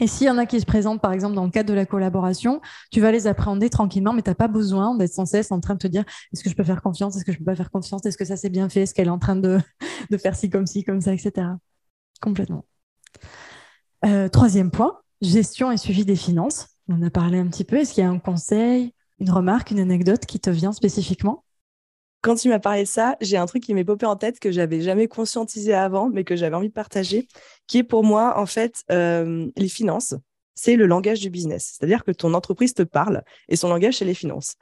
Et 0.00 0.06
s'il 0.06 0.26
y 0.26 0.30
en 0.30 0.38
a 0.38 0.46
qui 0.46 0.60
se 0.60 0.66
présentent, 0.66 1.00
par 1.00 1.12
exemple, 1.12 1.34
dans 1.34 1.44
le 1.44 1.50
cadre 1.50 1.68
de 1.68 1.74
la 1.74 1.86
collaboration, 1.86 2.60
tu 2.92 3.00
vas 3.00 3.10
les 3.10 3.26
appréhender 3.26 3.68
tranquillement, 3.68 4.12
mais 4.12 4.22
tu 4.22 4.30
n'as 4.30 4.34
pas 4.34 4.48
besoin 4.48 4.94
d'être 4.94 5.12
sans 5.12 5.26
cesse 5.26 5.50
en 5.50 5.60
train 5.60 5.74
de 5.74 5.80
te 5.80 5.88
dire 5.88 6.04
est-ce 6.32 6.44
que 6.44 6.50
je 6.50 6.54
peux 6.54 6.64
faire 6.64 6.82
confiance 6.82 7.16
Est-ce 7.16 7.24
que 7.24 7.32
je 7.32 7.38
peux 7.38 7.44
pas 7.44 7.56
faire 7.56 7.70
confiance 7.70 8.06
Est-ce 8.06 8.16
que 8.16 8.24
ça 8.24 8.36
s'est 8.36 8.50
bien 8.50 8.68
fait 8.68 8.82
Est-ce 8.82 8.94
qu'elle 8.94 9.08
est 9.08 9.10
en 9.10 9.18
train 9.18 9.36
de, 9.36 9.58
de 10.10 10.16
faire 10.16 10.36
ci 10.36 10.50
comme 10.50 10.66
ci, 10.66 10.84
comme 10.84 11.00
ça, 11.00 11.12
etc. 11.12 11.48
Complètement. 12.20 12.64
Euh, 14.04 14.28
troisième 14.28 14.70
point, 14.70 15.00
gestion 15.20 15.72
et 15.72 15.76
suivi 15.76 16.04
des 16.04 16.16
finances 16.16 16.77
On 16.88 17.02
a 17.02 17.10
parlé 17.10 17.38
un 17.38 17.46
petit 17.46 17.64
peu. 17.64 17.76
Est-ce 17.76 17.92
qu'il 17.94 18.02
y 18.02 18.06
a 18.06 18.10
un 18.10 18.18
conseil, 18.18 18.94
une 19.18 19.30
remarque, 19.30 19.70
une 19.70 19.80
anecdote 19.80 20.24
qui 20.24 20.40
te 20.40 20.50
vient 20.50 20.72
spécifiquement? 20.72 21.44
Quand 22.20 22.34
tu 22.34 22.48
m'as 22.48 22.58
parlé 22.58 22.82
de 22.82 22.88
ça, 22.88 23.16
j'ai 23.20 23.36
un 23.36 23.46
truc 23.46 23.62
qui 23.62 23.74
m'est 23.74 23.84
popé 23.84 24.06
en 24.06 24.16
tête 24.16 24.40
que 24.40 24.50
j'avais 24.50 24.80
jamais 24.80 25.06
conscientisé 25.06 25.72
avant, 25.74 26.08
mais 26.08 26.24
que 26.24 26.34
j'avais 26.34 26.56
envie 26.56 26.68
de 26.68 26.72
partager, 26.72 27.28
qui 27.66 27.78
est 27.78 27.84
pour 27.84 28.02
moi, 28.02 28.38
en 28.38 28.46
fait, 28.46 28.82
euh, 28.90 29.48
les 29.56 29.68
finances. 29.68 30.14
C'est 30.54 30.74
le 30.74 30.86
langage 30.86 31.20
du 31.20 31.30
business. 31.30 31.76
C'est-à-dire 31.78 32.02
que 32.02 32.10
ton 32.10 32.34
entreprise 32.34 32.74
te 32.74 32.82
parle 32.82 33.22
et 33.48 33.54
son 33.54 33.68
langage, 33.68 33.98
c'est 33.98 34.04
les 34.04 34.14
finances. 34.14 34.56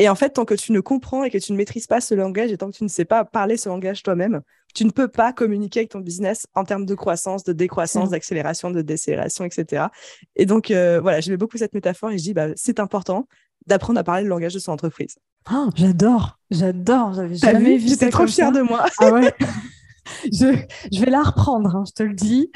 Et 0.00 0.08
en 0.08 0.14
fait, 0.14 0.30
tant 0.30 0.46
que 0.46 0.54
tu 0.54 0.72
ne 0.72 0.80
comprends 0.80 1.24
et 1.24 1.30
que 1.30 1.36
tu 1.36 1.52
ne 1.52 1.58
maîtrises 1.58 1.86
pas 1.86 2.00
ce 2.00 2.14
langage 2.14 2.50
et 2.50 2.56
tant 2.56 2.70
que 2.70 2.76
tu 2.76 2.84
ne 2.84 2.88
sais 2.88 3.04
pas 3.04 3.26
parler 3.26 3.58
ce 3.58 3.68
langage 3.68 4.02
toi-même, 4.02 4.40
tu 4.74 4.86
ne 4.86 4.90
peux 4.90 5.08
pas 5.08 5.34
communiquer 5.34 5.80
avec 5.80 5.90
ton 5.90 6.00
business 6.00 6.46
en 6.54 6.64
termes 6.64 6.86
de 6.86 6.94
croissance, 6.94 7.44
de 7.44 7.52
décroissance, 7.52 8.08
d'accélération, 8.08 8.70
de 8.70 8.80
décélération, 8.80 9.44
etc. 9.44 9.88
Et 10.36 10.46
donc, 10.46 10.70
euh, 10.70 11.00
voilà, 11.02 11.20
j'aimais 11.20 11.36
beaucoup 11.36 11.58
cette 11.58 11.74
métaphore 11.74 12.12
et 12.12 12.16
je 12.16 12.22
dis, 12.22 12.32
bah, 12.32 12.46
c'est 12.56 12.80
important 12.80 13.28
d'apprendre 13.66 14.00
à 14.00 14.02
parler 14.02 14.22
le 14.22 14.30
langage 14.30 14.54
de 14.54 14.58
son 14.58 14.72
entreprise. 14.72 15.18
Oh, 15.52 15.68
j'adore, 15.74 16.38
j'adore, 16.50 17.12
j'avais 17.12 17.34
jamais 17.34 17.76
vu, 17.76 17.88
J'étais 17.88 18.08
trop 18.08 18.26
fière 18.26 18.52
de 18.52 18.62
moi. 18.62 18.86
Ah 19.00 19.12
ouais. 19.12 19.34
je, 20.32 20.56
je, 20.90 21.00
vais 21.04 21.10
la 21.10 21.22
reprendre, 21.22 21.76
hein, 21.76 21.84
je 21.86 21.92
te 21.92 22.02
le 22.02 22.14
dis. 22.14 22.50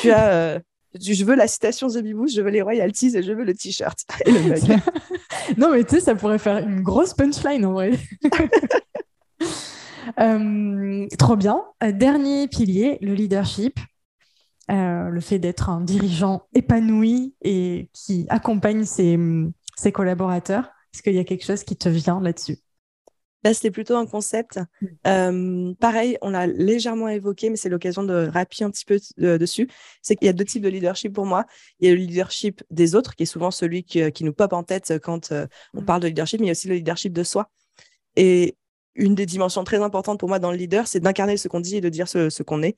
tu 0.00 0.10
as, 0.10 0.32
euh, 0.32 0.60
je 1.00 1.24
veux 1.24 1.34
la 1.34 1.48
citation 1.48 1.88
The 1.88 1.98
Bibous, 1.98 2.28
je 2.28 2.42
veux 2.42 2.50
les 2.50 2.62
royalties 2.62 3.16
et 3.16 3.22
je 3.22 3.32
veux 3.32 3.44
le 3.44 3.54
t-shirt 3.54 3.98
non, 5.56 5.70
mais 5.72 5.84
tu 5.84 5.96
sais, 5.96 6.00
ça 6.00 6.14
pourrait 6.14 6.38
faire 6.38 6.58
une 6.58 6.82
grosse 6.82 7.14
punchline 7.14 7.64
en 7.64 7.72
vrai. 7.72 7.92
Euh, 10.18 11.06
trop 11.16 11.36
bien. 11.36 11.62
Euh, 11.82 11.92
dernier 11.92 12.48
pilier, 12.48 12.98
le 13.00 13.14
leadership. 13.14 13.78
Euh, 14.70 15.08
le 15.08 15.20
fait 15.20 15.38
d'être 15.38 15.70
un 15.70 15.80
dirigeant 15.80 16.42
épanoui 16.54 17.34
et 17.40 17.88
qui 17.92 18.26
accompagne 18.28 18.84
ses, 18.84 19.18
ses 19.76 19.92
collaborateurs. 19.92 20.70
Est-ce 20.92 21.02
qu'il 21.02 21.14
y 21.14 21.18
a 21.18 21.24
quelque 21.24 21.44
chose 21.44 21.62
qui 21.62 21.76
te 21.76 21.88
vient 21.88 22.20
là-dessus? 22.20 22.58
Là, 23.44 23.54
c'était 23.54 23.70
plutôt 23.70 23.96
un 23.96 24.06
concept. 24.06 24.58
Mm. 24.80 24.86
Euh, 25.06 25.74
pareil, 25.80 26.18
on 26.22 26.30
l'a 26.30 26.46
légèrement 26.46 27.08
évoqué, 27.08 27.50
mais 27.50 27.56
c'est 27.56 27.68
l'occasion 27.68 28.02
de 28.02 28.28
rappuyer 28.32 28.64
un 28.64 28.70
petit 28.70 28.84
peu 28.84 28.98
euh, 29.20 29.38
dessus. 29.38 29.68
C'est 30.00 30.16
qu'il 30.16 30.26
y 30.26 30.28
a 30.28 30.32
deux 30.32 30.44
types 30.44 30.62
de 30.62 30.68
leadership 30.68 31.12
pour 31.12 31.26
moi. 31.26 31.44
Il 31.80 31.88
y 31.88 31.90
a 31.90 31.94
le 31.94 32.00
leadership 32.00 32.62
des 32.70 32.94
autres, 32.94 33.16
qui 33.16 33.24
est 33.24 33.26
souvent 33.26 33.50
celui 33.50 33.84
qui, 33.84 34.02
euh, 34.02 34.10
qui 34.10 34.24
nous 34.24 34.32
pop 34.32 34.52
en 34.52 34.62
tête 34.62 34.94
quand 35.02 35.32
on 35.74 35.80
mm. 35.80 35.84
parle 35.84 36.02
de 36.02 36.08
leadership, 36.08 36.40
mais 36.40 36.46
il 36.46 36.48
y 36.48 36.50
a 36.50 36.52
aussi 36.52 36.68
le 36.68 36.74
leadership 36.74 37.12
de 37.12 37.22
soi. 37.22 37.50
Et 38.16 38.56
une 38.94 39.14
des 39.14 39.26
dimensions 39.26 39.64
très 39.64 39.78
importantes 39.78 40.20
pour 40.20 40.28
moi 40.28 40.38
dans 40.38 40.50
le 40.50 40.56
leader, 40.56 40.86
c'est 40.86 41.00
d'incarner 41.00 41.36
ce 41.36 41.48
qu'on 41.48 41.60
dit 41.60 41.76
et 41.76 41.80
de 41.80 41.88
dire 41.88 42.08
ce, 42.08 42.30
ce 42.30 42.42
qu'on 42.42 42.62
est. 42.62 42.76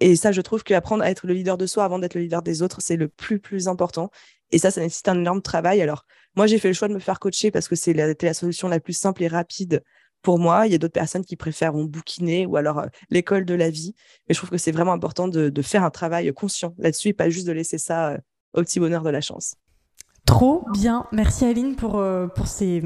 Et 0.00 0.16
ça, 0.16 0.32
je 0.32 0.40
trouve 0.40 0.64
qu'apprendre 0.64 1.04
à 1.04 1.10
être 1.10 1.26
le 1.26 1.34
leader 1.34 1.56
de 1.56 1.66
soi 1.66 1.84
avant 1.84 1.98
d'être 1.98 2.14
le 2.14 2.22
leader 2.22 2.42
des 2.42 2.62
autres, 2.62 2.80
c'est 2.80 2.96
le 2.96 3.08
plus, 3.08 3.38
plus 3.38 3.68
important. 3.68 4.10
Et 4.54 4.58
ça, 4.58 4.70
ça 4.70 4.80
nécessite 4.80 5.08
un 5.08 5.18
énorme 5.18 5.42
travail. 5.42 5.82
Alors, 5.82 6.06
moi, 6.36 6.46
j'ai 6.46 6.58
fait 6.58 6.68
le 6.68 6.74
choix 6.74 6.86
de 6.86 6.94
me 6.94 7.00
faire 7.00 7.18
coacher 7.18 7.50
parce 7.50 7.66
que 7.66 7.74
c'est 7.74 7.92
la, 7.92 8.34
solution 8.34 8.68
la 8.68 8.78
plus 8.78 8.92
simple 8.92 9.24
et 9.24 9.26
rapide 9.26 9.82
pour 10.22 10.38
moi. 10.38 10.68
Il 10.68 10.72
y 10.72 10.76
a 10.76 10.78
d'autres 10.78 10.92
personnes 10.92 11.24
qui 11.24 11.34
préfèrent 11.34 11.72
bouquiner 11.72 12.46
ou 12.46 12.56
alors 12.56 12.78
euh, 12.78 12.86
l'école 13.10 13.46
de 13.46 13.54
la 13.54 13.68
vie. 13.68 13.96
Mais 14.28 14.34
je 14.34 14.38
trouve 14.38 14.50
que 14.50 14.56
c'est 14.56 14.70
vraiment 14.70 14.92
important 14.92 15.26
de, 15.26 15.62
faire 15.62 15.82
un 15.82 15.90
travail 15.90 16.32
conscient 16.32 16.72
là-dessus 16.78 17.08
et 17.08 17.12
pas 17.12 17.30
juste 17.30 17.48
de 17.48 17.52
laisser 17.52 17.78
ça 17.78 18.10
euh, 18.10 18.18
au 18.52 18.62
petit 18.62 18.78
bonheur 18.78 19.02
de 19.02 19.10
la 19.10 19.20
chance. 19.20 19.56
Trop 20.24 20.64
bien. 20.72 21.06
Merci 21.10 21.46
Aline 21.46 21.74
pour, 21.74 21.96
euh, 21.98 22.28
pour 22.28 22.46
ces 22.46 22.80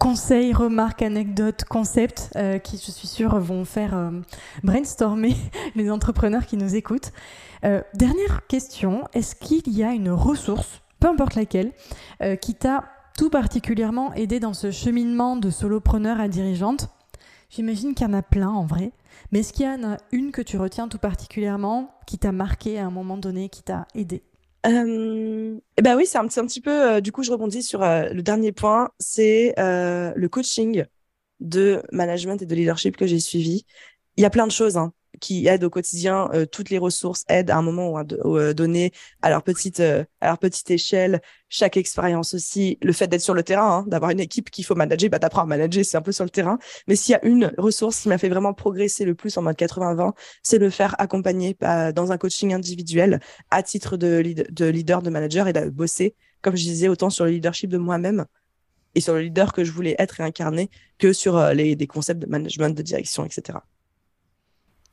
conseils, 0.00 0.52
remarques, 0.52 1.02
anecdotes, 1.02 1.62
concepts 1.62 2.30
qui, 2.64 2.76
je 2.76 2.90
suis 2.90 3.06
sûre, 3.06 3.38
vont 3.38 3.64
faire 3.64 4.10
brainstormer 4.64 5.36
les 5.76 5.92
entrepreneurs 5.92 6.44
qui 6.44 6.56
nous 6.56 6.74
écoutent. 6.74 7.12
dernière 7.62 8.46
question, 8.48 9.04
est-ce 9.14 9.36
qu'il 9.36 9.72
y 9.72 9.84
a 9.84 9.92
une 9.92 10.10
ressource 10.10 10.83
peu 11.04 11.10
importe 11.10 11.34
laquelle, 11.34 11.72
euh, 12.22 12.34
qui 12.34 12.54
t'a 12.54 12.84
tout 13.18 13.28
particulièrement 13.28 14.14
aidé 14.14 14.40
dans 14.40 14.54
ce 14.54 14.70
cheminement 14.70 15.36
de 15.36 15.50
solopreneur 15.50 16.18
à 16.18 16.28
dirigeante 16.28 16.88
J'imagine 17.50 17.94
qu'il 17.94 18.06
y 18.06 18.10
en 18.10 18.14
a 18.14 18.22
plein 18.22 18.48
en 18.48 18.64
vrai, 18.64 18.90
mais 19.30 19.40
est-ce 19.40 19.52
qu'il 19.52 19.66
y 19.66 19.68
en 19.68 19.84
a 19.84 19.98
une 20.12 20.32
que 20.32 20.40
tu 20.40 20.56
retiens 20.56 20.88
tout 20.88 20.96
particulièrement 20.96 21.94
qui 22.06 22.16
t'a 22.16 22.32
marqué 22.32 22.78
à 22.78 22.86
un 22.86 22.90
moment 22.90 23.18
donné, 23.18 23.50
qui 23.50 23.62
t'a 23.62 23.86
aidé? 23.94 24.22
Euh, 24.66 25.60
ben 25.80 25.94
oui, 25.94 26.06
c'est 26.06 26.16
un, 26.16 26.26
petit 26.26 26.62
peu. 26.62 26.94
Euh, 26.94 27.00
du 27.02 27.12
coup, 27.12 27.22
je 27.22 27.30
rebondis 27.30 27.62
sur 27.62 27.80
le 27.80 28.22
dernier 28.22 28.52
point, 28.52 28.88
c'est 28.98 29.52
le 29.58 30.26
coaching 30.28 30.86
de 31.40 31.82
management 31.92 32.40
et 32.40 32.46
de 32.46 32.54
leadership 32.54 32.96
que 32.96 33.06
j'ai 33.06 33.20
suivi. 33.20 33.66
Il 34.16 34.22
y 34.22 34.24
a 34.24 34.30
plein 34.30 34.46
de 34.46 34.52
choses. 34.52 34.78
Hein 34.78 34.94
qui 35.20 35.46
aident 35.46 35.64
au 35.64 35.70
quotidien. 35.70 36.28
Euh, 36.34 36.46
toutes 36.46 36.70
les 36.70 36.78
ressources 36.78 37.24
aident 37.28 37.50
à 37.50 37.56
un 37.56 37.62
moment 37.62 37.90
ou 37.90 37.98
à 37.98 38.04
euh, 38.24 38.54
donné 38.54 38.92
à 39.22 39.30
leur 39.30 39.42
petite 39.42 39.80
euh, 39.80 40.04
à 40.20 40.28
leur 40.28 40.38
petite 40.38 40.70
échelle. 40.70 41.20
Chaque 41.48 41.76
expérience 41.76 42.34
aussi, 42.34 42.78
le 42.82 42.92
fait 42.92 43.06
d'être 43.06 43.20
sur 43.20 43.34
le 43.34 43.42
terrain, 43.42 43.78
hein, 43.78 43.84
d'avoir 43.86 44.10
une 44.10 44.20
équipe 44.20 44.50
qu'il 44.50 44.64
faut 44.64 44.74
manager, 44.74 45.10
bah 45.10 45.18
t'apprends 45.18 45.42
à 45.42 45.46
manager, 45.46 45.84
c'est 45.84 45.96
un 45.96 46.02
peu 46.02 46.12
sur 46.12 46.24
le 46.24 46.30
terrain. 46.30 46.58
Mais 46.88 46.96
s'il 46.96 47.12
y 47.12 47.16
a 47.16 47.24
une 47.24 47.52
ressource 47.58 48.00
qui 48.00 48.08
m'a 48.08 48.18
fait 48.18 48.28
vraiment 48.28 48.54
progresser 48.54 49.04
le 49.04 49.14
plus 49.14 49.36
en 49.36 49.42
mode 49.42 49.56
80-20, 49.56 50.12
c'est 50.42 50.58
le 50.58 50.70
faire 50.70 50.94
accompagner 50.98 51.56
bah, 51.60 51.92
dans 51.92 52.12
un 52.12 52.18
coaching 52.18 52.54
individuel 52.54 53.20
à 53.50 53.62
titre 53.62 53.96
de, 53.96 54.22
de 54.50 54.64
leader, 54.66 55.02
de 55.02 55.10
manager 55.10 55.46
et 55.48 55.52
de 55.52 55.70
bosser, 55.70 56.16
comme 56.42 56.56
je 56.56 56.64
disais, 56.64 56.88
autant 56.88 57.10
sur 57.10 57.24
le 57.24 57.30
leadership 57.32 57.70
de 57.70 57.78
moi-même 57.78 58.24
et 58.96 59.00
sur 59.00 59.14
le 59.14 59.20
leader 59.20 59.52
que 59.52 59.64
je 59.64 59.72
voulais 59.72 59.94
être 59.98 60.20
et 60.20 60.22
incarner 60.24 60.70
que 60.98 61.12
sur 61.12 61.40
les 61.50 61.76
des 61.76 61.86
concepts 61.86 62.20
de 62.20 62.26
management, 62.26 62.70
de 62.70 62.82
direction, 62.82 63.24
etc. 63.24 63.58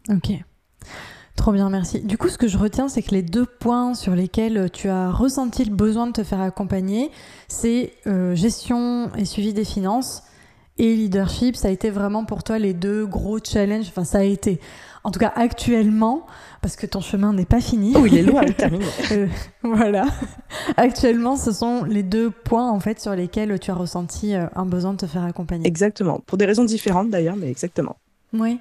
Ok. 0.10 0.32
Trop 1.36 1.54
bien, 1.54 1.70
merci. 1.70 2.02
Du 2.02 2.18
coup, 2.18 2.30
ce 2.30 2.38
que 2.38 2.48
je 2.48 2.58
retiens, 2.58 2.88
c'est 2.88 3.02
que 3.02 3.12
les 3.12 3.24
deux 3.24 3.46
points 3.46 3.94
sur 3.94 4.14
lesquels 4.14 4.70
tu 4.72 4.90
as 4.90 5.10
ressenti 5.10 5.66
le 5.66 5.74
besoin 5.74 6.08
de 6.08 6.12
te 6.12 6.24
faire 6.24 6.42
accompagner, 6.42 7.10
c'est 7.48 7.94
euh, 8.06 8.36
gestion 8.36 9.12
et 9.18 9.26
suivi 9.26 9.54
des 9.54 9.66
finances 9.66 10.24
et 10.78 10.96
leadership. 10.96 11.56
Ça 11.56 11.70
a 11.70 11.72
été 11.72 11.90
vraiment 11.90 12.26
pour 12.26 12.44
toi 12.44 12.60
les 12.60 12.74
deux 12.74 13.06
gros 13.06 13.40
challenges. 13.40 13.88
Enfin, 13.88 14.04
ça 14.04 14.20
a 14.20 14.24
été. 14.24 14.60
En 15.04 15.10
tout 15.10 15.20
cas, 15.20 15.34
actuellement, 15.36 16.28
parce 16.62 16.76
que 16.76 16.86
ton 16.86 17.02
chemin 17.02 17.34
n'est 17.34 17.46
pas 17.46 17.62
fini. 17.62 17.94
Oh, 17.96 18.06
il 18.06 18.18
est 18.18 18.22
loin 18.22 18.44
terminer. 18.58 18.86
Euh, 19.12 19.28
voilà. 19.64 20.06
Actuellement, 20.78 21.38
ce 21.38 21.52
sont 21.52 21.86
les 21.86 22.04
deux 22.04 22.30
points 22.30 22.70
en 22.70 22.80
fait 22.80 23.00
sur 23.00 23.16
lesquels 23.16 23.58
tu 23.60 23.72
as 23.72 23.76
ressenti 23.76 24.36
euh, 24.36 24.46
un 24.56 24.66
besoin 24.66 24.94
de 24.94 24.98
te 24.98 25.08
faire 25.08 25.24
accompagner. 25.24 25.66
Exactement. 25.66 26.20
Pour 26.20 26.38
des 26.38 26.46
raisons 26.46 26.66
différentes 26.66 27.10
d'ailleurs, 27.10 27.36
mais 27.36 27.50
exactement. 27.50 27.96
Oui. 28.34 28.60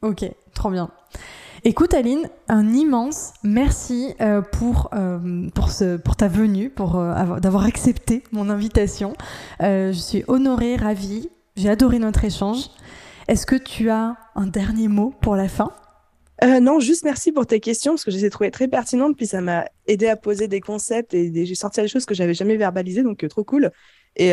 Ok, 0.00 0.24
trop 0.54 0.70
bien. 0.70 0.90
Écoute 1.64 1.92
Aline, 1.92 2.30
un 2.46 2.72
immense 2.72 3.32
merci 3.42 4.14
euh, 4.20 4.42
pour, 4.42 4.90
euh, 4.94 5.48
pour, 5.50 6.16
ta 6.16 6.28
venue, 6.28 6.70
pour 6.70 6.96
euh, 7.00 7.40
d'avoir 7.40 7.64
accepté 7.64 8.22
mon 8.30 8.48
invitation. 8.48 9.14
je 9.60 9.92
suis 9.92 10.22
honorée, 10.28 10.76
ravie, 10.76 11.30
j'ai 11.56 11.68
adoré 11.68 11.98
notre 11.98 12.24
échange. 12.24 12.70
Est-ce 13.26 13.44
que 13.44 13.56
tu 13.56 13.90
as 13.90 14.16
un 14.36 14.46
dernier 14.46 14.86
mot 14.86 15.12
pour 15.20 15.34
la 15.34 15.48
fin? 15.48 15.72
Non, 16.44 16.78
juste 16.78 17.04
merci 17.04 17.32
pour 17.32 17.46
tes 17.46 17.58
questions 17.58 17.94
parce 17.94 18.04
que 18.04 18.12
je 18.12 18.18
les 18.18 18.24
ai 18.26 18.30
trouvées 18.30 18.52
très 18.52 18.68
pertinentes 18.68 19.16
puis 19.16 19.26
ça 19.26 19.40
m'a 19.40 19.64
aidé 19.88 20.06
à 20.06 20.14
poser 20.14 20.46
des 20.46 20.60
concepts 20.60 21.12
et 21.12 21.44
j'ai 21.44 21.54
sorti 21.56 21.80
des 21.80 21.88
choses 21.88 22.06
que 22.06 22.14
j'avais 22.14 22.34
jamais 22.34 22.56
verbalisées 22.56 23.02
donc 23.02 23.26
trop 23.28 23.42
cool. 23.42 23.72
Et 24.14 24.32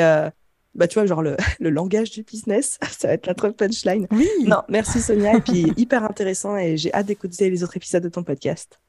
bah, 0.75 0.87
tu 0.87 0.99
vois, 0.99 1.05
genre 1.05 1.21
le, 1.21 1.37
le, 1.59 1.69
langage 1.69 2.11
du 2.11 2.23
business, 2.23 2.77
ça 2.91 3.07
va 3.07 3.13
être 3.13 3.27
la 3.27 3.33
punchline. 3.33 4.07
Oui. 4.11 4.27
Non, 4.45 4.61
merci 4.69 5.01
Sonia, 5.01 5.37
et 5.37 5.41
puis 5.41 5.73
hyper 5.77 6.03
intéressant, 6.03 6.57
et 6.57 6.77
j'ai 6.77 6.93
hâte 6.93 7.07
d'écouter 7.07 7.49
les 7.49 7.63
autres 7.63 7.77
épisodes 7.77 8.03
de 8.03 8.09
ton 8.09 8.23
podcast. 8.23 8.79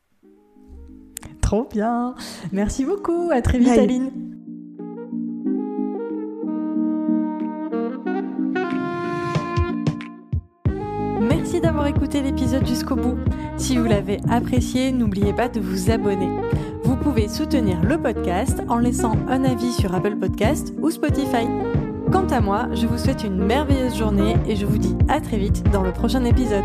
Trop 1.40 1.68
bien. 1.70 2.14
Merci 2.52 2.84
beaucoup. 2.84 3.30
À 3.32 3.40
très 3.40 3.58
vite, 3.58 3.68
Aline. 3.68 4.10
Merci 11.20 11.60
d'avoir 11.60 11.86
écouté 11.86 12.20
l'épisode 12.20 12.66
jusqu'au 12.66 12.96
bout. 12.96 13.16
Si 13.56 13.76
vous 13.76 13.84
l'avez 13.84 14.18
apprécié, 14.28 14.90
n'oubliez 14.90 15.32
pas 15.32 15.48
de 15.48 15.60
vous 15.60 15.90
abonner. 15.90 16.28
Vous 16.86 16.94
pouvez 16.94 17.26
soutenir 17.26 17.82
le 17.82 18.00
podcast 18.00 18.62
en 18.68 18.78
laissant 18.78 19.16
un 19.28 19.42
avis 19.42 19.72
sur 19.72 19.92
Apple 19.92 20.14
Podcast 20.14 20.72
ou 20.80 20.88
Spotify. 20.92 21.48
Quant 22.12 22.28
à 22.28 22.40
moi, 22.40 22.68
je 22.74 22.86
vous 22.86 22.96
souhaite 22.96 23.24
une 23.24 23.44
merveilleuse 23.44 23.98
journée 23.98 24.36
et 24.46 24.54
je 24.54 24.66
vous 24.66 24.78
dis 24.78 24.96
à 25.08 25.20
très 25.20 25.36
vite 25.36 25.68
dans 25.72 25.82
le 25.82 25.90
prochain 25.90 26.24
épisode. 26.24 26.62